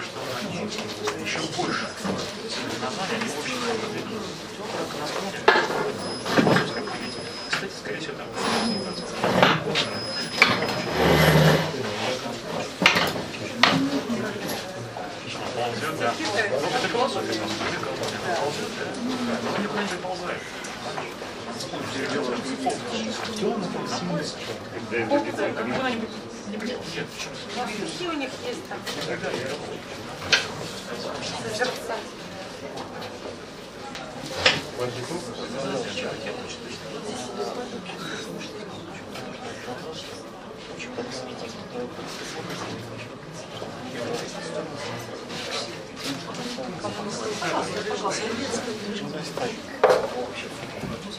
[0.00, 0.68] что они
[1.24, 1.88] еще больше
[2.82, 4.22] назвали, они очень выглядят.
[4.58, 5.44] Только на самом деле,
[6.74, 6.84] как
[7.50, 8.26] кстати, скорее всего, там
[15.54, 16.14] ползет, да.
[16.60, 18.70] Вот это философия, она ползет,
[19.48, 20.59] она никуда не приползает.
[27.54, 28.78] Какие у них есть там?
[31.42, 32.00] Созерцать.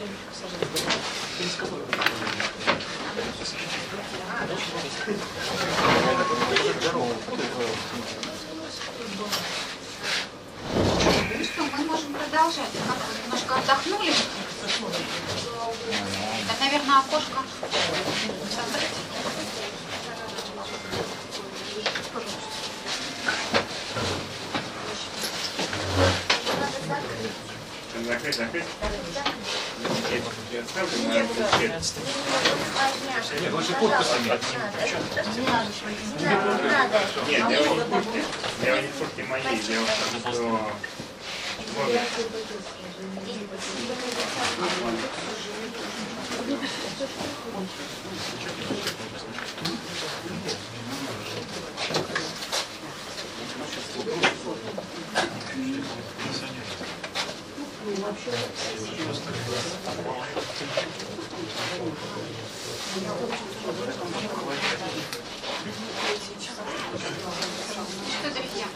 [0.02, 0.08] Ну
[11.44, 12.72] что, мы можем продолжать.
[12.84, 14.12] Как немножко отдохнули?
[16.48, 17.42] Так, наверное, окошко
[26.90, 27.30] закрыть.
[28.04, 28.64] Закрыть, закрыть.
[33.40, 34.30] Нет, лучше сними.
[37.28, 38.24] Нет, дело не в куртке.
[38.62, 39.58] Дело не в куртке моей.
[39.62, 40.42] Дело в том, что...
[41.74, 41.90] Вот.
[57.92, 58.00] Что,
[68.30, 68.66] друзья,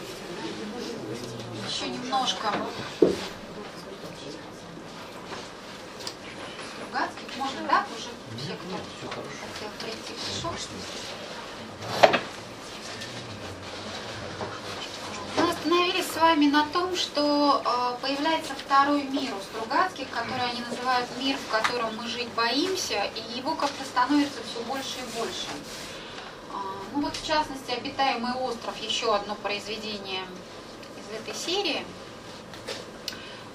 [1.67, 2.53] еще немножко.
[6.75, 8.53] Стругацких можно, да, уже все,
[9.07, 10.51] кто хотел прийти, пришел.
[15.37, 20.61] Мы остановились с вами на том, что э, появляется второй мир у Стругацких, который они
[20.61, 25.47] называют мир, в котором мы жить боимся, и его как-то становится все больше и больше.
[26.53, 26.57] А,
[26.93, 30.23] Ну вот, в частности, «Обитаемый остров» еще одно произведение
[30.97, 31.85] из этой серии.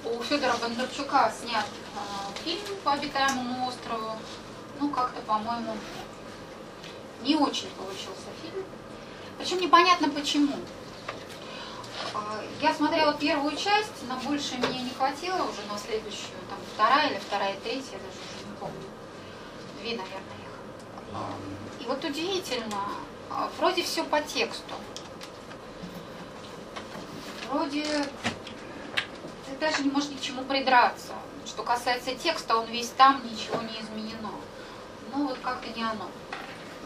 [0.04, 1.66] У Федора Бондарчука снят
[1.96, 4.18] а, фильм по «Обитаемому острову».
[4.78, 5.76] Ну, как-то, по-моему,
[7.22, 8.64] Не очень получился фильм.
[9.38, 10.56] Причем непонятно почему.
[12.60, 17.18] Я смотрела первую часть, но больше мне не хватило уже на следующую, там вторая или
[17.18, 18.88] вторая, третья, я даже уже не помню.
[19.80, 21.80] Две, наверное, их.
[21.80, 22.82] И вот удивительно,
[23.30, 24.74] а, вроде все по тексту.
[27.50, 31.14] Вроде ты даже не можешь ни к чему придраться.
[31.46, 34.30] Что касается текста, он весь там, ничего не изменено.
[35.12, 36.08] Ну вот как-то не оно.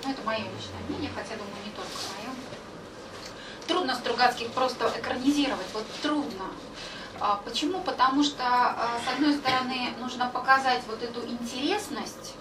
[0.02, 2.25] Ну это мое личное мнение, хотя думаю не только мое.
[3.66, 6.44] Трудно Стругацких просто экранизировать, вот трудно.
[7.18, 7.80] А, Почему?
[7.80, 12.34] Потому что, а, с одной стороны, нужно показать вот эту интересность,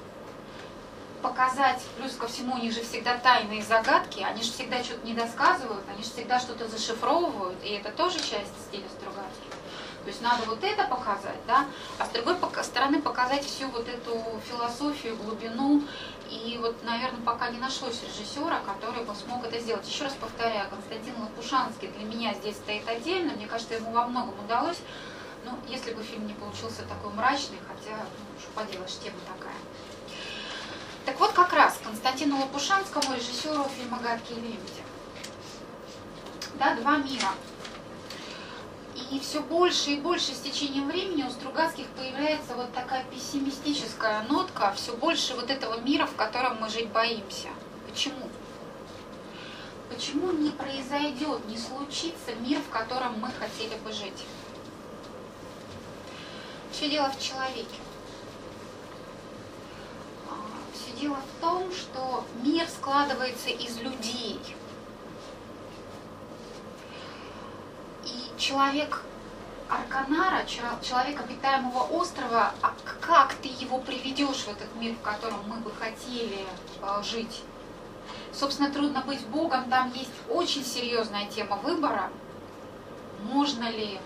[1.21, 5.13] показать, плюс ко всему, у них же всегда тайные загадки, они же всегда что-то не
[5.13, 9.55] досказывают, они же всегда что-то зашифровывают, и это тоже часть стиля Стругацких.
[10.03, 11.65] То есть надо вот это показать, да,
[11.97, 15.81] а с другой стороны показать всю вот эту философию, глубину.
[16.29, 19.87] И вот, наверное, пока не нашлось режиссера, который бы смог это сделать.
[19.87, 23.33] Еще раз повторяю, Константин Лопушанский для меня здесь стоит отдельно.
[23.33, 24.79] Мне кажется, ему во многом удалось.
[25.45, 29.53] Ну, если бы фильм не получился такой мрачный, хотя, ну, что поделаешь, тема такая.
[31.05, 34.83] Так вот, как раз Константину Лопушанскому, режиссеру фильма «Гадкие лебеди».
[36.57, 37.29] Да, два мира.
[38.95, 44.73] И все больше и больше с течением времени у Стругацких появляется вот такая пессимистическая нотка,
[44.73, 47.49] все больше вот этого мира, в котором мы жить боимся.
[47.89, 48.29] Почему?
[49.89, 54.25] Почему не произойдет, не случится мир, в котором мы хотели бы жить?
[56.71, 57.79] Все дело в человеке.
[60.73, 64.39] Все дело в том, что мир складывается из людей.
[68.05, 69.03] И человек
[69.67, 75.39] Арканара, ча- человек обитаемого острова, а как ты его приведешь в этот мир, в котором
[75.47, 76.45] мы бы хотели
[76.81, 77.41] э, жить?
[78.31, 82.11] Собственно, трудно быть Богом, там есть очень серьезная тема выбора.
[83.23, 83.99] Можно ли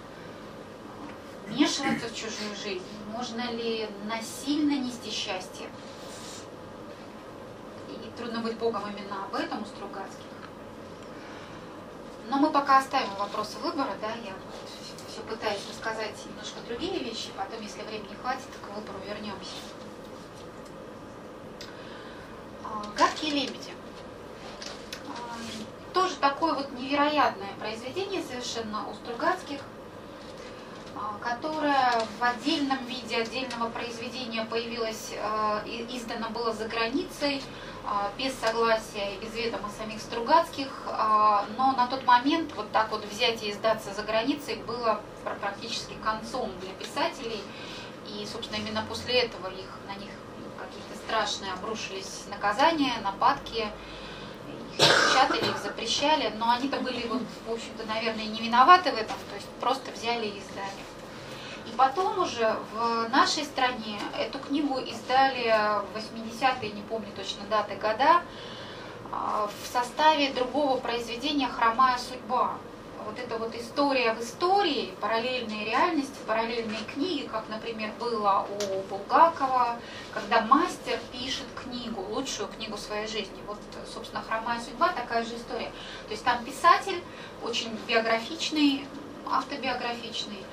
[1.47, 2.85] вмешиваться в чужую жизнь?
[3.11, 5.68] Можно ли насильно нести счастье?
[7.89, 10.28] И трудно быть Богом именно об этом у Стругацких.
[12.30, 14.34] Но мы пока оставим вопросы выбора, да, я
[15.07, 19.56] все пытаюсь рассказать немножко другие вещи, потом, если времени хватит, к выбору вернемся.
[22.64, 23.73] А, Гадкие лебеди.
[25.07, 29.61] А, Тоже такое вот невероятное произведение совершенно у Стругацких,
[30.95, 37.41] а, которое в отдельном виде отдельного произведения появилось, э, издано было за границей,
[38.18, 43.44] без согласия без ведома самих Стругацких, а, но на тот момент вот так вот взять
[43.44, 47.41] и издаться за границей было пр- практически концом для писателей,
[48.07, 50.11] и, собственно, именно после этого их, на них
[50.57, 53.68] какие-то страшные обрушились наказания, нападки,
[54.78, 59.18] их печатали, их запрещали, но они-то были, вот, в общем-то, наверное, не виноваты в этом,
[59.30, 60.89] то есть просто взяли и издали.
[61.80, 65.47] Потом уже в нашей стране эту книгу издали
[65.93, 68.22] в 80-е, не помню точно даты, года,
[69.14, 72.57] а, в составе другого произведения «Хромая судьба».
[73.06, 79.77] Вот эта вот история в истории, параллельные реальности, параллельные книги, как, например, было у Булгакова,
[80.14, 83.39] когда мастер пишет книгу, лучшую книгу своей жизни.
[83.47, 83.57] Вот,
[83.93, 85.72] собственно, «Хромая судьба» такая же история.
[86.07, 87.01] То есть там писатель
[87.41, 88.85] очень биографичный,
[89.26, 90.43] автобиографичный,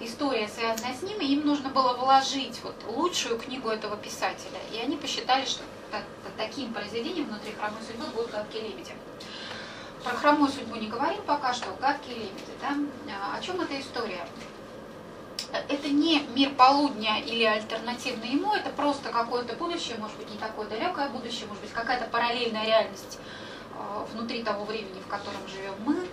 [0.00, 4.58] история, связанная с ним, и им нужно было вложить вот лучшую книгу этого писателя.
[4.72, 8.94] И они посчитали, что та- та- таким произведением внутри хромой судьбы будут гадкие лебеди.
[10.02, 12.52] Про хромую судьбу не говорим пока что, гадкие лебеди.
[12.60, 12.76] Да?
[13.32, 14.26] А, О чем эта история?
[15.68, 20.66] Это не мир полудня или альтернативный ему, это просто какое-то будущее, может быть, не такое
[20.66, 23.18] далекое будущее, может быть, какая-то параллельная реальность
[23.72, 26.08] э, внутри того времени, в котором живем мы.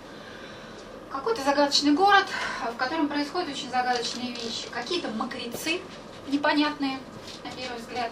[1.12, 2.26] Какой-то загадочный город,
[2.72, 4.68] в котором происходят очень загадочные вещи.
[4.70, 5.82] Какие-то мокрецы
[6.28, 6.98] непонятные,
[7.44, 8.10] на первый взгляд,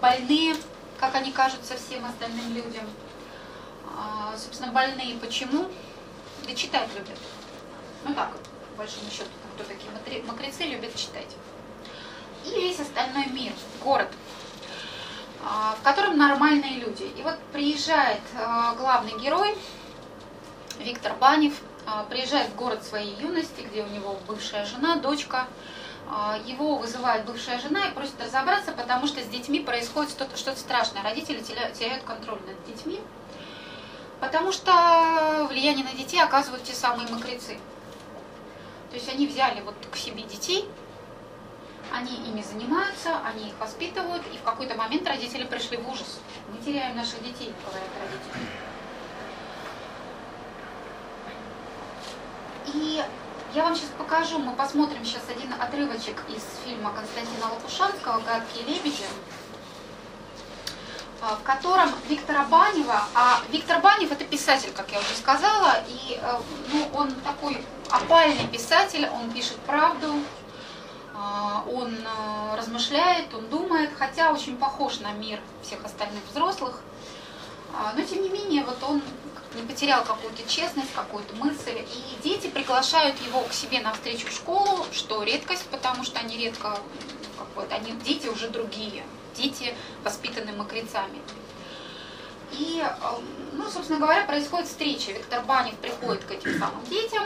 [0.00, 0.56] больные,
[0.98, 2.84] как они кажутся всем остальным людям.
[3.94, 5.68] А, Собственно, больные почему?
[6.46, 7.18] Да читать любят.
[8.06, 8.30] Ну так,
[8.70, 11.28] по большому счету, кто такие мокре- мокрецы, любят читать.
[12.46, 13.52] И весь остальной мир,
[13.84, 14.08] город,
[15.44, 17.02] а, в котором нормальные люди.
[17.18, 19.54] И вот приезжает а, главный герой,
[20.78, 21.52] Виктор Банев,
[22.08, 25.46] приезжает в город своей юности, где у него бывшая жена, дочка.
[26.08, 30.54] А, Его вызывает бывшая жена и просит разобраться, потому что с детьми происходит что-то что
[30.56, 31.02] страшное.
[31.02, 33.00] Родители теря- теряют контроль над детьми,
[34.20, 37.58] потому что влияние на детей оказывают те самые мокрецы.
[38.90, 40.68] То есть они взяли вот к себе детей,
[41.92, 46.18] они ими занимаются, они их воспитывают, и в какой-то момент родители пришли в ужас.
[46.48, 48.69] Мы теряем наших детей, говорят родители.
[52.74, 53.04] И
[53.54, 59.04] я вам сейчас покажу, мы посмотрим сейчас один отрывочек из фильма Константина Лопушанского «Гадкие лебеди»,
[61.20, 66.18] а, в котором Виктора Банева, а Виктор Банев это писатель, как я уже сказала, и
[66.20, 66.40] э,
[66.72, 70.14] ну, он такой опальный писатель, он пишет правду,
[71.14, 76.80] а, он э, размышляет, он думает, хотя очень похож на мир всех остальных взрослых,
[77.74, 79.02] а, но тем не менее вот он
[79.54, 81.78] не потерял какую-то честность, какую-то мысль.
[81.78, 86.36] И дети приглашают его к себе на встречу в школу, что редкость, потому что они
[86.36, 86.78] редко,
[87.38, 89.04] как вот, они дети уже другие,
[89.34, 89.74] дети
[90.04, 91.20] воспитаны мокрецами.
[92.52, 92.84] И,
[93.52, 95.12] ну, собственно говоря, происходит встреча.
[95.12, 97.24] Виктор Банев приходит к этим самым детям,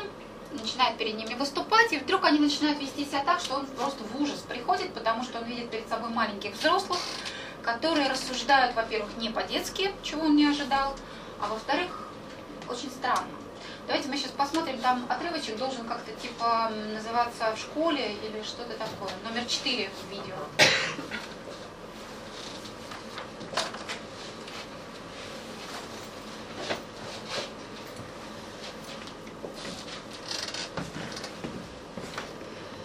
[0.52, 4.20] начинает перед ними выступать, и вдруг они начинают вести себя так, что он просто в
[4.20, 6.98] ужас приходит, потому что он видит перед собой маленьких взрослых,
[7.62, 10.94] которые рассуждают, во-первых, не по-детски, чего он не ожидал,
[11.40, 12.03] а во-вторых,
[12.68, 13.28] очень странно.
[13.86, 19.10] Давайте мы сейчас посмотрим, там отрывочек должен как-то типа называться в школе или что-то такое.
[19.24, 20.36] Номер 4 в видео.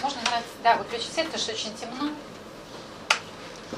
[0.02, 0.22] Можно,
[0.64, 2.12] да, выключить свет, потому что очень темно.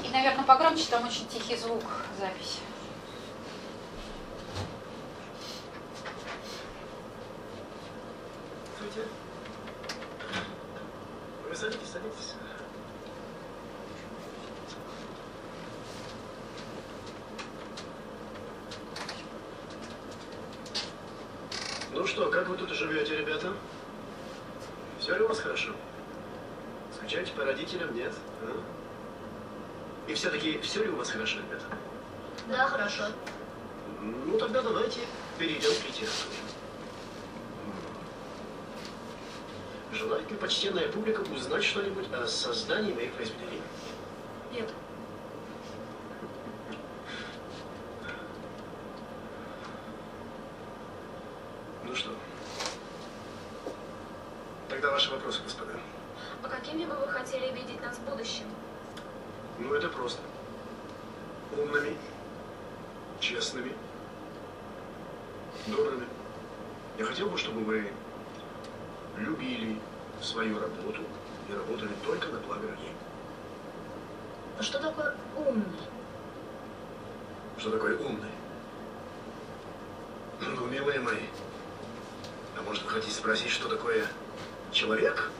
[0.02, 1.84] И, наверное, погромче, там очень тихий звук
[2.18, 2.58] записи.
[8.82, 9.08] Здравствуйте.
[11.48, 12.34] Вы садитесь, садитесь.
[21.92, 23.52] Ну что, как вы тут живете, ребята?
[24.98, 25.72] Все ли у вас хорошо?
[26.96, 28.12] Скучаете по родителям, нет?
[28.42, 28.60] А?
[30.08, 31.64] И все-таки все ли у вас хорошо, ребята?
[32.48, 33.04] Да, хорошо.
[34.00, 35.00] Ну, тогда давайте
[35.38, 36.41] перейдем к литературе.
[39.92, 43.60] Желает ли почтенная публика узнать что-нибудь о создании моих произведений?
[44.50, 44.72] Нет.
[51.84, 52.10] Ну что?
[54.70, 55.74] Тогда ваши вопросы, господа.
[56.42, 58.46] А какими бы вы хотели видеть нас в будущем?
[59.58, 60.22] Ну, это просто.
[61.54, 61.98] Умными,
[63.20, 63.72] честными,
[65.66, 66.06] добрыми.
[66.98, 67.92] Я хотел бы, чтобы вы
[69.18, 69.78] любили
[70.20, 71.02] свою работу
[71.48, 72.92] и работали только на благо людей.
[74.58, 75.64] А что такое умный?
[77.58, 78.30] Что такое умный?
[80.40, 81.26] Ну, милые мои,
[82.58, 84.06] а может вы хотите спросить, что такое
[84.72, 85.30] человек?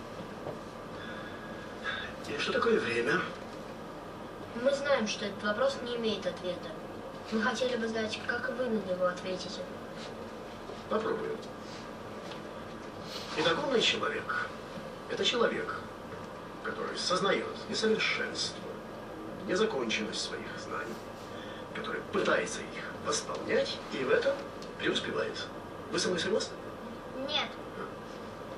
[2.29, 3.21] Или что такое время?
[4.63, 6.71] Мы знаем, что этот вопрос не имеет ответа.
[7.33, 9.63] Мы хотели бы знать, как вы на него ответите.
[10.89, 11.37] Попробуем.
[13.39, 14.47] Итак, умный человек–
[15.11, 15.77] это человек,
[16.63, 18.63] который сознает несовершенство,
[19.47, 20.95] незаконченность своих знаний,
[21.75, 24.37] который пытается их восполнять и в этом
[24.79, 25.47] преуспевает.
[25.91, 26.55] Вы со мной согласны?
[27.27, 27.49] Нет.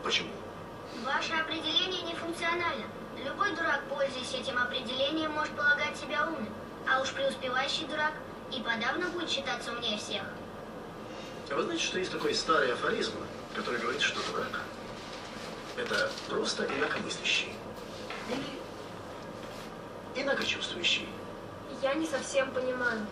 [0.02, 0.30] Почему?
[1.04, 2.86] Ваше определение нефункционально.
[3.24, 6.52] Любой дурак, пользуясь этим определением, может полагать себя умным.
[6.92, 8.14] А уж преуспевающий дурак
[8.50, 10.24] и подавно будет считаться умнее всех.
[11.48, 13.12] А вы знаете, что есть такой старый афоризм,
[13.54, 14.60] который говорит, что дурак–
[15.76, 17.52] это просто инакомыслящий
[18.28, 21.08] или инакочувствующий.
[21.82, 23.06] Я не совсем понимаю.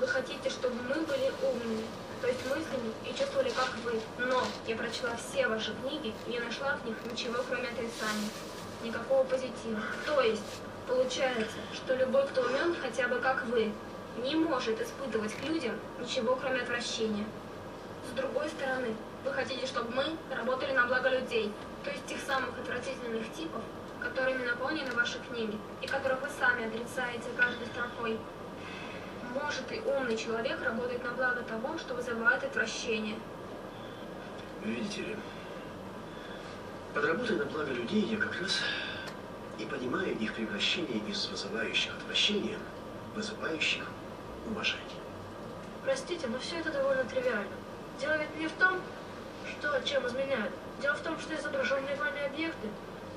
[0.00, 1.84] Вы хотите, чтобы мы были умными,
[2.20, 4.00] то есть мыслями и чувствовали, как вы.
[4.18, 8.28] Но я прочла все ваши книги и не нашла в них ничего, кроме отрицания.
[8.82, 9.80] Никакого позитива.
[10.04, 10.42] То есть,
[10.88, 13.72] получается, что любой, кто умен, хотя бы как вы,
[14.22, 17.24] не может испытывать к людям ничего, кроме отвращения.
[18.10, 18.94] С другой стороны,
[19.24, 21.52] вы хотите, чтобы мы работали на благо людей,
[21.82, 23.62] то есть тех самых отвратительных типов,
[24.00, 28.18] которыми наполнены ваши книги, и которых вы сами отрицаете каждой строкой.
[29.32, 33.18] Может и умный человек работать на благо того, что вызывает отвращение.
[34.62, 35.16] Видите ли,
[36.94, 38.60] под работой на благо людей я как раз
[39.58, 42.58] и понимаю их превращение из вызывающих отвращение,
[43.14, 43.84] вызывающих
[44.48, 44.84] уважение.
[45.82, 47.52] Простите, но все это довольно тривиально.
[48.00, 48.80] Дело ведь не в том,
[49.46, 50.52] что чем изменяют.
[50.80, 52.68] Дело в том, что изображенные вами объекты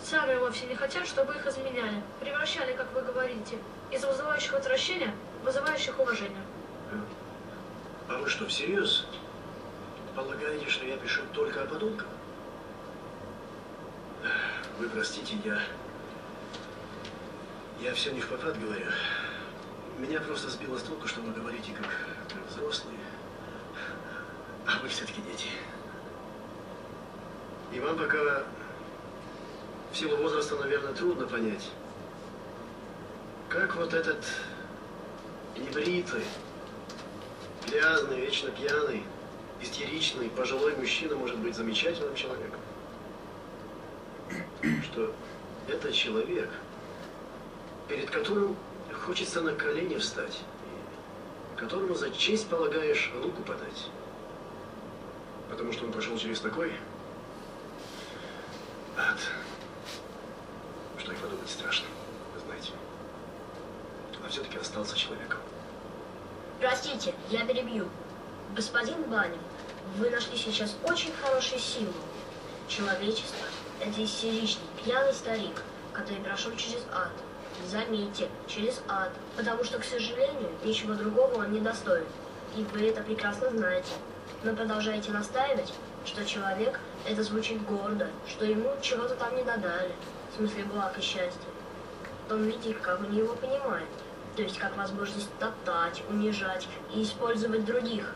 [0.03, 2.01] сами вовсе не хотят, чтобы их изменяли.
[2.19, 3.57] Превращали, как вы говорите,
[3.91, 5.13] из вызывающих отвращения
[5.43, 6.41] вызывающих уважение.
[8.09, 9.05] А вы что, всерьез
[10.15, 12.07] полагаете, что я пишу только о подонках?
[14.79, 15.59] Вы простите, я...
[17.79, 18.87] Я все не в попад говорю.
[19.99, 21.87] Меня просто сбило с толку, что вы говорите как,
[22.33, 22.97] как взрослые,
[24.65, 25.49] а вы все-таки дети.
[27.71, 28.43] И вам пока
[29.91, 31.69] в силу возраста, наверное, трудно понять,
[33.49, 34.23] как вот этот
[35.57, 36.23] небритый,
[37.67, 39.03] грязный, вечно пьяный,
[39.61, 42.59] истеричный, пожилой мужчина может быть замечательным человеком.
[44.83, 45.13] Что
[45.67, 46.49] это человек,
[47.87, 48.55] перед которым
[49.05, 50.41] хочется на колени встать,
[51.55, 53.89] которому за честь полагаешь руку подать.
[55.49, 56.73] Потому что он прошел через такой
[58.97, 59.19] ад,
[60.97, 61.85] что и подумать страшно,
[62.33, 62.71] вы знаете.
[64.25, 65.39] А все-таки остался человеком.
[66.59, 67.87] Простите, я перебью.
[68.55, 69.39] Господин Банин,
[69.97, 71.93] вы нашли сейчас очень хороший символ.
[72.67, 73.45] Человечество–
[73.79, 75.61] это истеричный, пьяный старик,
[75.93, 77.11] который прошел через ад.
[77.67, 82.05] Заметьте, через ад, потому что, к сожалению, ничего другого он не достоин.
[82.55, 83.91] И вы это прекрасно знаете.
[84.43, 85.73] Но продолжаете настаивать,
[86.07, 89.91] что человек– это звучит гордо, что ему чего-то там не додали,
[90.31, 91.49] в смысле благ и счастья.
[92.25, 93.89] В том виде, как он его понимает,
[94.35, 98.15] то есть как возможность топтать, унижать и использовать других.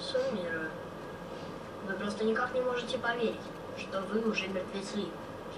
[0.00, 0.70] Суммирую.
[1.86, 3.40] Вы просто никак не можете поверить,
[3.76, 5.04] что вы уже мертвецы,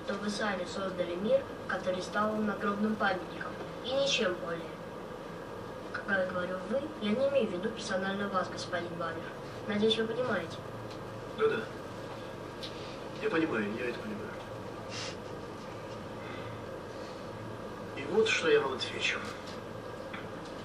[0.05, 3.53] что вы сами создали мир, который стал вам нагробным памятником,
[3.85, 4.63] и ничем более.
[5.93, 9.23] Когда я говорю «вы», я не имею в виду персонально вас, господин Баннер.
[9.69, 10.57] Надеюсь, вы понимаете.
[11.39, 11.61] Да-да.
[13.23, 14.31] Я понимаю, я это понимаю.
[17.97, 19.19] И вот что я вам отвечу.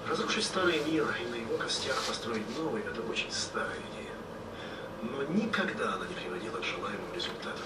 [0.08, 4.12] Разрушить старый мир и на его костях построить новый– это очень старая идея.
[5.02, 7.64] Но никогда она не приводила к желаемым результатам.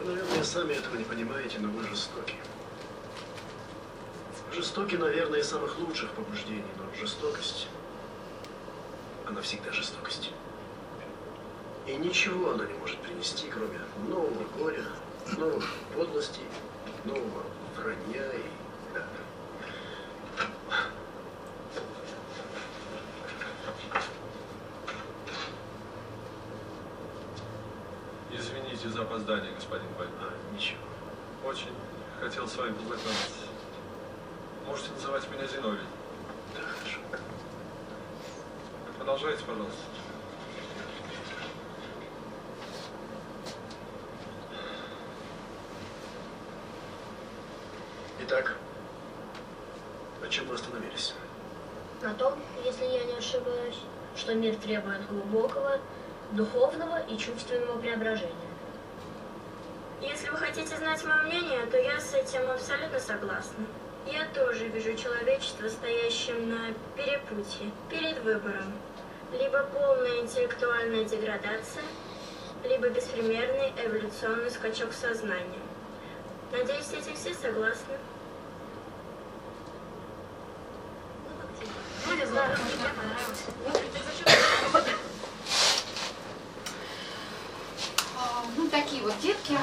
[0.00, 2.34] Вы, наверное, сами этого не понимаете, но вы жестоки.
[4.52, 7.68] Жестоки, наверное, из самых лучших побуждений, но жестокость,
[9.26, 10.30] она всегда жестокость.
[11.86, 14.84] И ничего она не может принести, кроме нового горя,
[15.36, 16.46] новых подлостей,
[17.04, 17.42] нового
[17.76, 18.42] вранья и...
[28.30, 30.10] Извините за опоздание, господин Вальд.
[30.20, 30.78] А, ничего.
[31.44, 31.72] Очень
[32.20, 33.46] хотел с вами познакомиться.
[34.66, 35.80] Можете называть меня Зиновий.
[36.54, 37.00] Да, хорошо.
[38.98, 39.91] Продолжайте, пожалуйста.
[48.24, 48.54] Итак,
[50.20, 51.12] на чем мы остановились?
[52.02, 52.34] На том,
[52.64, 53.80] если я не ошибаюсь,
[54.16, 55.80] что мир требует глубокого,
[56.30, 58.30] духовного и чувственного преображения.
[60.00, 63.64] Если вы хотите знать мое мнение, то я с этим абсолютно согласна.
[64.06, 68.72] Я тоже вижу человечество, стоящим на перепутье, перед выбором.
[69.32, 71.82] Либо полная интеллектуальная деградация,
[72.62, 75.58] либо беспримерный эволюционный скачок сознания.
[76.52, 77.94] Надеюсь, с этим все согласны.
[81.26, 81.82] А,
[88.56, 89.56] Ну, такие вот детки.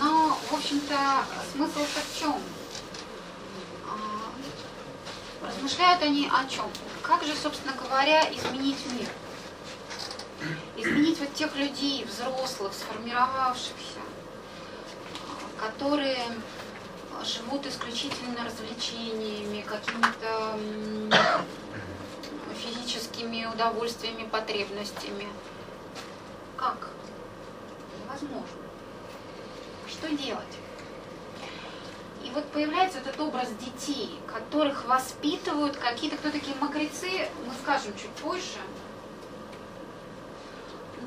[0.00, 2.40] Но, в общем-то, смысл-то в чем?
[3.86, 6.70] А, Размышляют они о чем?
[7.02, 9.08] Как же, собственно говоря, изменить мир?
[10.76, 14.00] Изменить вот тех людей, взрослых, сформировавшихся,
[15.60, 16.18] которые
[17.24, 20.58] живут исключительно развлечениями, какими-то
[22.54, 25.28] физическими удовольствиями, потребностями.
[26.56, 26.90] Как?
[28.00, 28.46] Невозможно.
[29.88, 30.58] Что делать?
[32.24, 38.10] И вот появляется этот образ детей, которых воспитывают какие-то, кто такие мокрецы, мы скажем чуть
[38.10, 38.58] позже.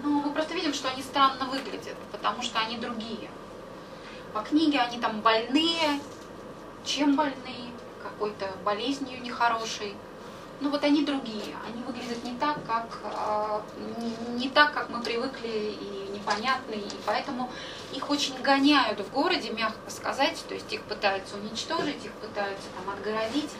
[0.04, 3.30] Но мы просто видим, что они странно выглядят, потому что они другие.
[4.36, 6.02] По книге они там больные,
[6.84, 7.72] чем больные,
[8.04, 9.96] какой-то болезнью нехорошей.
[10.60, 13.62] Ну вот они другие, они выглядят не так, как а,
[14.36, 17.50] не, так, как мы привыкли и непонятные, и поэтому
[17.94, 22.94] их очень гоняют в городе, мягко сказать, то есть их пытаются уничтожить, их пытаются там
[22.94, 23.52] отгородить.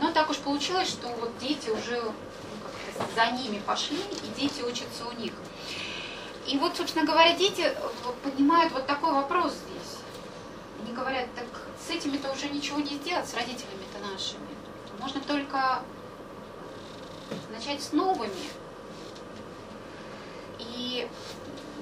[0.00, 5.06] Но так уж получилось, что вот дети уже ну, за ними пошли, и дети учатся
[5.06, 5.34] у них.
[6.46, 7.74] И вот, собственно говоря, дети э,
[8.22, 9.52] поднимают вот такой вопрос.
[10.88, 11.44] Они говорят, так
[11.78, 14.48] с этими-то уже ничего не сделать, с родителями-то нашими.
[14.98, 15.82] Можно только
[17.50, 18.32] начать с новыми.
[20.58, 21.06] И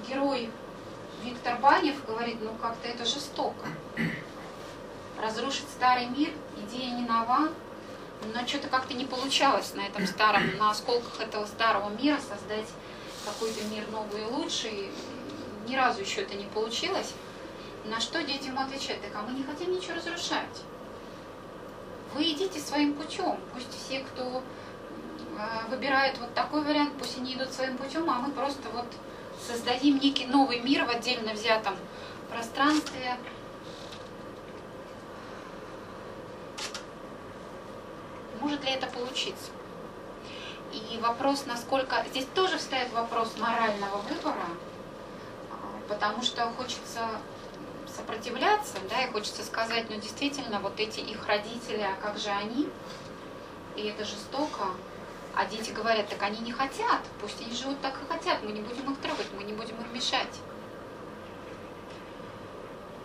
[0.09, 0.51] герой
[1.23, 3.69] Виктор Банев говорит, ну как-то это жестоко.
[5.23, 6.31] разрушить старый мир,
[6.65, 7.51] идея не нова,
[8.35, 12.67] но что-то как-то не получалось на этом старом, на осколках этого старого мира создать
[13.25, 14.91] какой-то мир новый и лучший.
[15.69, 17.15] Ни разу еще это не получилось.
[17.89, 20.65] На что дети ему отвечают, так а мы не хотим ничего разрушать.
[22.15, 23.39] Вы идите своим путем.
[23.55, 24.43] Пусть все, кто
[25.39, 28.87] э, выбирает вот такой вариант, пусть они идут своим путем, а мы просто вот
[29.41, 31.77] создадим некий новый мир в отдельно взятом
[32.29, 33.17] пространстве.
[38.41, 39.53] Может ли это получиться?
[40.73, 42.05] И вопрос, насколько...
[42.11, 44.47] Здесь тоже встает вопрос морального выбора,
[45.53, 47.01] а, потому что хочется
[47.97, 52.69] сопротивляться, да, и хочется сказать, ну действительно, вот эти их родители, а как же они?
[53.77, 54.67] И это жестоко.
[55.35, 58.63] А дети говорят, так они не хотят, пусть они живут так и хотят, мы не
[58.63, 60.41] будем их трогать, мы не будем им мешать.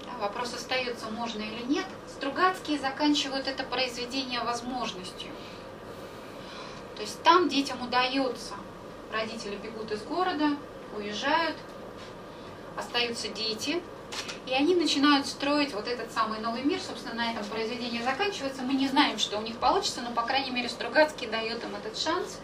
[0.05, 1.85] Да, вопрос остается, можно или нет.
[2.07, 5.29] Стругацкие заканчивают это произведение возможностью.
[6.95, 8.53] То есть там детям удается.
[9.11, 10.55] Родители бегут из города,
[10.95, 11.57] уезжают,
[12.77, 13.81] остаются дети,
[14.51, 16.79] и они начинают строить вот этот самый новый мир.
[16.81, 18.63] Собственно, на этом произведение заканчивается.
[18.63, 21.97] Мы не знаем, что у них получится, но, по крайней мере, Стругацкий дает им этот
[21.97, 22.39] шанс.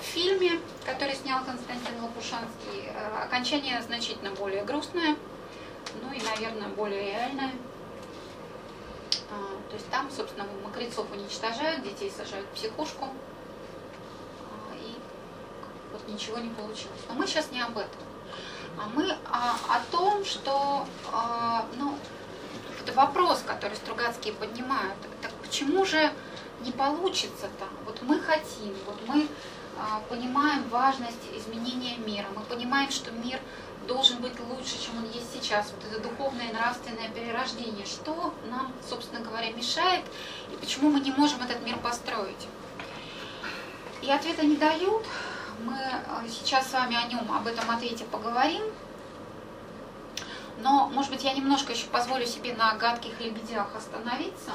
[0.00, 5.16] В фильме, который снял Константин Лопушанский, э, окончание значительно более грустное,
[6.02, 7.52] ну и, наверное, более реальное.
[9.30, 14.94] А, то есть там, собственно, мокрецов уничтожают, детей сажают в психушку, а, и
[15.92, 17.00] вот ничего не получилось.
[17.08, 18.07] Но мы сейчас не об этом.
[18.78, 21.98] А мы о, о том, что, э, ну,
[22.80, 24.94] это вопрос, который Стругацкие поднимают.
[25.20, 26.12] Так почему же
[26.60, 27.64] не получится-то?
[27.84, 29.28] Вот мы хотим, вот мы э,
[30.08, 33.40] понимаем важность изменения мира, мы понимаем, что мир
[33.88, 35.72] должен быть лучше, чем он есть сейчас.
[35.72, 37.86] Вот это духовное и нравственное перерождение.
[37.86, 40.04] Что нам, собственно говоря, мешает
[40.52, 42.46] и почему мы не можем этот мир построить?
[44.02, 45.04] И ответа не дают,
[45.60, 48.62] мы э, сейчас с вами о нем, об этом ответе поговорим.
[50.60, 54.52] Но, может быть, я немножко еще позволю себе на гадких лебедях остановиться.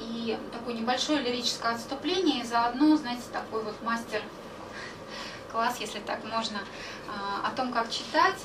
[0.00, 7.46] И такое небольшое лирическое отступление, и заодно, знаете, такой вот мастер-класс, если так можно, э,
[7.46, 8.40] о том, как читать.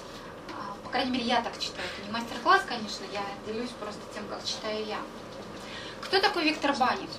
[0.49, 0.53] Э,
[0.83, 1.87] по крайней мере, я так читаю.
[1.97, 4.97] Это не мастер-класс, конечно, я делюсь просто тем, как читаю я.
[6.01, 7.09] Кто такой Виктор Банев?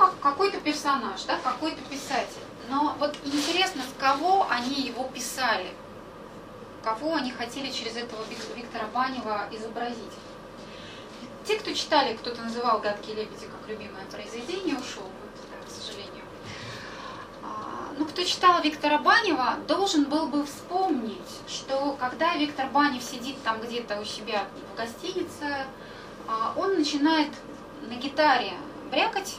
[0.00, 2.42] Как, какой-то персонаж, да, какой-то писатель.
[2.70, 5.68] Но вот интересно, с кого они его писали,
[6.82, 8.22] кого они хотели через этого
[8.56, 10.14] Виктора Банева изобразить.
[11.44, 16.24] Те, кто читали, кто-то называл «Гадкие лебеди» как любимое произведение, ушел, вот, к сожалению.
[17.42, 23.42] А, ну, кто читал Виктора Банева, должен был бы вспомнить, что когда Виктор Банев сидит
[23.42, 25.66] там где-то у себя в гостинице,
[26.26, 27.30] а, он начинает
[27.82, 28.52] на гитаре
[28.90, 29.36] брякать,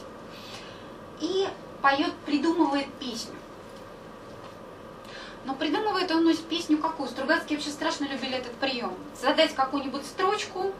[1.22, 1.48] и
[1.80, 3.34] поет, придумывает песню.
[5.44, 7.08] Но придумывает он песню какую?
[7.08, 8.94] Стругацкие вообще страшно любили этот прием.
[9.20, 10.72] Задать какую-нибудь строчку,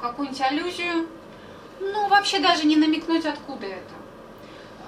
[0.00, 1.08] какую-нибудь аллюзию,
[1.80, 3.94] ну, вообще даже не намекнуть, откуда это.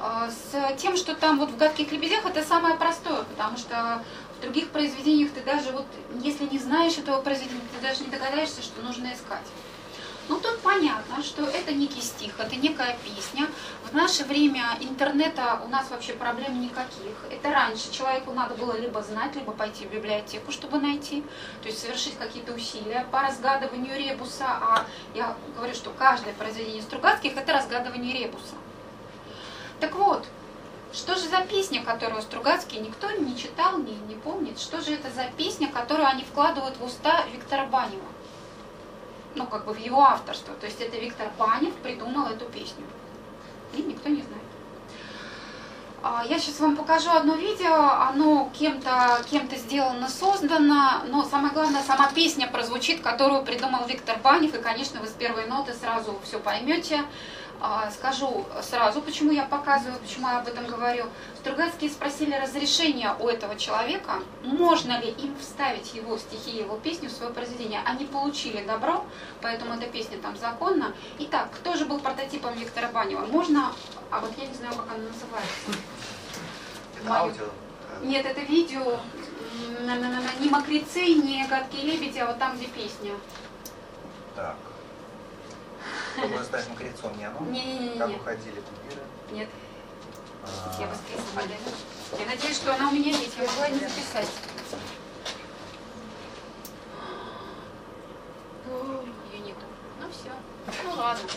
[0.00, 4.02] А, с тем, что там вот в «Гадких лебедях» это самое простое, потому что
[4.38, 5.86] в других произведениях ты даже вот,
[6.22, 9.46] если не знаешь этого произведения, ты даже не догадаешься, что нужно искать.
[10.28, 13.46] Ну, тут понятно, что это некий стих, это некая песня.
[13.94, 17.14] В наше время интернета у нас вообще проблем никаких.
[17.30, 21.22] Это раньше человеку надо было либо знать, либо пойти в библиотеку, чтобы найти,
[21.62, 24.46] то есть совершить какие-то усилия по разгадыванию ребуса.
[24.48, 28.56] А я говорю, что каждое произведение Стругацких– это разгадывание ребуса.
[29.78, 30.26] Так вот,
[30.92, 34.58] что же за песня, которую Стругацкий никто не читал, не, не помнит?
[34.58, 38.02] Что же это за песня, которую они вкладывают в уста Виктора Банева?
[39.36, 40.54] ну, как бы в его авторство.
[40.54, 42.84] То есть это Виктор Панев придумал эту песню.
[43.76, 44.44] И никто не знает.
[46.06, 47.74] А, я сейчас вам покажу одно видео,
[48.10, 54.54] оно кем-то кем сделано, создано, но самое главное, сама песня прозвучит, которую придумал Виктор Банев,
[54.54, 57.00] и, конечно, вы с первой ноты сразу все поймете.
[57.66, 61.06] А, скажу сразу, почему я показываю, почему я об этом говорю.
[61.38, 67.12] Стругацкие спросили разрешения у этого человека, можно ли им вставить его стихи, его песню в
[67.12, 67.80] свое произведение.
[67.86, 69.06] Они получили добро,
[69.40, 70.92] поэтому эта песня там законна.
[71.20, 73.24] Итак, кто же был прототипом Виктора Банева?
[73.24, 73.72] Можно,
[74.10, 75.72] а вот я не знаю, как она называется.
[77.08, 77.46] Аудио.
[78.02, 79.00] Нет, это видео,
[80.38, 83.12] не мокрецы, не гадкие лебеди, а вот там, где песня.
[84.36, 84.56] Так.
[86.16, 87.40] Чтобы стать мокрецом, не оно?
[87.40, 87.98] Не-не-не.
[87.98, 89.02] Как уходили кумиры?
[89.32, 89.48] Нет.
[90.44, 91.58] А, Я воскресенье,
[92.18, 93.36] Я надеюсь, что она у меня есть.
[93.36, 94.28] Я могла не записать.
[99.32, 99.56] Ее нет.
[100.96, 101.28] ладно.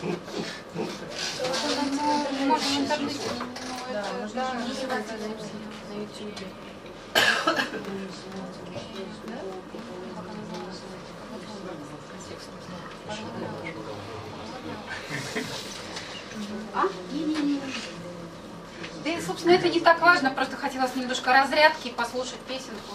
[0.74, 3.18] Ну, можно в интернете.
[3.38, 6.46] Ну, это, да, на ютубе.
[16.74, 16.84] А?
[19.04, 22.94] Да, и, собственно, это не так важно, просто хотелось немножко разрядки, послушать песенку.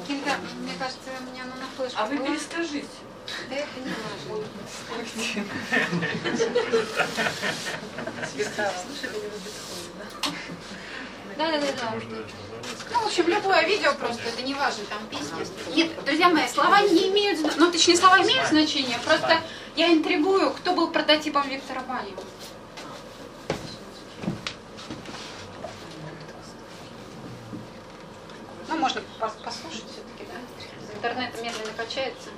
[0.00, 0.30] Каким-то,
[0.60, 2.28] мне кажется, у меня она на флешке А вы была.
[2.28, 2.86] перескажите.
[3.48, 3.92] Да это не
[4.28, 4.44] важно.
[8.36, 8.70] Бетховена?
[11.36, 11.94] Да, да, да, да.
[12.92, 15.74] Ну, в общем, любое видео просто, это не важно, там песня.
[15.74, 19.40] Нет, друзья мои, слова не имеют, зна- ну, точнее, слова имеют значение, просто
[19.76, 22.22] я интригую, кто был прототипом Виктора Банева.
[28.68, 30.94] Ну, можно пос- послушать все-таки, да?
[30.94, 32.30] Интернет медленно качается.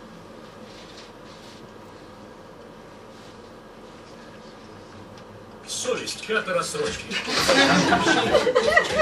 [5.73, 7.05] Совесть, карта рассрочки.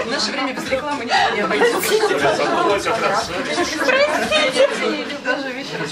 [0.05, 1.93] В наше время без рекламы не не обойдется.
[5.25, 5.87] Даже вечером.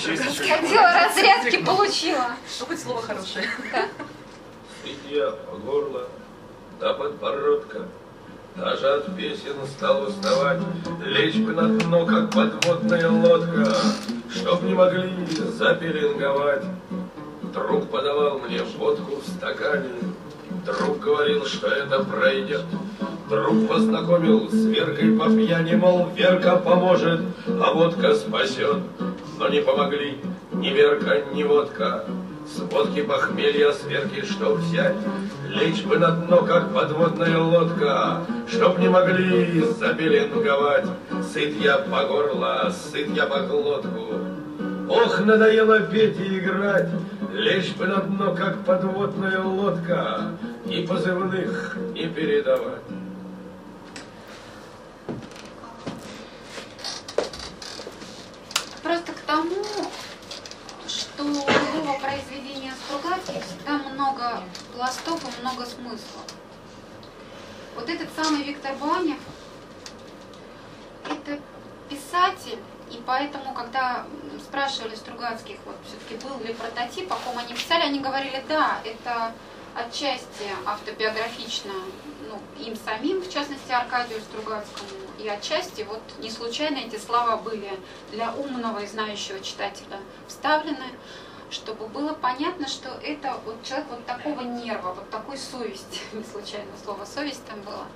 [0.49, 2.27] Хотела разрядки, получила.
[2.61, 3.51] Ну, хоть слово хорошее.
[4.85, 6.09] Сидя по горло
[6.81, 7.83] до подбородка,
[8.57, 10.61] даже от песен стал уставать,
[11.05, 13.77] лечь бы на дно, как подводная лодка,
[14.31, 16.65] чтоб не могли запеленговать.
[17.53, 19.91] Друг подавал мне водку в стакане,
[20.69, 22.65] друг говорил, что это пройдет.
[23.29, 28.79] Друг познакомил с Веркой по пьяни, мол, Верка поможет, а водка спасет.
[29.39, 30.19] Но не помогли
[30.53, 32.05] ни Верка, ни водка.
[32.47, 34.95] С водки похмелья, с Верки что взять?
[35.49, 40.87] Лечь бы на дно, как подводная лодка, Чтоб не могли запеленговать.
[41.33, 44.19] Сыт я по горло, сыт я по глотку.
[44.89, 46.89] Ох, надоело петь и играть,
[47.33, 50.23] Лечь бы на дно, как подводная лодка,
[50.69, 52.83] И позывных не передавать.
[58.83, 59.65] Просто к тому,
[60.87, 64.43] что у любого произведения Стругацких всегда много
[64.75, 66.25] пластов и много смыслов.
[67.75, 69.19] Вот этот самый Виктор Банев,
[71.09, 71.41] это
[71.89, 72.59] писатель,
[72.91, 74.05] и поэтому, когда
[74.47, 79.33] спрашивали Стругацких, вот все-таки был ли прототип, о ком они писали, они говорили, да, это
[79.79, 81.73] отчасти автобиографично
[82.29, 87.71] ну, им самим, в частности Аркадию Стругацкому, и отчасти вот не случайно эти слова были
[88.13, 90.87] для умного и знающего читателя вставлены,
[91.51, 96.71] чтобы было понятно, что это вот человек вот такого нерва, вот такой совести, не случайно
[96.83, 97.87] слово совесть там было.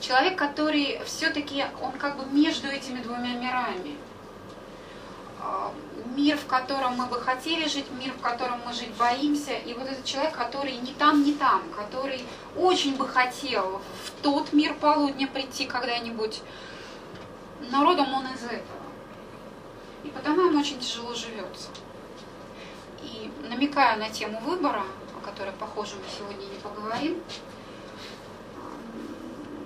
[0.00, 3.96] Человек, который все-таки, он как бы между этими двумя мирами.
[5.44, 5.72] А,
[6.16, 9.52] Мир, в котором мы бы хотели жить, мир, в котором мы жить боимся.
[9.52, 12.24] И вот этот человек, который ни там, ни там, который
[12.56, 16.40] очень бы хотел в тот мир полудня прийти когда-нибудь,
[17.70, 18.62] но родом он из этого.
[20.04, 21.68] И потому ему очень тяжело живется.
[23.02, 24.84] И намекая на тему выбора,
[25.18, 27.20] о которой, похоже, мы сегодня не поговорим,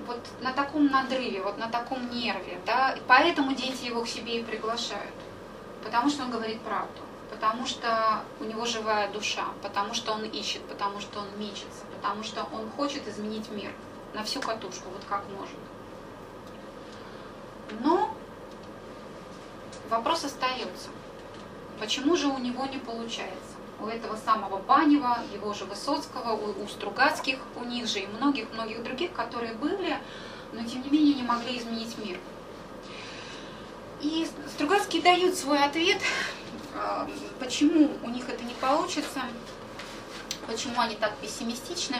[0.06, 4.40] вот на таком надрыве, вот на таком нерве, да, и поэтому дети его к себе
[4.40, 5.14] и приглашают.
[5.84, 7.00] Потому что он говорит правду,
[7.30, 12.22] потому что у него живая душа, потому что он ищет, потому что он мечется, потому
[12.22, 13.72] что он хочет изменить мир
[14.14, 15.58] на всю катушку, вот как может.
[17.80, 18.14] Но
[19.90, 20.88] вопрос остается.
[21.78, 23.56] Почему же у него не получается?
[23.80, 28.82] У этого самого Банева, его же Высоцкого, у, у Стругацких, у них же и многих-многих
[28.82, 29.96] других, которые были,
[30.52, 32.18] но тем не менее не могли изменить мир.
[34.00, 35.98] И Стругацкие дают свой ответ,
[36.74, 37.08] э,
[37.40, 39.22] почему у них это не получится,
[40.46, 41.96] почему они так пессимистичны.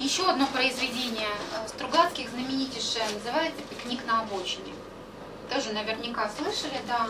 [0.00, 4.74] Еще одно произведение э, Стругацких, знаменитейшее, называется «Пикник на обочине».
[5.48, 7.06] Тоже наверняка слышали, да.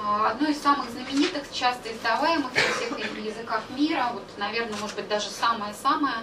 [0.00, 5.08] А, Одно из самых знаменитых, часто издаваемых на всех языках мира, вот, наверное, может быть,
[5.08, 6.18] даже самое-самое,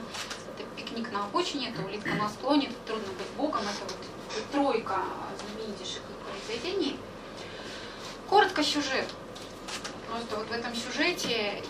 [0.58, 5.02] это «Пикник на обочине», это «Улитка на склоне», это «Трудно быть Богом», это вот тройка
[5.38, 6.98] знаменитейших их произведений.
[8.30, 9.08] Коротко сюжет.
[10.10, 11.62] Просто вот в этом сюжете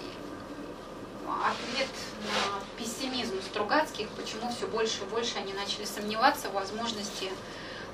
[1.27, 1.90] ответ
[2.23, 7.32] на пессимизм Стругацких, почему все больше и больше они начали сомневаться в возможности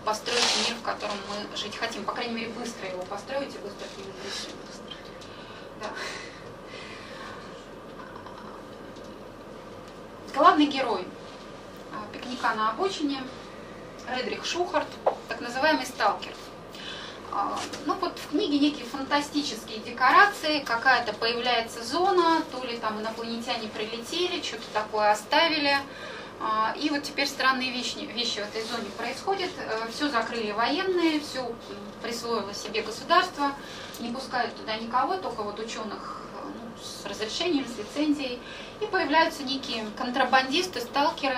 [0.06, 2.04] построить мир, в котором мы жить хотим.
[2.04, 4.54] По крайней мере, быстро его построить и быстро к нему прийти.
[5.82, 5.90] Да.
[10.36, 11.06] Главный герой
[11.94, 13.24] а, пикника на обочине
[14.10, 14.88] Редрих Шухарт,
[15.28, 16.34] так называемый сталкер.
[17.32, 23.70] А, Ну вот в книге некие фантастические декорации, какая-то появляется зона, то ли там инопланетяне
[23.70, 25.78] прилетели, что-то такое оставили.
[26.42, 29.50] А, И вот теперь странные вещи, вещи в этой зоне происходят.
[29.94, 31.50] Все закрыли военные, все
[32.02, 33.54] присвоило себе государство,
[34.00, 38.40] не пускают туда никого, только вот ученых э, ну, с разрешением, с лицензией.
[38.82, 41.38] И появляются некие контрабандисты, сталкеры,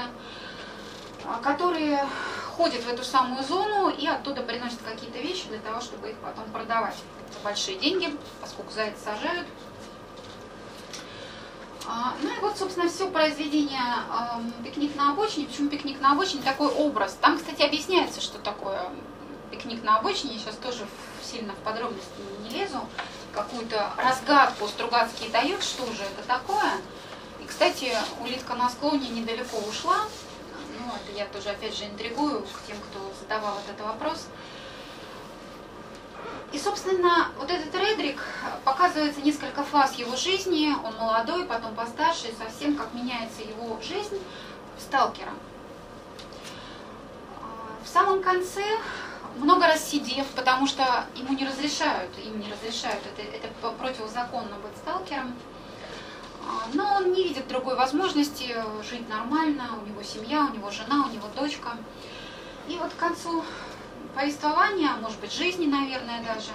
[1.26, 2.08] а, которые
[2.56, 6.46] ходят в эту самую зону и оттуда приносят какие-то вещи для того, чтобы их потом
[6.52, 6.96] продавать
[7.34, 9.48] за большие деньги, поскольку за это сажают.
[11.86, 15.48] А, Ну и вот, собственно, все произведение эм, «Пикник на обочине».
[15.48, 17.18] Почему «Пикник на обочине» такой образ?
[17.20, 18.90] Там, кстати, объясняется, что такое
[19.52, 20.36] «Пикник на обочине».
[20.36, 20.88] Я сейчас тоже
[21.22, 22.10] сильно в подробности
[22.42, 22.80] не лезу.
[23.34, 26.78] Какую-то разгадку Стругацкий дает, что же это такое.
[27.44, 29.98] И, кстати, улитка на склоне недалеко ушла.
[30.86, 34.28] Ну, это я тоже, опять же, интригую к тем, кто задавал этот вопрос.
[36.52, 38.22] И, собственно, вот этот Редрик
[38.64, 40.76] показывается несколько фаз его жизни.
[40.84, 44.22] Он молодой, потом постарше, совсем как меняется его жизнь
[44.78, 45.32] сталкера.
[47.40, 48.64] А, В самом конце,
[49.38, 53.48] много раз сидев, потому что ему не разрешают, им не разрешают, это, это
[53.80, 55.36] противозаконно быть сталкером,
[56.74, 58.56] но он не видит другой возможности
[58.90, 61.78] жить нормально, у него семья, у него жена, у него дочка.
[62.68, 63.44] И вот к концу
[64.16, 66.52] повествования, а может быть жизни, наверное, даже,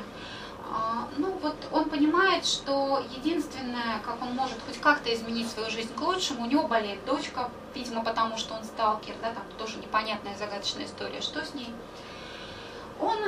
[0.70, 5.93] а, ну вот он понимает, что единственное, как он может хоть как-то изменить свою жизнь
[5.94, 10.36] к лучшему, у него болеет дочка, видимо, потому что он сталкер, да, там тоже непонятная
[10.36, 11.73] загадочная история, что с ней.
[13.01, 13.19] Он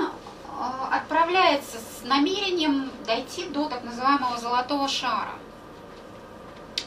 [0.48, 5.34] а, отправляется с намерением дойти до так называемого золотого шара.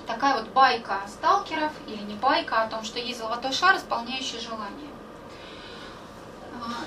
[0.08, 4.90] Такая вот байка сталкеров, или не байка, о том, что есть золотой шар, исполняющий желание.
[6.62, 6.86] А,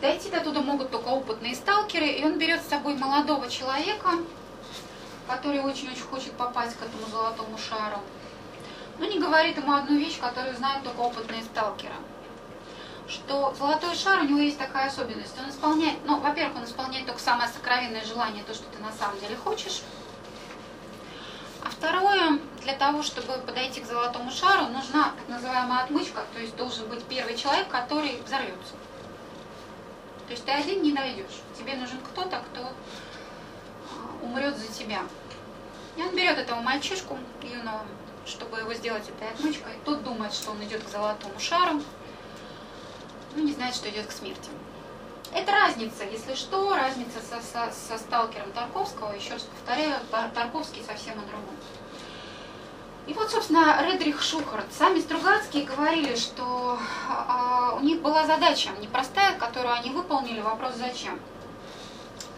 [0.00, 4.10] Дойти до туда могут только опытные сталкеры, и он берет с собой молодого человека,
[5.26, 7.98] который очень-очень хочет попасть к этому золотому шару.
[8.98, 11.94] Но не говорит ему одну вещь, которую знают только опытные сталкеры.
[13.08, 15.34] Что золотой шар, у него есть такая особенность.
[15.38, 19.18] Он исполняет, ну, во-первых, он исполняет только самое сокровенное желание, то, что ты на самом
[19.20, 19.82] деле хочешь.
[21.66, 26.54] А второе, для того, чтобы подойти к золотому шару, нужна так называемая отмычка, то есть
[26.54, 28.74] должен быть первый человек, который взорвется.
[30.28, 31.42] То есть ты один не дойдешь.
[31.58, 35.00] Тебе нужен кто-то, кто а, умрет за тебя.
[35.96, 37.82] И он берет этого мальчишку юного,
[38.26, 39.72] чтобы его сделать этой отмычкой.
[39.84, 41.82] Тот думает, что он идет к золотому шару,
[43.34, 44.50] но не знает, что идет к смерти.
[45.32, 49.12] Это разница, если что, разница со, со, со сталкером Тарковского.
[49.12, 51.56] Еще раз повторяю, Тар- Тарковский совсем о другом.
[53.06, 54.66] И вот, собственно, Редрих Шухарт.
[54.72, 56.78] Сами Стругацкие говорили, что
[57.08, 60.40] а, у них была задача непростая, которую они выполнили.
[60.40, 61.20] Вопрос зачем?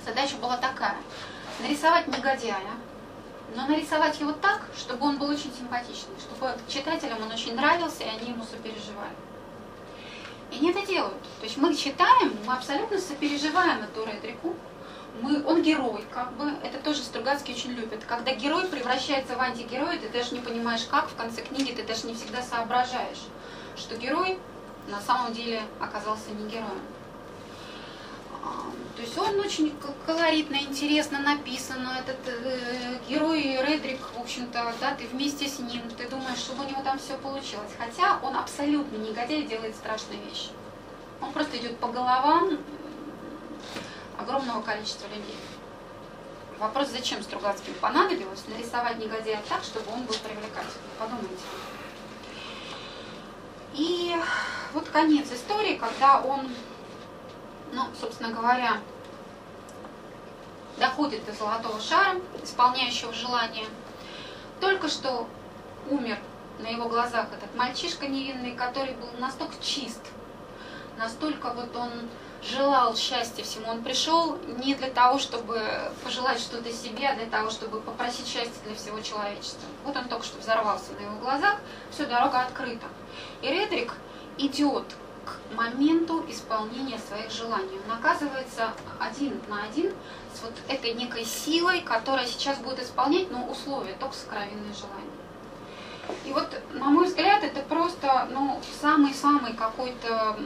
[0.05, 0.97] Задача была такая.
[1.60, 2.60] Нарисовать негодяя,
[3.55, 8.09] но нарисовать его так, чтобы он был очень симпатичный, чтобы читателям он очень нравился, и
[8.09, 9.16] они ему сопереживали.
[10.50, 11.22] И они это делают.
[11.40, 14.54] То есть мы читаем, мы абсолютно сопереживаем эту Редрику.
[15.20, 16.52] Мы, он герой, как бы.
[16.62, 18.04] Это тоже Стругацкий очень любит.
[18.06, 22.06] Когда герой превращается в антигероя, ты даже не понимаешь, как в конце книги, ты даже
[22.06, 23.26] не всегда соображаешь,
[23.76, 24.38] что герой
[24.88, 26.80] на самом деле оказался не героем.
[28.43, 29.73] То есть он очень
[30.06, 31.86] колоритно, интересно написан.
[31.98, 36.69] Этот э, герой Редрик, в общем-то, да, ты вместе с ним, ты думаешь, чтобы у
[36.69, 37.70] него там все получилось.
[37.78, 40.48] Хотя он абсолютно негодяй, делает страшные вещи.
[41.20, 42.59] Он просто идет по головам м,
[44.19, 45.36] огромного количества людей.
[46.59, 50.90] Вопрос, зачем Стругацким понадобилось нарисовать негодяя так, чтобы он был привлекательным.
[50.98, 51.44] Подумайте.
[53.74, 54.16] И
[54.73, 56.48] вот конец истории, когда он
[57.72, 58.78] ну, собственно говоря,
[60.78, 63.66] доходит до золотого шара, исполняющего желание.
[64.60, 65.28] Только что
[65.90, 66.18] умер
[66.58, 70.00] на его глазах этот мальчишка невинный, который был настолько чист,
[70.98, 71.90] настолько вот он
[72.42, 73.70] желал счастья всему.
[73.70, 75.60] Он пришел не для того, чтобы
[76.04, 79.68] пожелать что-то себе, а для того, чтобы попросить счастья для всего человечества.
[79.84, 81.56] Вот он только что взорвался на его глазах,
[81.90, 82.86] все, дорога открыта.
[83.42, 83.94] И Редрик
[84.38, 84.84] идет
[85.28, 87.78] к моменту исполнения своих желаний.
[87.86, 89.92] Он оказывается один на один
[90.34, 95.18] с вот этой некой силой, которая сейчас будет исполнять, но условия, только сокровенные желания.
[96.24, 100.38] И вот, на мой взгляд, это просто ну, самый-самый какой-то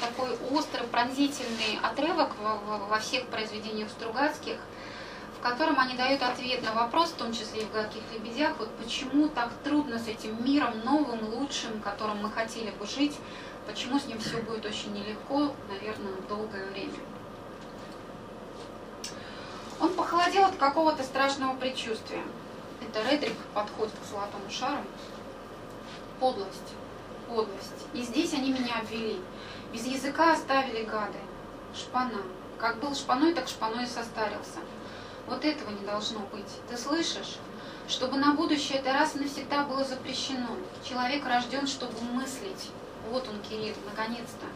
[0.00, 4.56] такой острый, пронзительный отрывок во, во- во всех произведениях Стругацких,
[5.38, 8.70] в котором они дают ответ на вопрос, в том числе и в «Гадких лебедях», вот
[8.82, 13.14] почему так трудно с этим миром новым, лучшим, которым мы хотели бы жить,
[13.66, 16.94] почему с ним все будет очень нелегко, наверное, долгое время.
[19.80, 22.22] Он похолодел от какого-то страшного предчувствия.
[22.80, 24.82] Это Редрик подходит к золотому шару.
[26.20, 26.74] Подлость,
[27.28, 27.86] подлость.
[27.92, 29.20] И здесь они меня обвели.
[29.72, 31.18] Без языка оставили гады.
[31.74, 32.22] Шпана.
[32.58, 34.60] Как был шпаной, так шпаной и состарился.
[35.26, 36.48] Вот этого не должно быть.
[36.68, 37.38] Ты слышишь?
[37.88, 40.56] Чтобы на будущее это раз и навсегда было запрещено.
[40.88, 42.70] Человек рожден, чтобы мыслить.
[43.10, 44.46] Вот он, Кирилл, наконец-то.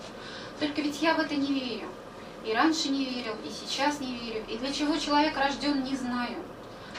[0.58, 1.88] Только ведь я в это не верю.
[2.44, 4.44] И раньше не верил, и сейчас не верю.
[4.48, 6.38] И для чего человек рожден, не знаю.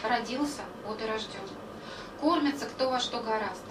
[0.03, 1.41] Родился, вот и рожден.
[2.21, 3.63] Кормится кто во что гораст.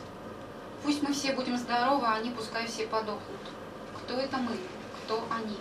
[0.82, 3.40] Пусть мы все будем здоровы, а они пускай все подохнут.
[3.96, 4.56] Кто это мы?
[5.04, 5.56] Кто они?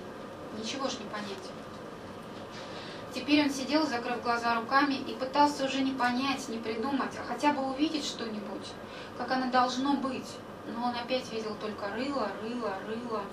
[0.57, 1.51] Ничего ж не понять.
[3.13, 7.51] Теперь он сидел, закрыв глаза руками, и пытался уже не понять, не придумать, а хотя
[7.51, 8.67] бы увидеть что-нибудь,
[9.17, 10.27] как оно должно быть.
[10.67, 13.23] Но он опять видел только рыло, рыло, рыло,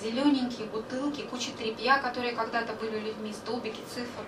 [0.00, 4.24] зелененькие бутылки, куча тряпья, которые когда-то были людьми, столбики цифр.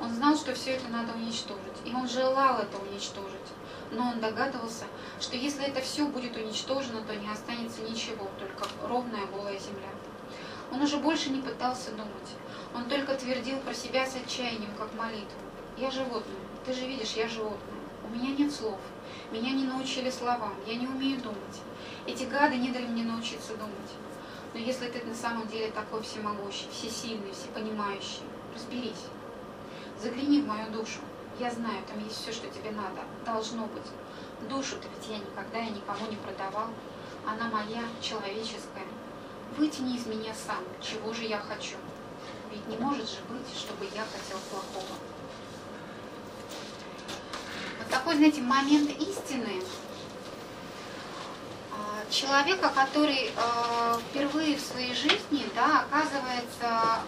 [0.00, 3.34] Он знал, что все это надо уничтожить, и он желал это уничтожить.
[3.90, 4.84] Но он догадывался,
[5.20, 9.88] что если это все будет уничтожено, то не останется ничего, только ровная голая земля.
[10.70, 12.36] Он уже больше не пытался думать.
[12.74, 15.38] Он только твердил про себя с отчаянием, как молитву.
[15.78, 16.36] «Я животное.
[16.66, 17.78] Ты же видишь, я животное.
[18.04, 18.78] У меня нет слов.
[19.32, 20.54] Меня не научили словам.
[20.66, 21.62] Я не умею думать.
[22.08, 23.92] Эти гады не дали мне научиться думать.
[24.54, 28.22] Но если ты на самом деле такой всемогущий, всесильный, всепонимающий,
[28.54, 29.04] разберись.
[30.02, 31.00] Загляни в мою душу.
[31.38, 33.02] Я знаю, там есть все, что тебе надо.
[33.26, 34.48] Должно быть.
[34.48, 36.68] Душу-то ведь я никогда и никому не продавал.
[37.26, 38.88] Она моя, человеческая.
[39.58, 41.76] Вытяни из меня сам, чего же я хочу.
[42.50, 44.96] Ведь не может же быть, чтобы я хотел плохого.
[47.78, 49.60] Вот такой, знаете, момент истины
[52.10, 57.00] человека, который э, впервые в своей жизни да, оказывается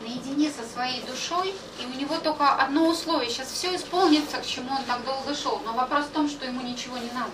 [0.00, 3.30] наедине со своей душой, и у него только одно условие.
[3.30, 5.60] Сейчас все исполнится, к чему он так долго шел.
[5.64, 7.30] Но вопрос в том, что ему ничего не надо.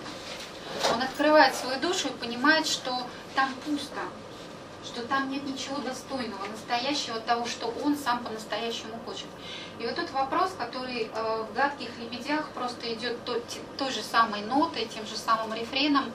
[0.93, 4.01] Он открывает свою душу и понимает, что там пусто,
[4.83, 9.27] что там нет ничего достойного, настоящего того, что он сам по-настоящему хочет.
[9.79, 13.41] И вот тот вопрос, который э, в «Гадких лебедях» просто идет той,
[13.77, 16.11] той же самой нотой, тем же самым рефреном.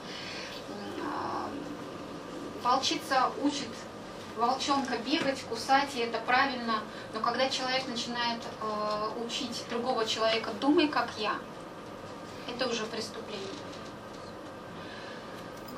[2.63, 3.69] Волчица учит
[4.37, 6.79] волчонка бегать, кусать, и это правильно.
[7.13, 11.35] Но когда человек начинает э, учить другого человека «думай, как я»,
[12.47, 13.47] это уже преступление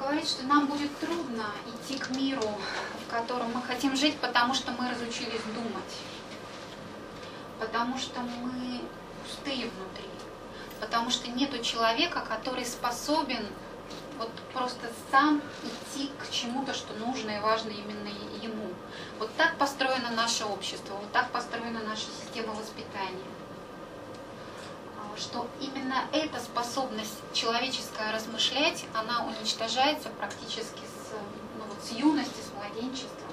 [0.04, 2.50] говорит, что нам будет трудно идти к миру,
[3.06, 5.94] в котором мы хотим жить, потому что мы разучились думать,
[7.60, 8.82] потому что мы
[9.24, 10.10] пустые внутри,
[10.82, 13.48] потому что нету человека, который способен
[14.24, 18.10] вот просто сам идти к чему-то, что нужно и важно именно
[18.42, 18.74] ему.
[19.20, 23.24] Вот так построено наше общество, вот так построена наша система воспитания
[25.18, 31.12] что именно эта способность человеческая размышлять, она уничтожается практически с,
[31.58, 33.28] ну, вот, с юности, с младенчества.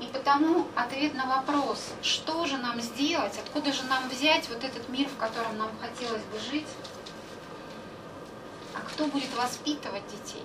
[0.00, 4.88] И потому ответ на вопрос, что же нам сделать, откуда же нам взять вот этот
[4.88, 6.68] мир, в котором нам хотелось бы жить,
[8.74, 10.44] а кто будет воспитывать детей?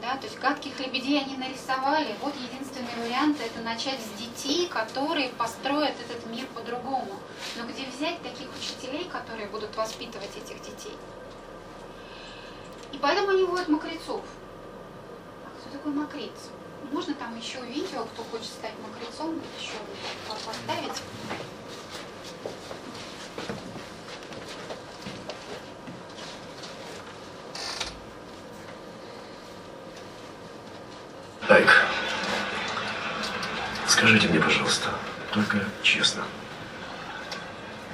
[0.00, 2.14] Да, то есть гадких лебедей они нарисовали.
[2.22, 7.20] Вот единственный вариант это начать с детей, которые построят этот мир по-другому.
[7.56, 10.96] Но где взять таких учителей, которые будут воспитывать этих детей?
[12.92, 14.22] И поэтому они вводят мокрецов.
[15.44, 16.50] А кто такой мокрец?
[16.92, 19.74] Можно там еще видео, кто хочет стать мокрецом, еще
[20.26, 21.02] поставить.
[31.48, 31.68] Айк,
[33.86, 34.90] скажите мне, пожалуйста,
[35.32, 36.22] только честно.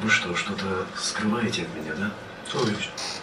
[0.03, 2.11] Вы что, что-то скрываете от меня, да?
[2.69, 3.23] Есть?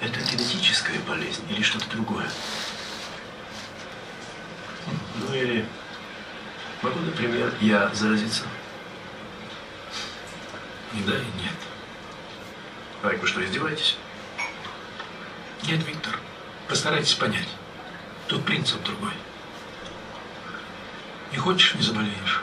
[0.00, 2.30] Это генетическая болезнь или что-то другое?
[5.16, 5.66] Ну или
[6.82, 8.44] могу, например, я заразиться?
[10.94, 11.54] И да, и нет.
[13.02, 13.98] Айк, вы что, издеваетесь?
[15.64, 16.18] Нет, Виктор,
[16.68, 17.48] постарайтесь понять.
[18.28, 19.12] Тут принцип другой.
[21.32, 22.42] Не хочешь, не заболеешь.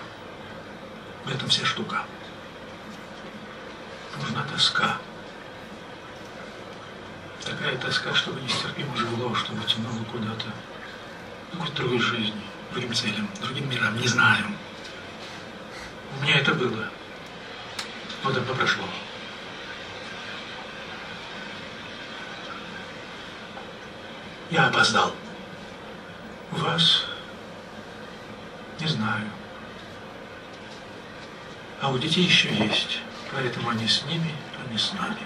[1.25, 2.03] В этом вся штука.
[4.19, 4.97] Нужна тоска.
[7.43, 10.45] Такая тоска, чтобы нестерпимо жгло, чтобы тянуло куда-то.
[11.53, 12.41] Ну, к другой жизни,
[12.71, 14.45] другим целям, другим мирам, не знаю.
[16.17, 16.89] У меня это было.
[18.23, 18.83] Но давно прошло.
[24.49, 25.13] Я опоздал.
[26.51, 27.05] У вас
[28.79, 29.29] не знаю.
[31.81, 32.99] А у детей еще есть.
[33.31, 34.33] Поэтому они с ними,
[34.71, 35.25] не с нами.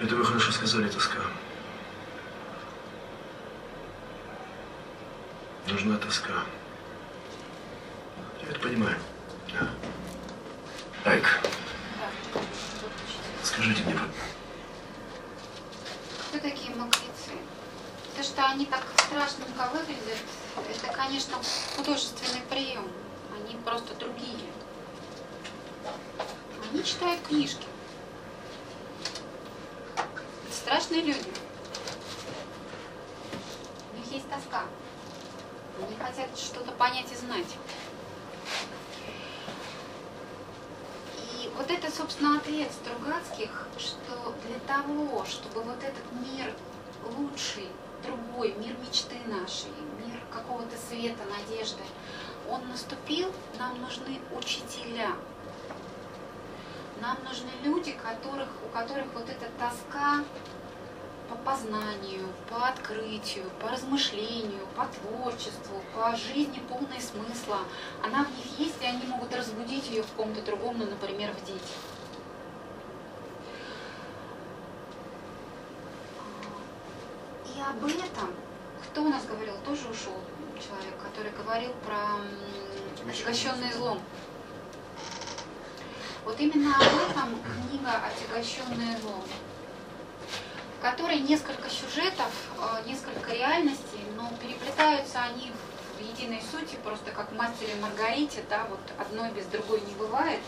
[0.00, 1.18] Это вы хорошо сказали, тоска.
[5.66, 6.44] Нужна тоска.
[8.42, 8.96] Я это понимаю.
[9.52, 9.68] Да.
[11.10, 11.24] Айк,
[13.42, 13.98] скажите мне,
[16.28, 17.32] Кто такие мокрецы?
[18.16, 20.18] То, что они так страшненько выглядят,
[20.62, 21.36] это, конечно,
[21.76, 22.90] художественный прием.
[23.34, 24.50] Они просто другие.
[26.70, 27.66] Они читают книжки.
[30.50, 31.28] Страшные люди.
[33.92, 34.64] У них есть тоска.
[35.80, 37.46] Они хотят что-то понять и знать.
[41.18, 46.52] И вот это, собственно, ответ Стругацких, что для того, чтобы вот этот мир
[47.06, 47.68] лучший,
[48.04, 51.82] другой, мир мечты нашей, мир какого-то света, надежды,
[52.50, 55.12] он наступил, нам нужны учителя.
[57.00, 60.24] Нам нужны люди, которых, у которых вот эта тоска
[61.28, 67.58] по познанию, по открытию, по размышлению, по творчеству, по жизни полной смысла.
[68.02, 71.44] Она в них есть, и они могут разбудить ее в ком-то другом, ну, например, в
[71.44, 71.95] детях.
[77.68, 78.32] Об этом,
[78.84, 80.14] кто у нас говорил, тоже ушел
[80.54, 82.20] человек, который говорил про
[83.10, 84.00] отягощенный злом.
[86.24, 89.24] Вот именно об этом книга «Отягощенное злом»,
[90.78, 95.50] в которой несколько сюжетов, э, несколько реальностей, но переплетаются они
[95.98, 99.94] в единой сути, просто как в «Мастере и Маргарите», да, вот одной без другой не
[99.94, 100.40] бывает.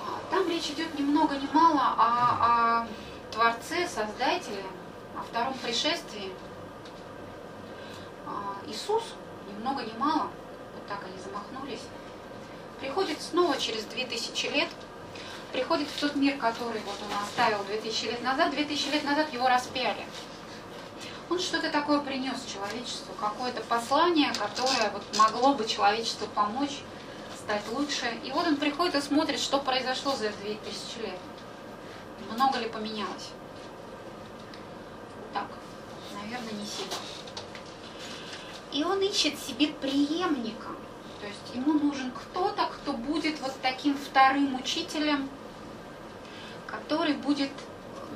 [0.00, 2.88] А, Там речь идет ни много ни мало о, о
[3.32, 4.64] Творце, Создателе,
[5.18, 6.32] о втором пришествии.
[8.26, 9.02] А, Иисус,
[9.48, 10.30] ни много ни мало,
[10.74, 11.82] вот так они замахнулись,
[12.80, 14.68] приходит снова через 2000 лет,
[15.52, 18.50] приходит в тот мир, который вот он оставил 2000 лет назад.
[18.50, 20.04] 2000 лет назад его распяли.
[21.30, 26.80] Он что-то такое принес человечеству, какое-то послание, которое вот могло бы человечеству помочь
[27.38, 28.06] стать лучше.
[28.24, 31.18] И вот он приходит и смотрит, что произошло за 2000 лет.
[32.30, 33.30] Много ли поменялось?
[36.34, 36.94] Наверное, не сильно.
[38.72, 40.68] И он ищет себе преемника.
[41.20, 45.28] То есть ему нужен кто-то, кто будет вот таким вторым учителем,
[46.66, 47.50] который будет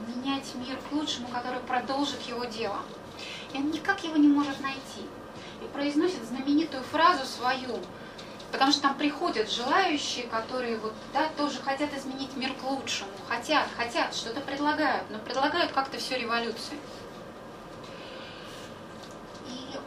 [0.08, 2.80] менять мир к лучшему, который продолжит его дело.
[3.54, 5.06] И он никак его не может найти.
[5.62, 7.78] И произносит знаменитую фразу свою,
[8.50, 13.68] потому что там приходят желающие, которые вот, да, тоже хотят изменить мир к лучшему, хотят,
[13.76, 16.78] хотят, что-то предлагают, но предлагают как-то все революцией.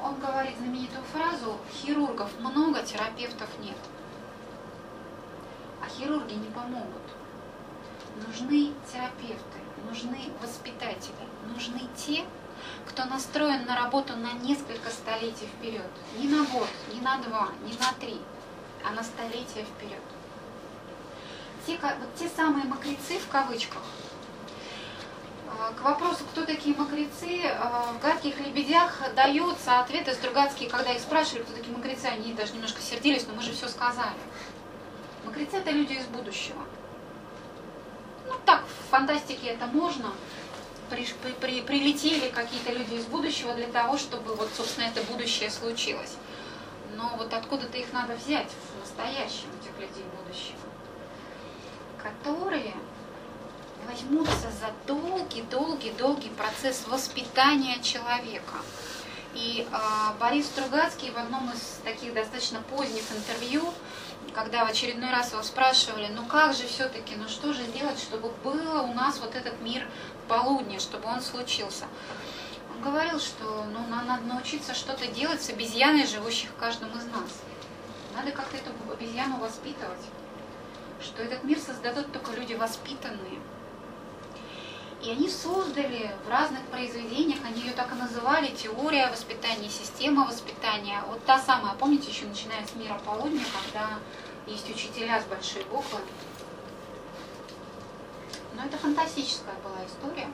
[0.04, 3.78] Он говорит знаменитую фразу «Хирургов много, терапевтов нет».
[5.84, 7.02] А хирурги не помогут.
[8.28, 11.14] Нужны терапевты, нужны воспитатели,
[11.54, 12.26] нужны те,
[12.88, 15.90] кто настроен на работу на несколько столетий вперед.
[16.18, 18.20] Не на год, не на два, не на три,
[18.84, 20.02] а на столетия вперед.
[21.66, 23.84] Те, вот те самые мокрецы в кавычках,
[25.78, 31.44] к вопросу, кто такие мокрецы, а, в «Гадких лебедях» даются ответы Стругацкие, когда их спрашивали,
[31.44, 34.18] кто такие мокрецы, они даже немножко сердились, но мы же все сказали.
[35.26, 36.62] Мокрецы– это люди из будущего.
[38.28, 40.12] Ну так, в фантастике это можно.
[40.90, 41.06] При-
[41.40, 46.16] при- прилетели какие-то люди из будущего для того, чтобы вот, собственно, это будущее случилось.
[46.96, 50.60] Но вот откуда-то их надо взять в настоящем, этих людей будущего,
[52.02, 52.74] которые
[53.92, 58.58] возьмутся за долгий-долгий-долгий процесс воспитания человека.
[59.34, 59.78] И э,
[60.20, 63.74] Борис Стругацкий в одном из таких достаточно поздних интервью,
[64.34, 68.30] когда в очередной раз его спрашивали, ну как же все-таки, ну что же делать, чтобы
[68.44, 69.88] было у нас вот этот мир
[70.28, 71.86] полудня, чтобы он случился.
[72.74, 77.06] Он говорил, что ну, нам надо научиться что-то делать с обезьяной, живущей в каждом из
[77.06, 77.42] нас.
[78.16, 80.06] Надо как-то эту обезьяну воспитывать,
[81.02, 83.40] что этот мир создадут только люди воспитанные.
[85.04, 91.02] И они создали в разных произведениях, они ее так и называли, теория воспитания, система воспитания.
[91.08, 93.98] Вот та самая, помните, еще начиная с мира полудня, когда
[94.46, 96.00] есть учителя с большой буквы.
[98.56, 100.30] Но это фантастическая была история.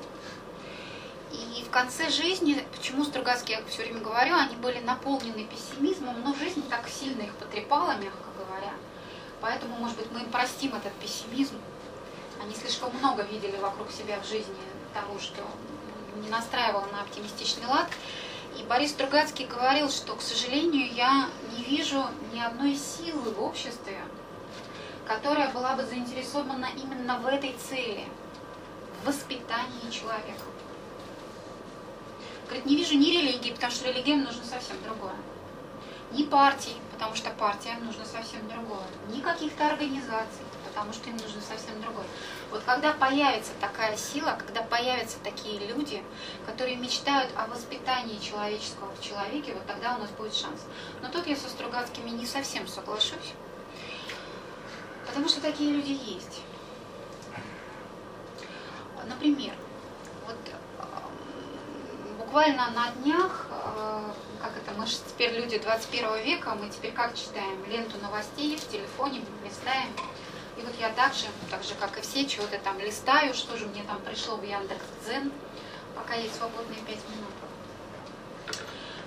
[1.31, 6.33] И в конце жизни, почему Стругацкий, я все время говорю, они были наполнены пессимизмом, но
[6.35, 8.73] жизнь так сильно их потрепала, мягко говоря.
[9.39, 11.55] Поэтому, может быть, мы им простим этот пессимизм.
[12.47, 14.55] Они слишком много видели вокруг себя в жизни
[14.93, 15.41] того, что
[16.15, 17.89] не настраивало на оптимистичный лад.
[18.57, 23.99] И Борис Стругацкий говорил, что, к сожалению, я не вижу ни одной силы в обществе,
[25.05, 28.05] которая была бы заинтересована именно в этой цели,
[29.01, 30.45] в воспитании человека.
[32.45, 35.15] Говорит, не вижу ни религии, потому что религиям нужно совсем другое.
[36.13, 38.87] Ни партий, потому что партиям нужно совсем другое.
[39.09, 40.45] Ни каких-то организаций,
[40.77, 42.05] потому что им нужно совсем другое.
[42.49, 46.01] Вот когда появится такая сила, когда появятся такие люди,
[46.45, 50.61] которые мечтают о воспитании человеческого в человеке, вот тогда у нас будет шанс.
[51.01, 53.33] Но тут я со Стругацкими не совсем соглашусь,
[55.05, 56.41] потому что такие люди есть.
[59.05, 59.53] Например,
[60.25, 60.35] вот
[60.79, 64.11] эм, буквально на днях, э,
[64.41, 68.67] как это, мы же теперь люди 21 века, мы теперь как читаем ленту новостей в
[68.69, 69.93] телефоне, листаем.
[70.57, 73.83] И вот я также, так же как и все, чего-то там листаю, что же мне
[73.83, 75.31] там пришло в Яндекс Дзен,
[75.95, 77.31] пока есть свободные 5 минут.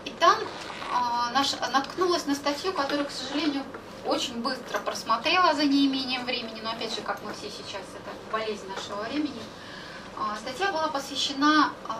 [0.04, 3.64] И там э, наш, наткнулась на статью, которую, к сожалению,
[4.06, 8.68] очень быстро просмотрела за неимением времени, но опять же, как мы все сейчас, это болезнь
[8.68, 9.42] нашего времени.
[10.16, 11.92] Э, статья была посвящена э,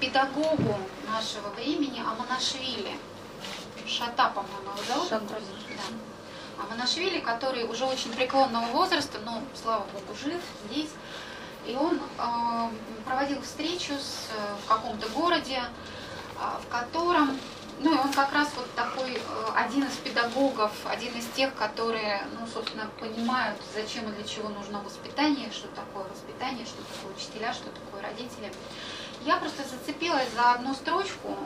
[0.00, 2.98] педагогу нашего времени Аманашвили.
[3.86, 5.28] Шата, по-моему, его зовут.
[5.28, 6.11] Да.
[6.58, 10.90] Аманашвили, который уже очень преклонного возраста, но, слава богу, жив здесь.
[11.66, 12.68] И он э,
[13.04, 14.28] проводил встречу с,
[14.64, 17.38] в каком-то городе, э, в котором,
[17.80, 19.18] ну и он как раз вот такой э,
[19.54, 24.80] один из педагогов, один из тех, которые, ну, собственно, понимают, зачем и для чего нужно
[24.80, 28.52] воспитание, что такое воспитание, что такое учителя, что такое родители.
[29.24, 31.36] Я просто зацепилась за одну строчку.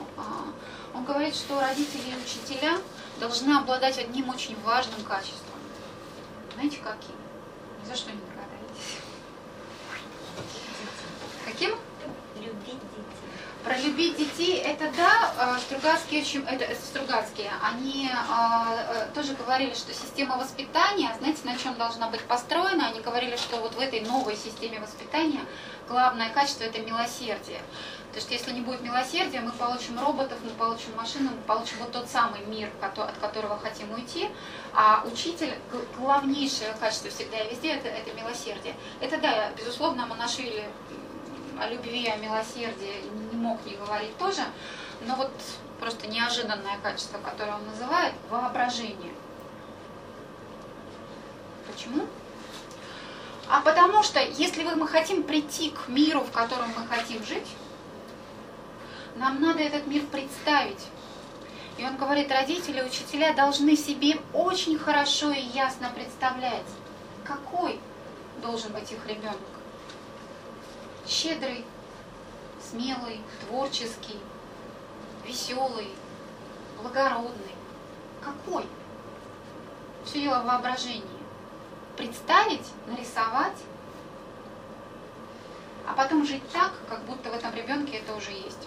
[0.94, 2.78] Он говорит, что родители и учителя
[3.18, 5.59] должны обладать одним очень важным качеством.
[6.55, 7.16] Знаете, каким?
[7.82, 8.97] Ни за что не догадаетесь.
[11.44, 11.76] Каким?
[12.36, 13.05] Любить детей.
[13.64, 20.36] Про любить детей, это да, Стругацкие, очень, это Стругацкие, они э, тоже говорили, что система
[20.36, 22.88] воспитания, знаете, на чем должна быть построена?
[22.88, 25.40] Они говорили, что вот в этой новой системе воспитания
[25.88, 27.60] главное качество это милосердие.
[28.16, 31.93] То есть если не будет милосердия, мы получим роботов, мы получим машины, мы получим вот
[31.93, 34.30] тот самый мир, от которого хотим уйти.
[34.72, 35.52] А учитель,
[35.98, 38.74] главнейшее качество всегда и везде это, это милосердие.
[39.02, 40.64] Это да, безусловно, Монашвили
[41.60, 43.02] о любви, о милосердии
[43.32, 44.40] не мог не говорить тоже,
[45.02, 45.30] но вот
[45.78, 49.12] просто неожиданное качество, которое он называет, воображение.
[51.70, 52.06] Почему?
[53.51, 57.47] А потому что, если мы хотим прийти к миру, в котором мы хотим жить,
[59.16, 60.86] нам надо этот мир представить.
[61.78, 66.66] И он говорит, родители, учителя должны себе очень хорошо и ясно представлять,
[67.24, 67.78] какой
[68.40, 69.36] должен быть их ребенок.
[71.06, 71.64] Щедрый,
[72.60, 74.18] смелый, творческий,
[75.26, 75.90] веселый,
[76.80, 77.55] благородный.
[78.22, 78.64] Какой?
[80.05, 81.02] Все дело в воображении.
[81.97, 83.56] Представить, нарисовать,
[85.86, 88.66] а потом жить так, как будто в этом ребенке это уже есть.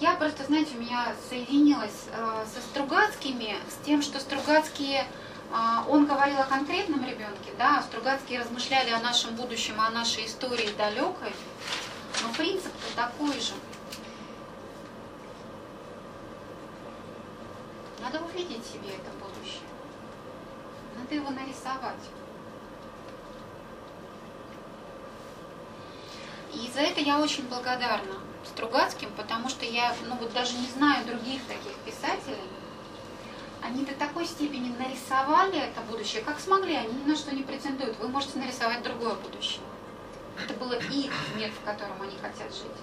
[0.00, 5.56] Я просто, знаете, у меня соединилась э, со Стругацкими, с тем, что Стругацкие, э,
[5.88, 10.68] он говорил о конкретном ребенке, да, а Стругацкие размышляли о нашем будущем, о нашей истории
[10.76, 11.32] далекой,
[12.22, 13.52] но принцип-то такой же.
[18.02, 19.62] Надо увидеть себе это будущее.
[20.98, 22.04] Надо его нарисовать.
[26.52, 28.29] И за это я очень благодарна.
[28.44, 32.40] Стругацким, потому что я ну, вот даже не знаю других таких писателей.
[33.62, 37.98] Они до такой степени нарисовали это будущее, как смогли, они ни на что не претендуют.
[37.98, 39.60] Вы можете нарисовать другое будущее.
[40.42, 42.80] Это было их мир, в котором они хотят жить.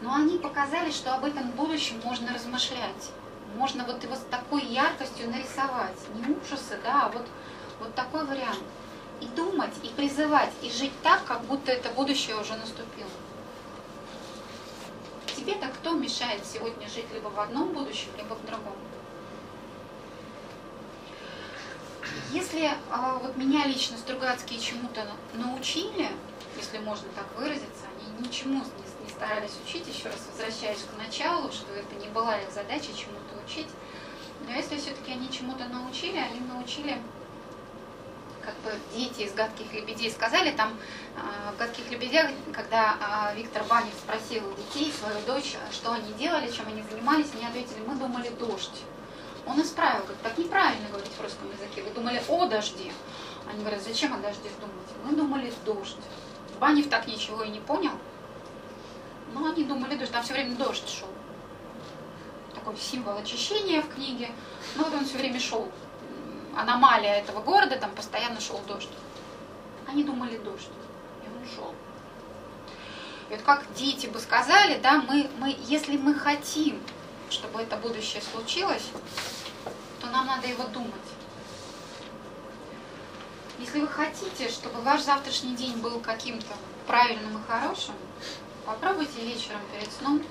[0.00, 3.10] Но они показали, что об этом будущем можно размышлять.
[3.56, 5.98] Можно вот его с такой яркостью нарисовать.
[6.14, 7.26] Не ужасы, да, а вот,
[7.78, 8.64] вот такой вариант.
[9.20, 13.10] И думать, и призывать, и жить так, как будто это будущее уже наступило
[15.42, 18.76] тебе-то кто мешает сегодня жить либо в одном будущем, либо в другом?
[22.30, 26.08] Если а, вот меня лично Стругацкие чему-то научили,
[26.56, 31.50] если можно так выразиться, они ничему не, не старались учить, еще раз возвращаясь к началу,
[31.50, 33.68] что это не была их задача чему-то учить,
[34.46, 37.00] но если все-таки они чему-то научили, они научили
[38.42, 40.76] как бы дети из «Гадких лебедей» сказали, там
[41.16, 46.68] в «Гадких лебедях», когда э, Виктор Банев спросил детей, свою дочь, что они делали, чем
[46.68, 48.82] они занимались, они ответили, мы думали «дождь».
[49.46, 52.92] Он исправил, говорит, так неправильно говорить в русском языке, вы думали о дожде.
[53.50, 54.88] Они говорят, зачем о дожде думать?
[55.04, 55.96] Мы думали дождь.
[56.60, 57.92] Банев так ничего и не понял,
[59.34, 61.08] но они думали дождь, там все время дождь шел.
[62.54, 64.30] такой символ очищения в книге.
[64.76, 65.68] Но вот он все время шел.
[66.56, 68.90] Аномалия этого города, там постоянно шел дождь.
[69.88, 70.68] Они думали дождь,
[71.42, 71.74] и он шел.
[73.30, 76.80] И вот как дети бы сказали, да, мы, мы, если мы хотим,
[77.30, 78.88] чтобы это будущее случилось,
[80.00, 80.92] то нам надо его думать.
[83.58, 86.54] Если вы хотите, чтобы ваш завтрашний день был каким-то
[86.86, 87.94] правильным и хорошим,
[88.66, 90.22] попробуйте вечером перед сном,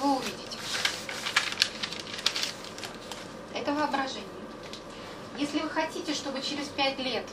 [0.00, 0.58] вы увидите.
[3.54, 4.24] Это воображение.
[5.38, 7.26] Если вы хотите, чтобы через пять лет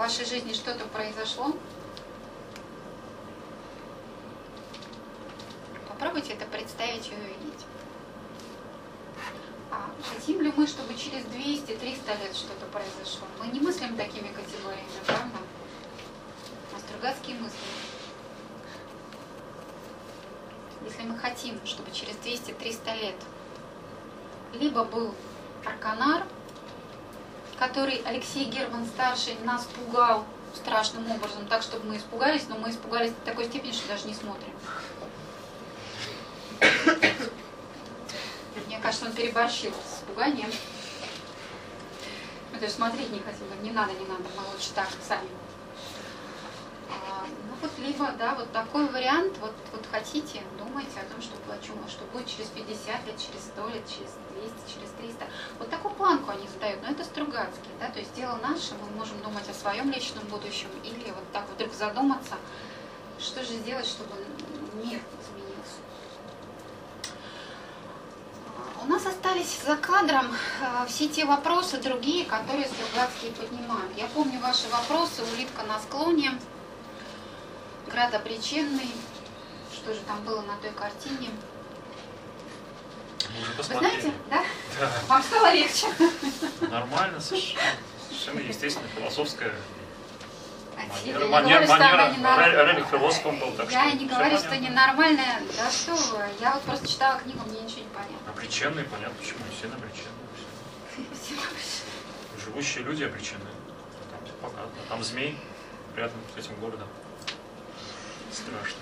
[0.00, 1.54] вашей жизни что-то произошло,
[5.90, 7.66] попробуйте это представить и увидеть.
[9.70, 13.26] А хотим ли мы, чтобы через 200-300 лет что-то произошло?
[13.40, 15.36] Мы не мыслим такими категориями, правда?
[16.74, 17.58] А Стругацкие мысли.
[20.82, 23.16] Если мы хотим, чтобы через 200-300 лет
[24.54, 25.14] либо был
[25.66, 26.24] Арканар,
[27.60, 30.24] который Алексей Герман старший нас пугал
[30.54, 34.14] страшным образом, так, чтобы мы испугались, но мы испугались до такой степени, что даже не
[34.14, 34.54] смотрим.
[38.66, 40.50] Мне кажется, он переборщил с пуганием.
[42.50, 45.28] Мы даже смотреть не хотим, не надо, не надо, мы лучше так сами.
[47.60, 51.36] А, вот либо, да, вот такой вариант, вот, вот хотите, думайте о том, что,
[51.88, 55.26] что будет через 50 лет, через 100 лет, через 200, через 300.
[55.58, 59.20] Вот такую планку они задают, но это Стругацкий, да, то есть дело наше, мы можем
[59.22, 62.36] думать о своем личном будущем или вот так вдруг задуматься,
[63.18, 64.14] что же сделать, чтобы
[64.74, 65.80] мир изменился.
[68.82, 73.94] У нас остались за кадром э, все те вопросы другие, которые Стругацкие поднимают.
[73.96, 76.32] Я помню ваши вопросы, улитка на склоне,
[77.92, 78.90] град обреченный,
[79.72, 81.30] что же там было на той картине.
[83.34, 84.00] Мы уже Вы посмотрели.
[84.00, 84.44] знаете, да?
[84.80, 84.90] Да.
[85.08, 85.86] Вам стало легче?
[86.62, 87.62] Нормально, совершенно,
[88.08, 89.52] совершенно естественно, философская
[91.04, 91.18] Я манера.
[91.18, 92.64] не Манера, манера не нормальная.
[92.64, 95.42] Ре- Рерих философом был, так Я что не говорю, что ненормальная.
[95.56, 98.30] Да что вы, я вот просто читала книгу, мне ничего не понятно.
[98.32, 100.10] Обреченные, понятно, почему, все обречены.
[101.22, 101.34] Все.
[102.44, 103.40] Живущие люди обречены.
[104.10, 104.72] Там всё показано.
[104.88, 105.38] Там змей
[105.96, 106.88] рядом с этим городом.
[108.32, 108.78] Страшно.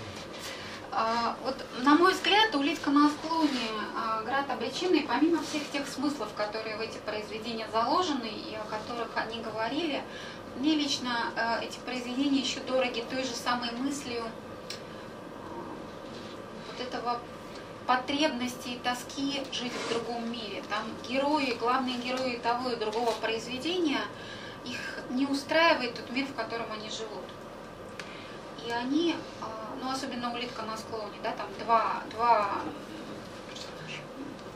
[0.91, 6.33] А, Вот, на мой взгляд, улитка на склоне, а, град обреченный, помимо всех тех смыслов,
[6.35, 10.03] которые в эти произведения заложены и о которых они говорили,
[10.57, 14.23] мне лично э, эти произведения еще дороги той же самой мыслью
[16.67, 17.19] вот этого
[17.85, 20.63] потребности и тоски жить в другом мире.
[20.69, 24.01] Там герои, главные герои того и другого произведения,
[24.65, 27.23] их не устраивает тот мир, в котором они живут.
[28.65, 29.45] И они, а,
[29.81, 32.49] ну особенно улитка на склоне, да, там два, два,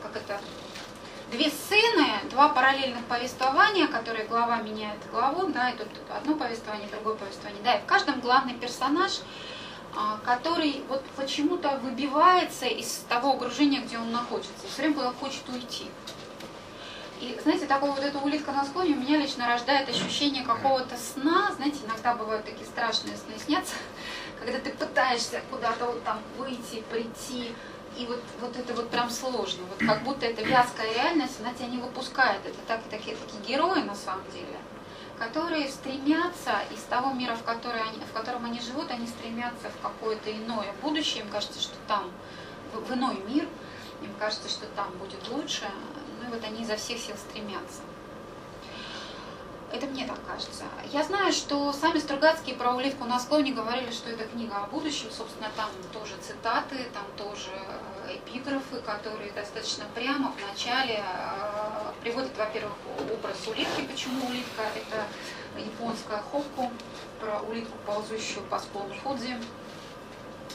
[0.02, 0.40] как это,
[1.30, 7.14] две сцены, два параллельных повествования, которые глава меняет главу, да, и тут одно повествование, другое
[7.14, 9.20] повествование, да, и в каждом главный персонаж,
[9.96, 15.86] а, который вот почему-то выбивается из того окружения, где он находится, все время хочет уйти.
[17.20, 21.52] И, знаете, такая вот эта улитка на склоне у меня лично рождает ощущение какого-то сна.
[21.56, 23.74] Знаете, иногда бывают такие страшные сны снятся,
[24.44, 27.54] когда ты пытаешься куда-то вот там выйти, прийти,
[27.96, 29.64] и вот, вот это вот прям сложно.
[29.66, 32.44] Вот как будто это вязкая реальность, она тебя не выпускает.
[32.44, 34.58] Это так, такие, такие герои на самом деле,
[35.18, 39.82] которые стремятся из того мира, в, который они, в котором они живут, они стремятся в
[39.82, 41.22] какое-то иное будущее.
[41.22, 42.10] Им кажется, что там,
[42.72, 43.46] в, в иной мир,
[44.02, 45.70] им кажется, что там будет лучше.
[46.20, 47.80] Ну и вот они изо всех сил стремятся.
[49.74, 50.62] Это мне так кажется.
[50.92, 55.10] Я знаю, что сами Стругацкие про улитку на склоне говорили, что это книга о будущем.
[55.10, 57.50] Собственно, там тоже цитаты, там тоже
[58.06, 62.72] э, эпиграфы, которые достаточно прямо в начале э, приводят, во-первых,
[63.12, 63.82] образ улитки.
[63.90, 64.62] Почему улитка?
[64.76, 65.06] Это
[65.58, 66.70] японская хокку,
[67.20, 69.36] про улитку, ползущую по склону Фудзи.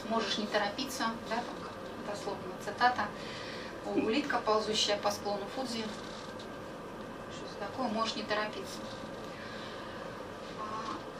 [0.08, 3.06] Можешь не торопиться, да, там дословно цитата.
[3.84, 5.84] Улитка, ползущая по склону Фудзи.
[7.34, 7.88] Что такое?
[7.88, 8.78] Можешь не торопиться.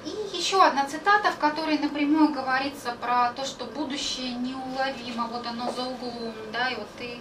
[0.04, 5.70] И еще одна цитата, в которой напрямую говорится про то, что будущее неуловимо, вот оно
[5.72, 7.20] за углом, да, и вот ты,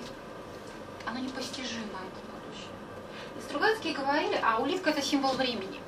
[1.06, 2.72] оно непостижимо, это будущее.
[3.38, 5.82] И Стругацкие говорили, а улитка это символ времени.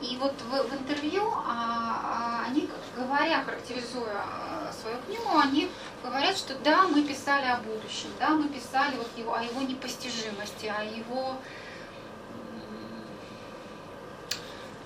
[0.00, 5.70] И вот в, в интервью а, а, они, говоря, характеризуя а, свою книгу, они
[6.02, 10.72] говорят, что да, мы писали о будущем, да, мы писали вот его, о его непостижимости,
[10.74, 11.36] о его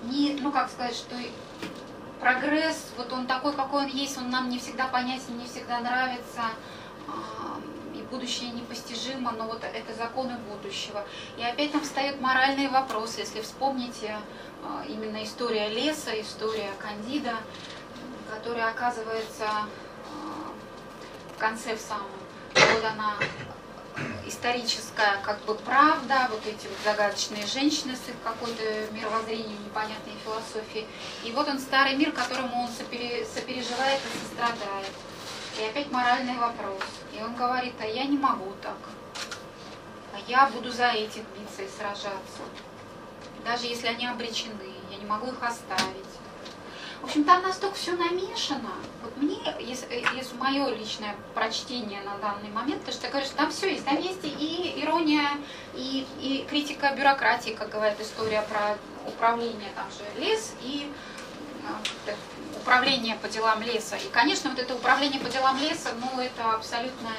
[0.09, 1.15] не, ну как сказать, что
[2.19, 6.41] прогресс, вот он такой, какой он есть, он нам не всегда понятен, не всегда нравится,
[7.93, 11.05] и будущее непостижимо, но вот это законы будущего.
[11.37, 14.17] И опять там встает моральный вопрос, если вспомните
[14.63, 17.35] а, именно история леса, история Кандида,
[18.29, 19.67] которая оказывается а,
[21.35, 22.07] в конце в самом,
[22.53, 23.13] вот она
[24.25, 30.87] историческая как бы правда, вот эти вот загадочные женщины с их какой-то мировоззрением, непонятной философией.
[31.23, 34.91] И вот он старый мир, которому он сопере- сопереживает и сострадает.
[35.59, 36.81] И опять моральный вопрос.
[37.13, 38.77] И он говорит, а я не могу так.
[40.13, 42.41] А я буду за этих биться и сражаться.
[43.45, 46.05] Даже если они обречены, я не могу их оставить.
[47.05, 48.71] В общем, там настолько все намешано.
[49.03, 53.51] Вот мне, если, если мое личное прочтение на данный момент, то что говорю, что там
[53.51, 53.85] все есть.
[53.85, 55.27] Там есть и ирония,
[55.75, 58.75] и, и критика бюрократии, как говорит история про
[59.07, 60.91] управление, там же лес, и
[62.07, 62.15] э,
[62.59, 63.97] управление по делам леса.
[63.97, 67.13] И, конечно, вот это управление по делам леса, ну, это абсолютная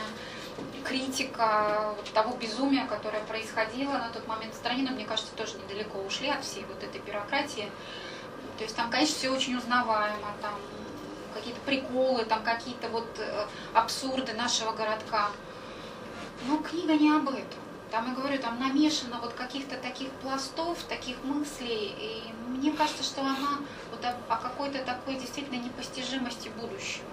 [0.83, 6.01] критика того безумия, которое происходило на тот момент в стране, но мне кажется, тоже недалеко
[6.01, 7.71] ушли от всей вот этой бюрократии.
[8.57, 10.55] То есть там, конечно, все очень узнаваемо, там
[11.35, 15.31] какие-то приколы, там какие-то вот э, абсурды нашего городка.
[16.47, 17.61] Но книга не об этом.
[17.91, 21.95] Там, я говорю, там намешано вот каких-то таких пластов, таких мыслей.
[21.99, 23.59] И мне кажется, что она
[23.91, 27.05] вот о, о какой-то такой действительно непостижимости будущего.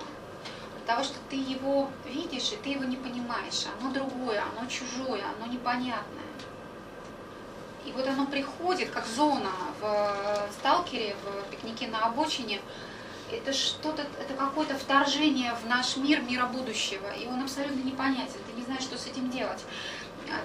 [0.85, 3.65] Того, что ты его видишь, и ты его не понимаешь.
[3.79, 6.23] Оно другое, оно чужое, оно непонятное.
[7.85, 12.61] И вот оно приходит, как зона в сталкере, в пикнике на обочине.
[13.31, 17.11] Это что-то, это какое-то вторжение в наш мир, мира будущего.
[17.13, 18.39] И он абсолютно непонятен.
[18.47, 19.63] Ты не знаешь, что с этим делать.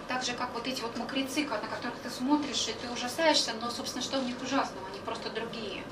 [0.09, 3.70] Так же, как вот эти вот мокрецы, на которых ты смотришь, и ты ужасаешься, но,
[3.70, 4.86] собственно, что в них ужасного?
[4.90, 5.85] Они просто другие.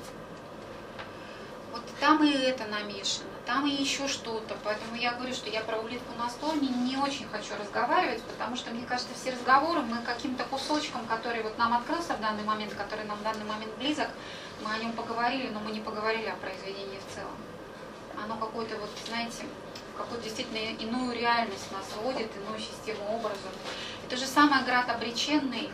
[1.77, 4.57] Вот там и это намешано, там и еще что-то.
[4.63, 8.71] Поэтому я говорю, что я про улитку на столе не очень хочу разговаривать, потому что,
[8.71, 13.05] мне кажется, все разговоры мы каким-то кусочком, который вот нам открылся в данный момент, который
[13.05, 14.09] нам в данный момент близок,
[14.63, 17.37] мы о нем поговорили, но мы не поговорили о произведении в целом.
[18.23, 19.45] Оно какое-то вот, знаете,
[19.95, 23.51] какую-то действительно иную реальность нас вводит, иную систему образов.
[24.07, 25.69] Это же самое град обреченный,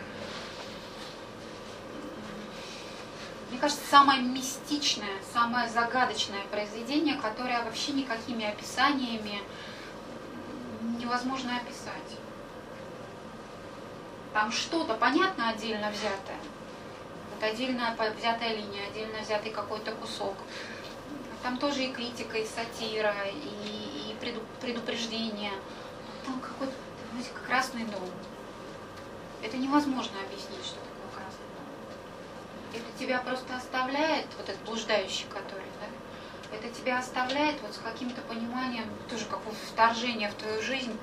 [3.54, 9.44] мне кажется, самое мистичное, самое загадочное произведение, которое вообще никакими описаниями
[10.98, 12.18] невозможно описать.
[14.34, 16.40] Там что-то понятно отдельно взятое.
[17.32, 20.34] Вот отдельно взятая линия, отдельно взятый какой-то кусок.
[21.44, 24.16] Там тоже и критика, и сатира, и, и
[24.62, 25.54] предупреждение.
[26.26, 26.74] Там какой-то,
[27.12, 28.10] знаете, красный дом.
[29.44, 30.80] Это невозможно объяснить, что
[32.74, 38.22] это тебя просто оставляет, вот этот блуждающий, который, да, это тебя оставляет вот с каким-то
[38.22, 39.40] пониманием, тоже как
[39.72, 40.98] вторжение в твою жизнь,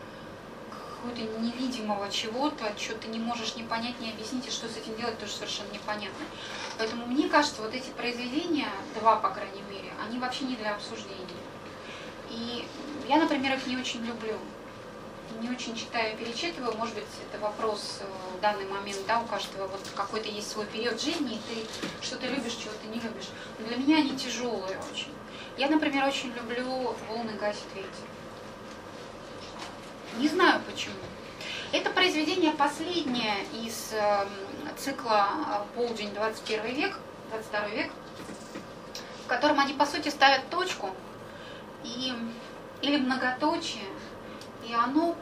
[1.00, 4.96] какого-то невидимого чего-то, что ты не можешь не понять, не объяснить, и что с этим
[4.96, 6.26] делать, тоже совершенно непонятно.
[6.76, 8.68] Поэтому мне кажется, вот эти произведения,
[8.98, 11.16] два, по крайней мере, они вообще не для обсуждения.
[12.30, 12.66] И
[13.08, 14.38] я, например, их не очень люблю
[15.40, 16.76] не очень читаю, перечитываю.
[16.76, 20.66] Может быть, это вопрос э, в данный момент, да, у каждого вот какой-то есть свой
[20.66, 23.28] период жизни, и ты что-то любишь, чего ты не любишь.
[23.58, 25.12] Но для меня они тяжелые очень.
[25.56, 27.90] Я, например, очень люблю «Волны гасит ветер».
[30.18, 30.94] Не знаю почему.
[31.72, 34.26] Это произведение последнее из э,
[34.76, 36.98] цикла э, «Полдень 21 век»,
[37.30, 37.90] 22 век,
[39.24, 40.90] в котором они, по сути, ставят точку
[41.84, 42.12] и,
[42.82, 43.84] или многоточие,
[44.68, 45.16] и оно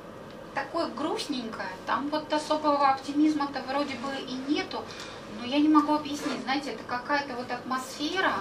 [0.54, 4.84] такое грустненькое, там вот особого оптимизма-то вроде бы и нету,
[5.40, 8.34] но я не могу объяснить, знаете, это какая-то вот атмосфера,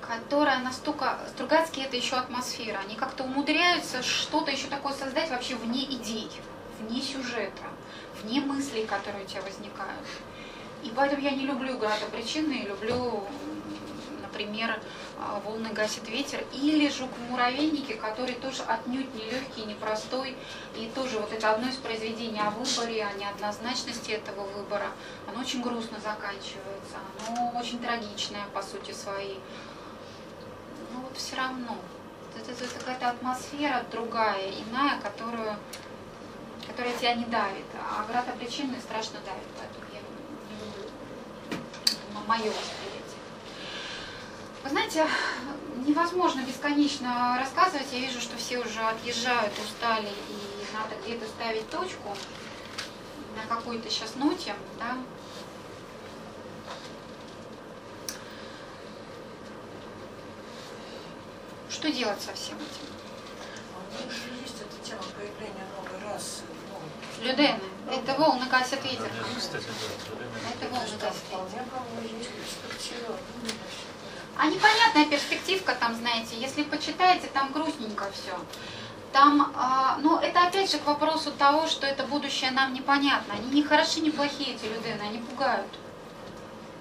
[0.00, 1.18] которая настолько...
[1.34, 6.30] Стругацкие это еще атмосфера, они как-то умудряются что-то еще такое создать вообще вне идей,
[6.80, 7.62] вне сюжета,
[8.22, 10.06] вне мыслей, которые у тебя возникают.
[10.82, 13.24] И поэтому я не люблю града причины, люблю,
[14.30, 14.80] например,
[15.18, 20.36] а, волны гасит ветер, или жук в муравейнике, который тоже отнюдь не легкий, непростой,
[20.76, 24.88] и тоже вот это одно из произведений о выборе, о неоднозначности этого выбора.
[25.28, 29.40] Оно очень грустно заканчивается, оно очень трагичное по сути своей.
[30.92, 31.76] Но вот все равно,
[32.36, 35.56] это, это, это какая-то атмосфера другая, иная, которую,
[36.66, 40.90] которая тебя не давит, а град обреченный страшно давит, поэтому я не люблю
[42.26, 42.79] мое восприятие.
[44.62, 45.06] Вы знаете,
[45.86, 47.86] невозможно бесконечно рассказывать.
[47.92, 52.14] Я вижу, что все уже отъезжают, устали, и надо где-то ставить точку
[53.36, 54.98] на какой-то сейчас ноте, да.
[61.70, 62.86] Что делать со всем этим?
[63.74, 66.42] А у меня еще есть этот тема появления новой расы.
[67.22, 67.60] Людены.
[67.90, 69.10] Это волны гасят ветер.
[70.52, 71.64] Это волны гасят ветер.
[74.42, 78.32] А непонятная перспективка там, знаете, если почитаете, там грустненько все.
[79.12, 83.34] Там, а, ну, это опять же к вопросу того, что это будущее нам непонятно.
[83.34, 85.68] Они не хороши, не плохие, эти людены, они пугают.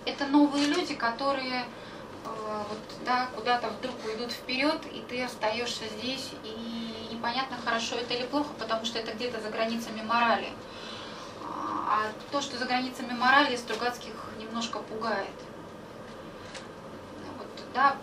[0.06, 1.66] Это новые люди, которые
[2.24, 8.14] э, вот, да, куда-то вдруг уйдут вперед, и ты остаешься здесь, и непонятно, хорошо это
[8.14, 10.54] или плохо, потому что это где-то за границами морали.
[11.44, 15.34] А а то, что за границами морали, Стругацких немножко пугает.
[17.74, 17.96] Да,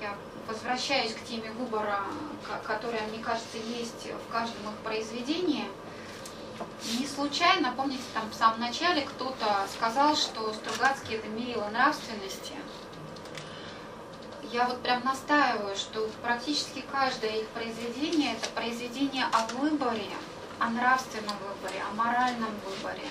[0.00, 0.14] я
[0.46, 2.00] возвращаюсь к теме выбора,
[2.46, 5.64] ко- которая, мне кажется, есть в каждом их произведении.
[6.98, 12.52] Не случайно, помните, там в самом начале кто-то сказал, что Стругацкий это мерило нравственности.
[14.52, 20.10] Я вот прям настаиваю, что практически каждое их произведение это произведение о выборе,
[20.60, 23.08] о нравственном выборе, о моральном выборе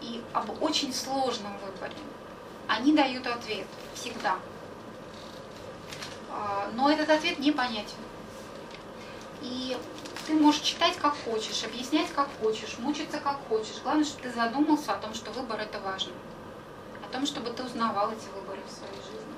[0.00, 1.96] и об очень сложном выборе.
[2.68, 4.36] Они дают ответ всегда.
[6.34, 7.96] А, Но этот ответ непонятен.
[9.40, 9.76] И
[10.26, 13.80] ты можешь читать как хочешь, объяснять как хочешь, мучиться как хочешь.
[13.82, 16.12] Главное, чтобы ты задумался о том, что выбор это важно.
[17.06, 19.34] О том, чтобы ты узнавал эти выборы в своей жизни.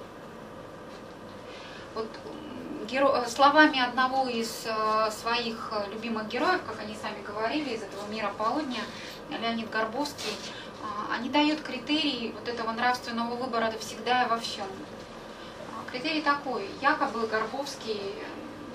[1.94, 2.08] Вот
[2.86, 7.82] геро- э, словами одного из э, своих э, любимых героев, как они сами говорили, из
[7.82, 8.80] этого мира полудня,
[9.28, 10.32] Леонид Горбовский,
[10.82, 14.66] а, они дают критерий вот этого нравственного выбора всегда и во всем.
[15.96, 18.12] Критерий такой, якобы Горбовский,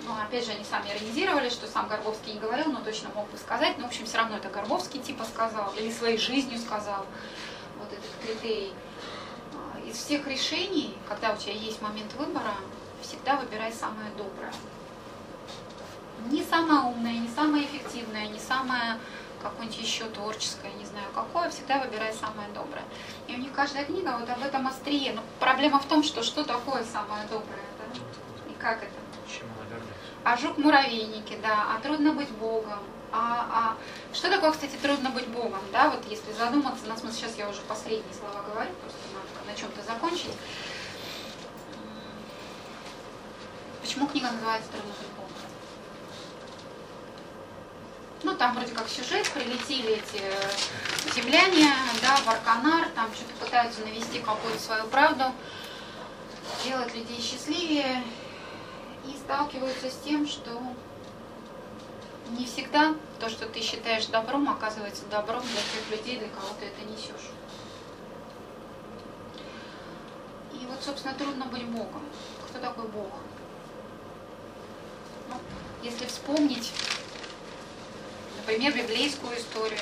[0.07, 3.37] ну, опять же, они сами иронизировали, что сам Горбовский не говорил, но точно мог бы
[3.37, 7.05] сказать, но, в общем, все равно это Горбовский типа сказал, или своей жизнью сказал,
[7.77, 8.73] вот этот критерий.
[9.53, 12.55] А, Из всех решений, когда у тебя есть момент выбора,
[13.03, 14.51] всегда выбирай самое доброе.
[16.31, 18.97] Не самое умное, не самое эффективное, не самое
[19.41, 22.83] какое-нибудь еще творческое, не знаю какое, всегда выбирай самое доброе.
[23.27, 25.13] И у них каждая книга вот об этом острие.
[25.13, 27.99] Но проблема в том, что что такое самое доброе, да?
[28.49, 28.91] И как это?
[30.23, 32.79] А жук муравейники, да, а трудно быть Богом.
[33.11, 33.75] А,
[34.13, 37.49] а что такое, кстати, трудно быть Богом, да, вот если задуматься, на смысл, сейчас я
[37.49, 40.31] уже последние слова говорю, просто надо на чем-то закончить.
[43.81, 45.50] Почему книга называется «Трудно быть Богом»?
[48.23, 53.81] Ну, там вроде как сюжет, прилетели эти э, земляне, да, в Арканар, там что-то пытаются
[53.81, 55.23] навести какую-то свою правду,
[56.63, 58.03] делать людей счастливее,
[59.07, 60.61] и сталкиваются с тем, что
[62.37, 66.67] не всегда то, что ты считаешь добром, оказывается добром для тех людей, для кого ты
[66.67, 67.31] это несешь.
[70.53, 72.03] И вот, собственно, трудно быть Богом.
[72.47, 73.09] Кто такой Бог?
[75.29, 75.35] Ну,
[75.81, 76.71] если вспомнить,
[78.41, 79.79] например, библейскую историю.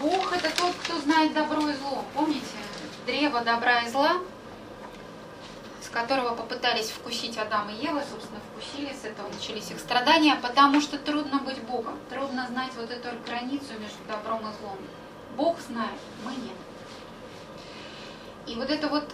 [0.00, 2.04] Бог это тот, кто знает добро и зло.
[2.14, 2.46] Помните?
[3.06, 4.18] Древо добра и зла,
[5.82, 10.80] с которого попытались вкусить Адам и Ева, собственно, вкусили, с этого начались их страдания, потому
[10.80, 14.78] что трудно быть Богом, трудно знать вот эту границу между добром и злом.
[15.36, 16.56] Бог знает, мы нет.
[18.46, 19.04] И вот эта вот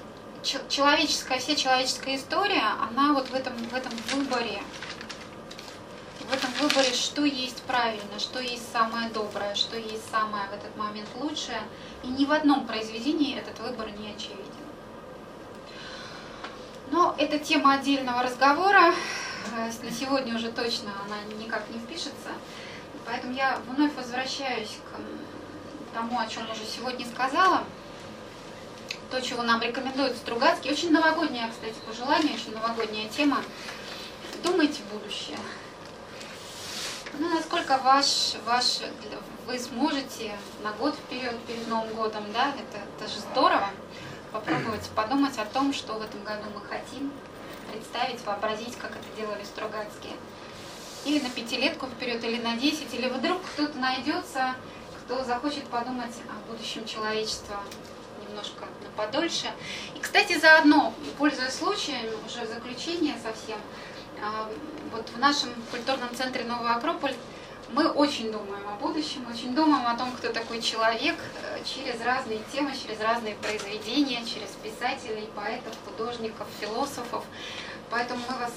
[0.68, 4.62] человеческая, вся человеческая история, она вот в этом, в этом выборе,
[6.30, 10.76] в этом выборе, что есть правильно, что есть самое доброе, что есть самое в этот
[10.76, 11.60] момент лучшее.
[12.04, 14.44] И ни в одном произведении этот выбор не очевиден.
[16.92, 18.94] Но это тема отдельного разговора.
[19.56, 22.30] Э, На сегодня уже точно она никак не впишется.
[23.06, 27.64] Поэтому я вновь возвращаюсь к тому, о чем уже сегодня сказала.
[29.10, 30.70] То, чего нам рекомендует Стругацкий.
[30.70, 33.42] Очень новогоднее, кстати, пожелание, очень новогодняя тема.
[34.44, 35.36] Думайте в будущее.
[37.20, 38.78] Ну, насколько ваш, ваш,
[39.46, 40.32] вы сможете
[40.62, 43.68] на год вперед, перед Новым годом, да, это, это же здорово,
[44.32, 47.12] попробовать подумать о том, что в этом году мы хотим,
[47.70, 50.14] представить, вообразить, как это делали Стругацкие.
[51.04, 54.54] Или на пятилетку вперед, или на десять, или вдруг кто-то найдется,
[55.04, 57.60] кто захочет подумать о будущем человечества
[58.26, 58.64] немножко
[58.96, 59.52] подольше.
[59.94, 63.58] И, кстати, заодно, пользуясь случаем, уже заключение совсем,
[64.92, 67.14] вот в нашем культурном центре Новый Акрополь
[67.72, 72.40] мы очень думаем о будущем, очень думаем о том, кто такой человек э, через разные
[72.52, 77.24] темы, через разные произведения, через писателей, поэтов, художников, философов.
[77.88, 78.52] Поэтому мы вас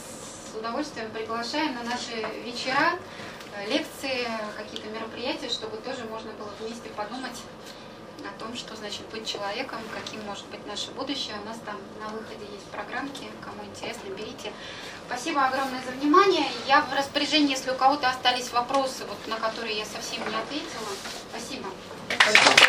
[0.52, 2.98] с удовольствием приглашаем на наши вечера,
[3.56, 4.28] э, лекции,
[4.58, 7.40] какие-то мероприятия, чтобы тоже можно было вместе подумать
[8.22, 11.36] о том, что значит быть человеком, каким может быть наше будущее.
[11.44, 14.52] У нас там на выходе есть программки, кому интересно, берите.
[15.16, 16.48] Спасибо огромное за внимание.
[16.68, 20.90] Я в распоряжении, если у кого-то остались вопросы, вот, на которые я совсем не ответила.
[21.30, 21.68] Спасибо.
[22.20, 22.66] Скажите,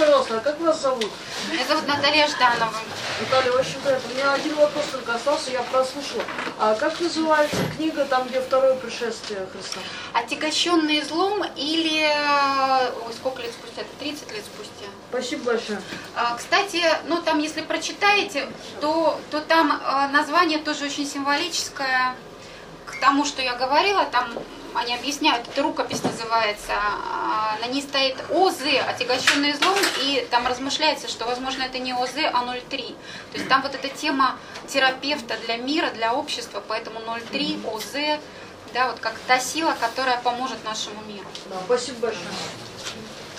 [0.00, 1.10] пожалуйста, а как вас зовут?
[1.52, 2.72] Меня зовут Наталья Жданова.
[3.20, 4.10] Наталья, очень приятно.
[4.10, 6.24] У меня один вопрос только остался, я прослушала.
[6.58, 9.80] А как называется книга, там, где второе пришествие Христа?
[10.14, 12.02] Отягощенный злом или...
[12.02, 13.82] э, Ой, сколько лет спустя?
[13.82, 14.88] Это 30 лет спустя.
[15.10, 15.82] Спасибо большое.
[16.16, 18.48] А, Кстати, ну там, если прочитаете,
[18.80, 22.14] то, то там э, название тоже очень символическое
[22.86, 24.06] к тому, что я говорила.
[24.06, 24.32] Там
[24.74, 31.08] они объясняют, это рукопись называется, а, на ней стоит ОЗ, отягощенный злом, и там размышляется,
[31.08, 32.94] что, возможно, это не ОЗ, а 0,3.
[33.32, 34.36] То есть там вот эта тема
[34.68, 38.20] терапевта для мира, для общества, поэтому 0,3, ОЗ,
[38.72, 41.26] да, вот как та сила, которая поможет нашему миру.
[41.46, 42.26] Да, спасибо большое.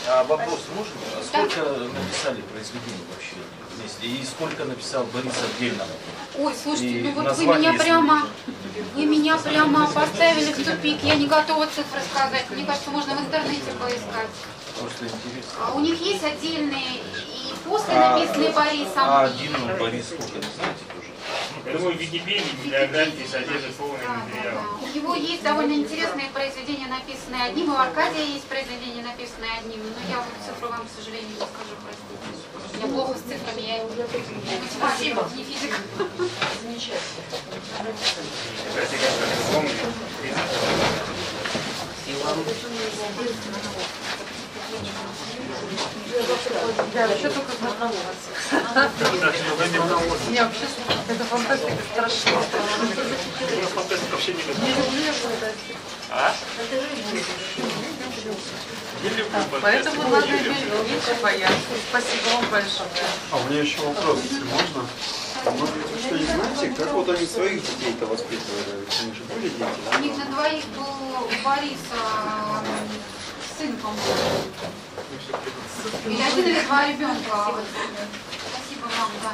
[0.07, 0.93] А вопрос можно?
[1.17, 3.35] А сколько написали произведений вообще
[3.81, 4.07] вместе?
[4.07, 5.83] И сколько написал Борис отдельно?
[6.37, 8.27] Ой, слушайте, И ну вот вы меня прямо,
[8.95, 11.03] вы меня прямо поставили в тупик.
[11.03, 12.49] Я не готова цифры сказать.
[12.49, 14.29] Мне кажется, можно в интернете поискать.
[14.79, 15.51] Просто интересно.
[15.67, 18.97] А у них есть отдельные и после А, написанные Борисом.
[18.97, 21.11] А один ну, Борис сколько, не знаете тоже?
[21.65, 24.63] Я думаю, в Википедии библиографии содержит полный материал.
[24.81, 30.09] У него есть довольно интересные произведения, написанные одним, у Аркадия есть произведения, написанные одним, но
[30.09, 32.20] я вот цифру вам, к сожалению, не скажу, простите.
[32.81, 35.79] Меня плохо с цифрами, я не математик, не физик.
[46.93, 48.31] Да, еще только знакомиться.
[50.31, 50.65] Не, вообще,
[51.07, 52.31] это фантастика страшно.
[53.75, 55.79] Фантастика вообще не Не люблю я фантастику.
[59.03, 59.59] А?
[59.61, 61.55] Поэтому надо меньше бояться.
[61.89, 62.89] Спасибо вам большое.
[63.31, 64.85] А у меня еще вопрос, если можно.
[65.43, 65.67] Вы
[65.99, 68.85] что-нибудь знаете, как вот они своих детей-то воспитывали?
[69.01, 69.97] У них же были дети?
[69.97, 72.01] У них на двоих был у Бориса
[72.59, 72.65] м,
[73.57, 74.01] сын, по-моему.
[76.05, 77.55] Или один или два ребенка.
[78.53, 79.33] Спасибо вам, да.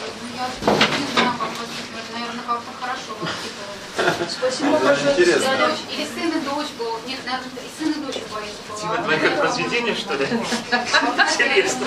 [0.00, 2.08] Ну, я не знаю, как воспитывать.
[2.12, 4.30] Наверное, как-то хорошо воспитывали.
[4.30, 5.12] Спасибо Даже большое.
[5.12, 5.76] интересно.
[5.90, 6.98] Или сын и дочь был.
[7.06, 8.40] Нет, наверное, и сын и дочь была.
[8.80, 10.26] Типа твоих произведения, что ли?
[10.26, 11.86] Интересно.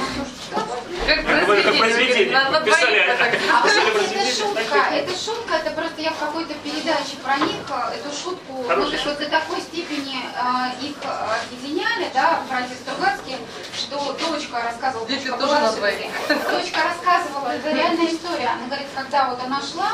[1.08, 2.40] Как Я говорю, как произведение.
[2.64, 3.00] Писали.
[3.00, 4.33] А знаете, это произведение.
[4.33, 8.64] шутка, это шутка, это просто я в какой-то передаче про них э, эту шутку, ну,
[8.67, 11.09] Хорошая вот до такой степени э, их э,
[11.43, 13.38] объединяли, да, братья Стругацкие,
[13.75, 17.69] что дочка рассказывала, Дети дочка рассказывала, это
[18.03, 19.93] реальная история, она говорит, когда вот она шла,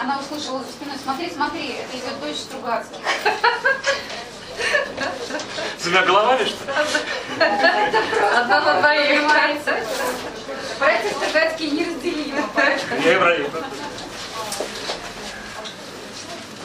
[0.00, 2.98] она услышала за спиной, смотри, смотри, это идет дочь Стругацких.
[5.78, 6.72] С двумя головами, что ли?
[7.38, 9.22] Это просто, Одна на двоих.
[10.78, 13.00] Братья Стругацкие неразделимы, поэтому...
[13.02, 13.50] Я Ибрагим.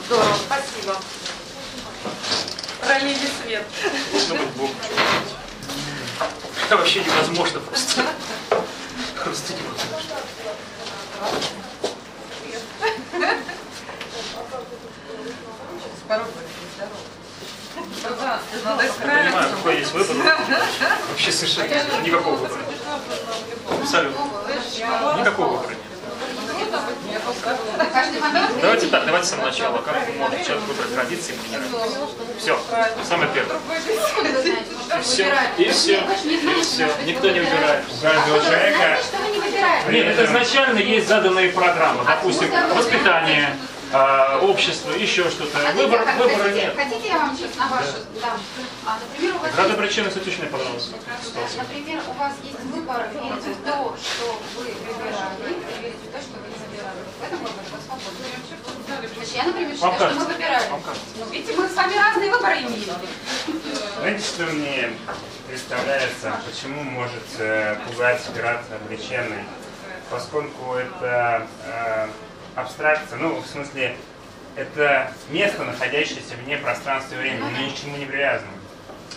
[0.06, 0.98] Здорово, спасибо.
[2.82, 3.66] Пролили свет.
[4.30, 4.70] Ну, Бог.
[6.66, 8.06] Это вообще невозможно просто.
[9.24, 10.16] Просто невозможно.
[19.02, 20.16] Понимаю, какой есть выбор.
[21.10, 22.62] Вообще совершенно никакого выбора.
[23.82, 24.22] Абсолютно.
[25.20, 25.76] Никакого выбора
[28.62, 29.78] Давайте так, давайте с самого начала.
[29.80, 32.40] Как может человек выбрать традиции и?
[32.40, 32.60] Все,
[33.08, 33.60] самое первое.
[34.96, 36.90] И все, и все, и все.
[37.06, 37.84] Никто не выбирает.
[37.90, 38.98] У каждого человека.
[39.90, 42.04] Нет, это изначально есть заданные программы.
[42.06, 43.56] Допустим, воспитание,
[43.96, 45.58] а, общество, еще что-то.
[45.58, 46.76] Хотите, Выбор, как- выбора хотите, нет.
[46.76, 48.40] хотите, я вам сейчас на вашу дам?
[48.86, 50.92] А, например, у вас Рада есть, причина, мне понравилась.
[51.24, 51.62] ситуация.
[51.64, 56.20] например, у вас есть выбор верить в то, что вы выбирали, и верить в то,
[56.20, 57.00] что вы не выбирали.
[57.20, 58.26] В этом выборе вы свободны.
[59.16, 60.70] Значит, я, например, Вам считаю, что мы выбирали.
[60.70, 61.06] Вам кажется.
[61.18, 62.84] Ну, видите, мы с вами разные выборы имеем.
[64.00, 64.90] Знаете, что мне
[65.48, 69.46] представляется, почему может э, пугать оператор Бриченный?
[70.10, 72.08] Поскольку это э,
[72.56, 73.96] абстракция, ну, в смысле,
[74.56, 78.52] это место, находящееся вне пространства и времени, но ни к чему не привязано.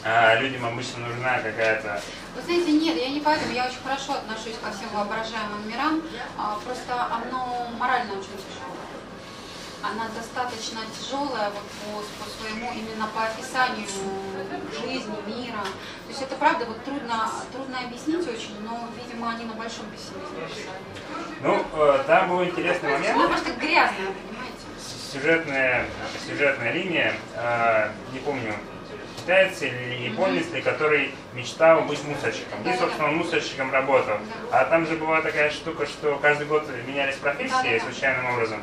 [0.04, 2.00] А людям обычно нужна какая-то
[2.36, 6.02] Вы знаете, нет, я не поэтому, я очень хорошо отношусь ко всем воображаемым мирам,
[6.36, 8.77] а, просто оно морально очень тяжелое.
[9.82, 13.86] Она достаточно тяжелая вот по, по своему, именно по описанию
[14.72, 15.62] жизни, мира.
[15.62, 20.46] То есть это правда вот трудно, трудно объяснить очень, но, видимо, они на большом пессимизме
[20.48, 20.82] писали.
[21.42, 23.16] Ну, э, там был интересный момент.
[23.16, 24.58] Она просто грязная, понимаете?
[25.12, 25.86] сюжетная,
[26.26, 28.54] сюжетная линия, э, не помню,
[29.16, 32.62] китаец или японец ли, который мечтал быть мусорщиком.
[32.64, 34.16] И, собственно, он мусорщиком работал.
[34.50, 38.60] А там же была такая штука, что каждый год менялись профессии случайным образом.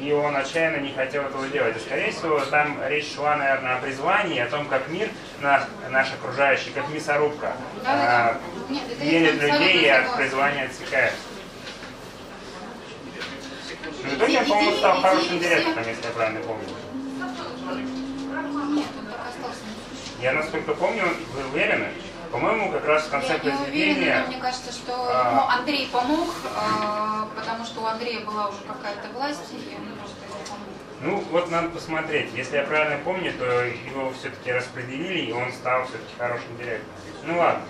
[0.00, 1.76] И он отчаянно не хотел этого делать.
[1.76, 5.08] И, скорее всего, там речь шла, наверное, о призвании, о том, как мир,
[5.40, 7.52] наш, наш окружающий, как мясорубка,
[7.84, 11.12] а, Нет, это делит я людей и от призвания отсекает.
[14.02, 16.64] Ну, В итоге, по-моему, стал хорошим директором, если я правильно помню.
[20.20, 21.88] Я, насколько помню, вы уверены?
[22.34, 24.18] По-моему, как раз в конце Я не уверена, произведения...
[24.22, 28.58] но мне кажется, что а, ему Андрей помог, а, потому что у Андрея была уже
[28.66, 30.66] какая-то власть, и он просто ему помог.
[31.00, 32.34] Ну, вот надо посмотреть.
[32.34, 36.88] Если я правильно помню, то его все-таки распределили, и он стал все-таки хорошим директором.
[37.22, 37.62] Ну ладно.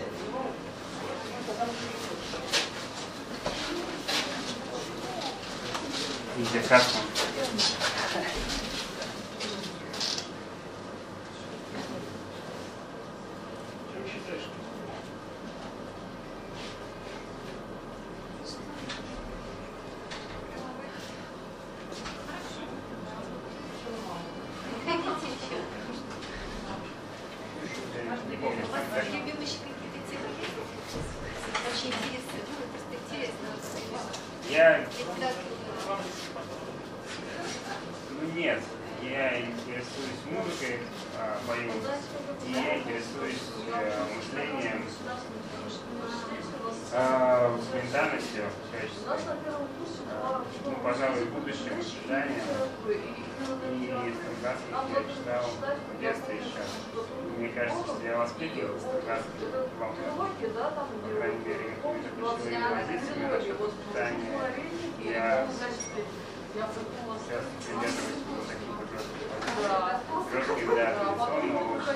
[6.39, 6.97] Видите, кассу.
[28.35, 29.07] Не помню, У вас что это.
[29.07, 30.55] любимые еще какие-то темы есть?
[31.71, 33.47] Очень интересно, ну, просто интересно.
[34.49, 34.79] Я...
[34.79, 35.99] Литература.
[38.11, 38.61] Ну нет,
[39.03, 40.81] я интересуюсь музыкой,
[41.19, 41.71] а, пою,
[42.47, 44.85] и я интересуюсь э, мышлением,
[46.93, 49.65] э, ментальностью, человеческой.
[50.23, 52.43] А, ну, пожалуй, будущим ожиданием.
[53.73, 55.45] И Стругацких я читал
[55.93, 56.63] в детстве еще.
[57.37, 60.17] Мне кажется, что я воспитывал Стругацких во многом.
[60.17, 64.33] По крайней мере, какую-то ключевые позиции насчет воспитания.
[65.05, 65.47] Я
[66.55, 70.33] сейчас придерживаюсь вот таких вот жестких позиций.
[70.33, 71.95] Жестких для традиционного общества.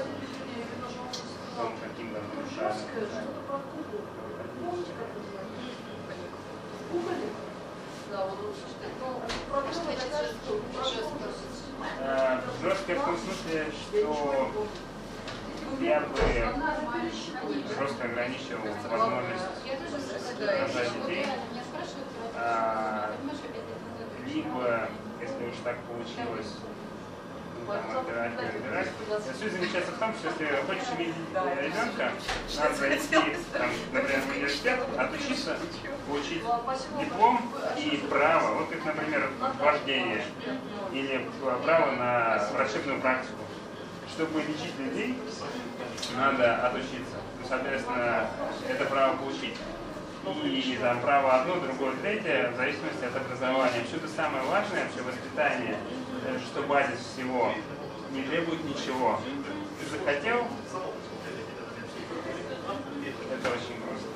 [1.49, 2.25] В том, каким там
[12.01, 14.51] Э, Жесткое в том смысле, что
[15.81, 16.17] я бы
[18.29, 19.45] жестко ограничивал возможность
[20.41, 21.27] рожать детей,
[22.37, 23.11] а,
[24.27, 24.89] либо,
[25.21, 26.55] если уж так получилось,
[27.67, 28.89] ну, там, отбирать, отбирать.
[29.39, 32.13] Суть заключается в том, что если хочешь иметь э, ребенка,
[32.57, 35.57] надо идти, там, например, в университет, отучиться,
[36.07, 36.43] получить
[36.99, 40.25] диплом и право, вот как, например, вождение,
[40.93, 41.29] или
[41.65, 43.37] право на врачебную практику.
[44.11, 45.19] Чтобы лечить людей,
[46.17, 47.17] надо отучиться.
[47.51, 48.29] Ну, соответственно,
[48.69, 49.55] это право получить.
[50.45, 53.85] И там право одно, другое, третье, в зависимости от образования.
[53.89, 55.77] Все самое важное, вообще воспитание,
[56.27, 57.55] э, что базис всего,
[58.13, 59.19] не требует ничего.
[59.81, 60.47] Ты захотел,
[63.33, 64.09] это очень просто.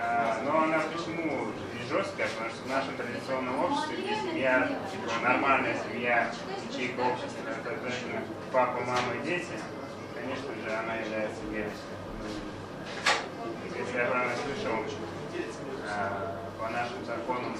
[0.00, 1.11] А, Но она и
[1.92, 2.28] жесткая?
[2.28, 6.32] Потому что в нашем традиционном обществе, где семья, типа нормальная семья,
[6.70, 9.54] ячейка общества, это точно папа, мама и дети,
[10.14, 11.92] конечно же, она является верностью.
[13.76, 14.84] Если я правильно слышал,
[15.88, 17.56] а, по нашим законам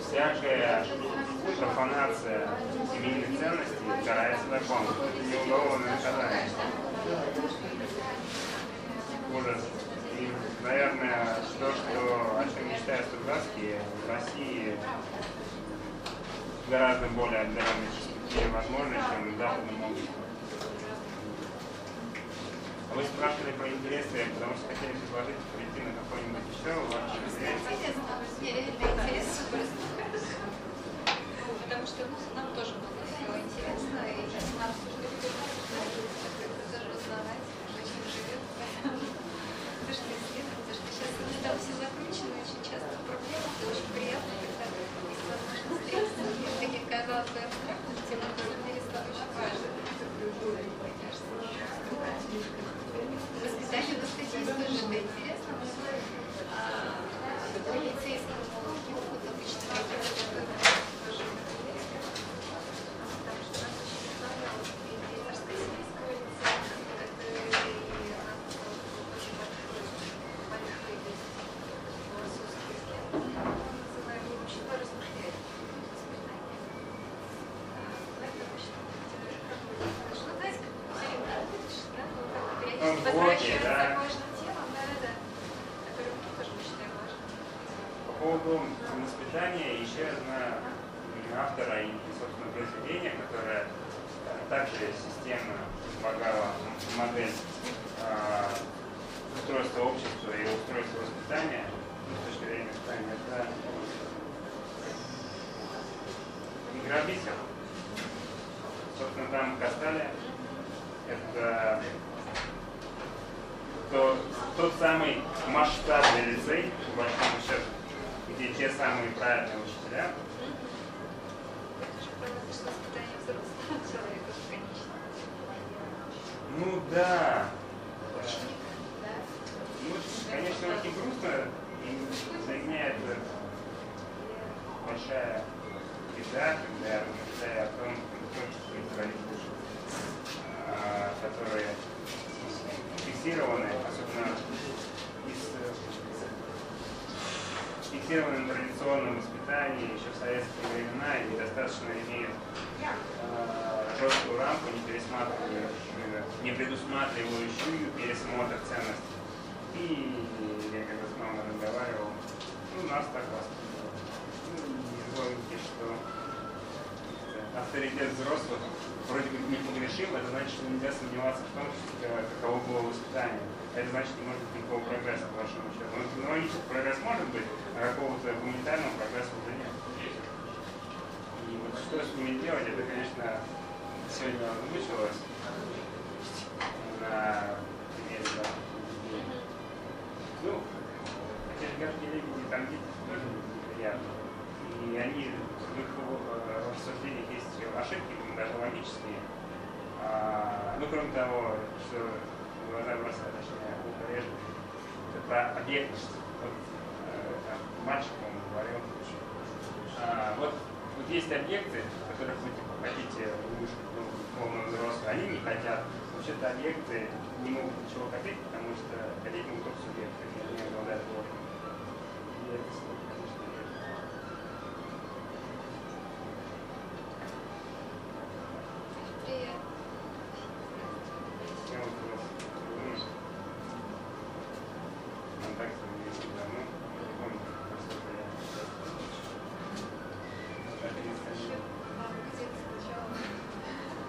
[0.00, 0.86] всякая
[1.58, 2.48] профанация
[2.92, 4.94] семейных ценностей карается законом.
[5.02, 6.50] Это не уголовное наказание.
[9.34, 9.83] Ужас.
[10.18, 10.30] И,
[10.62, 14.78] наверное, то, что, о чем мечтают Стругацкие, в России
[16.70, 20.14] гораздо более отдаленной перспективе возможно, чем в западном обществе.
[22.90, 27.60] А Вы спрашивали про интересы, потому что хотели предложить прийти на какой-нибудь еще ваш интерес.
[31.64, 34.70] Потому что ну, нам тоже было все интересно, и нам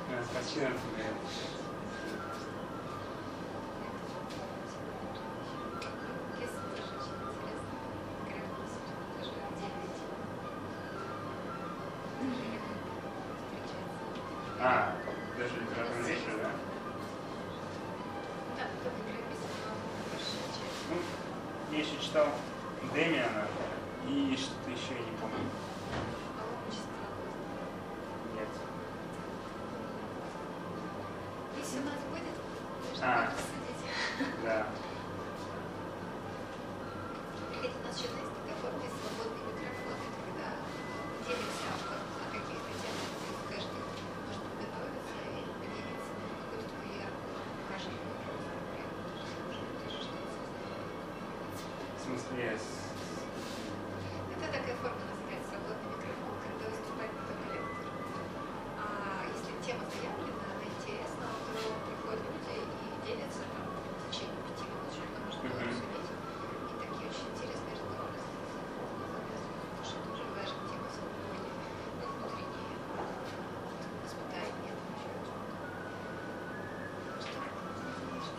[0.09, 1.55] 懐かしいなですね。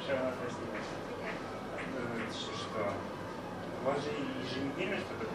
[0.06, 0.86] Чем она проснилась?
[2.30, 2.92] Что?
[3.82, 5.25] У вас же еженедельно что-то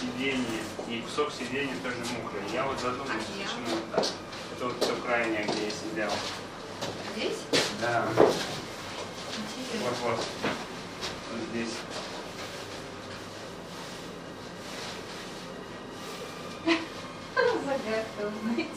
[0.00, 2.42] сиденье и кусок сиденья тоже мокрый.
[2.52, 4.06] Я вот задумался, а почему так.
[4.56, 6.10] Это вот все крайнее, где я сидел.
[7.14, 7.38] Здесь?
[7.80, 8.08] Да.
[8.16, 9.80] Интересно.
[9.82, 10.26] Вот, вот.
[11.32, 11.74] Вот здесь.
[17.36, 18.70] Загадка, знаете.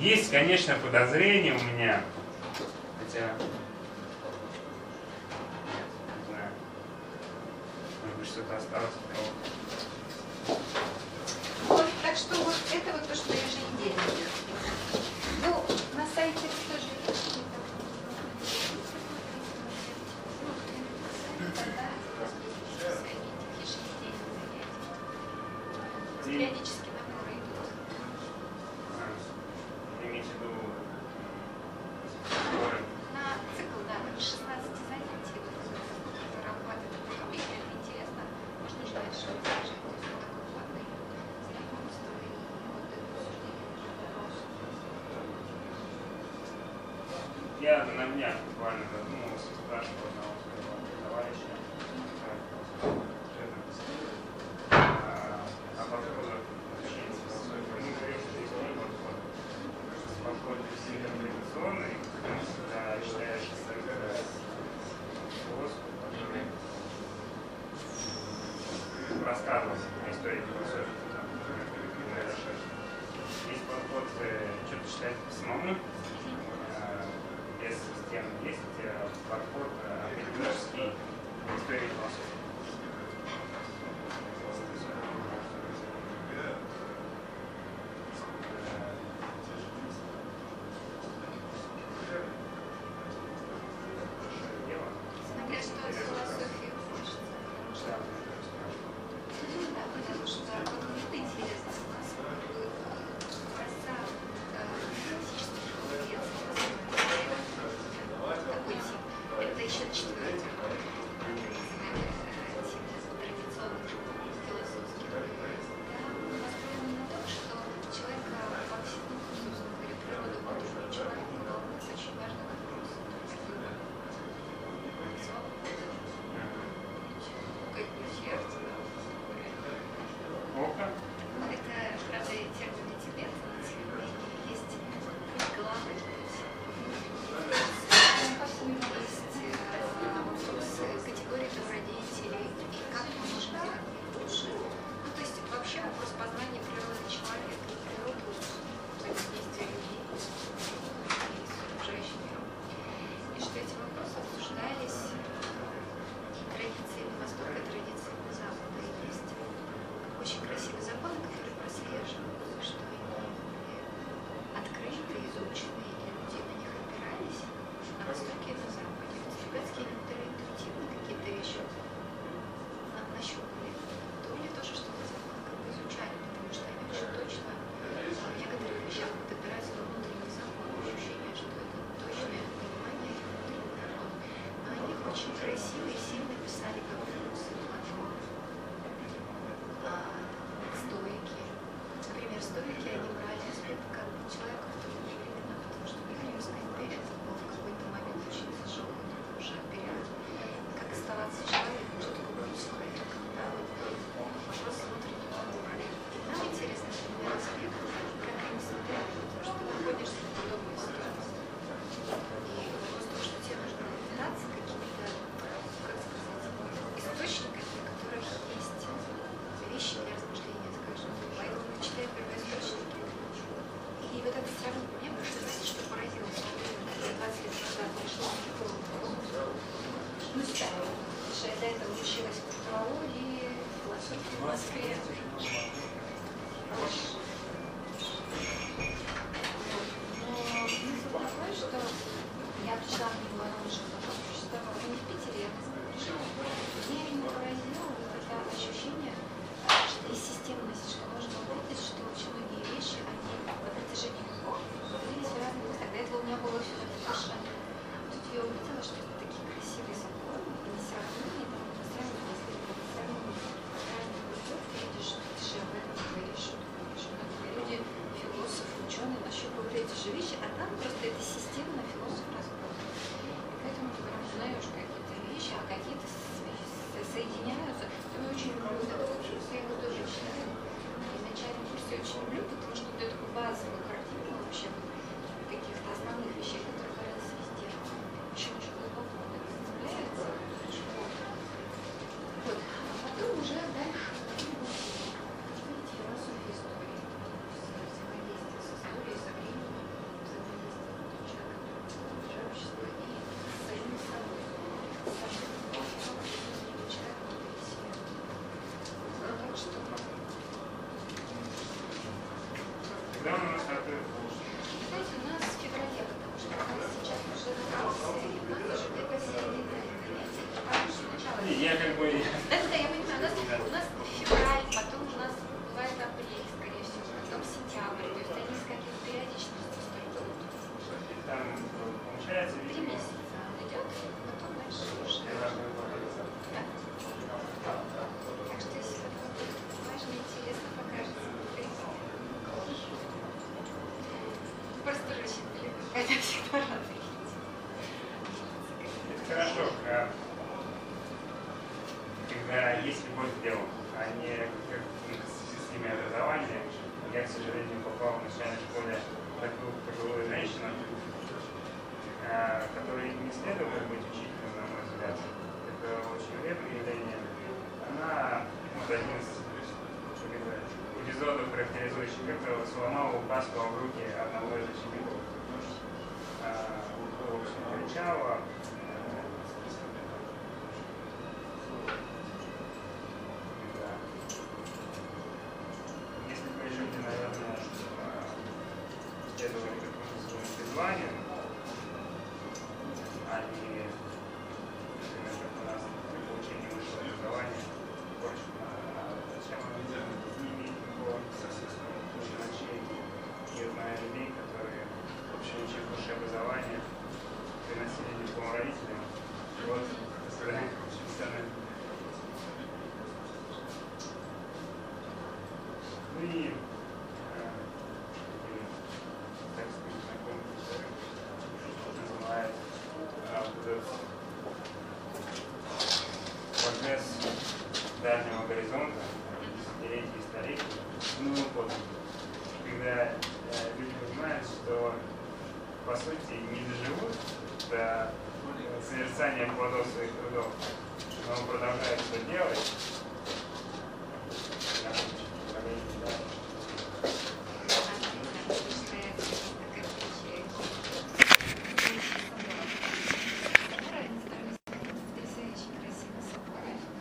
[0.00, 2.02] Есть, конечно, подозрение у меня,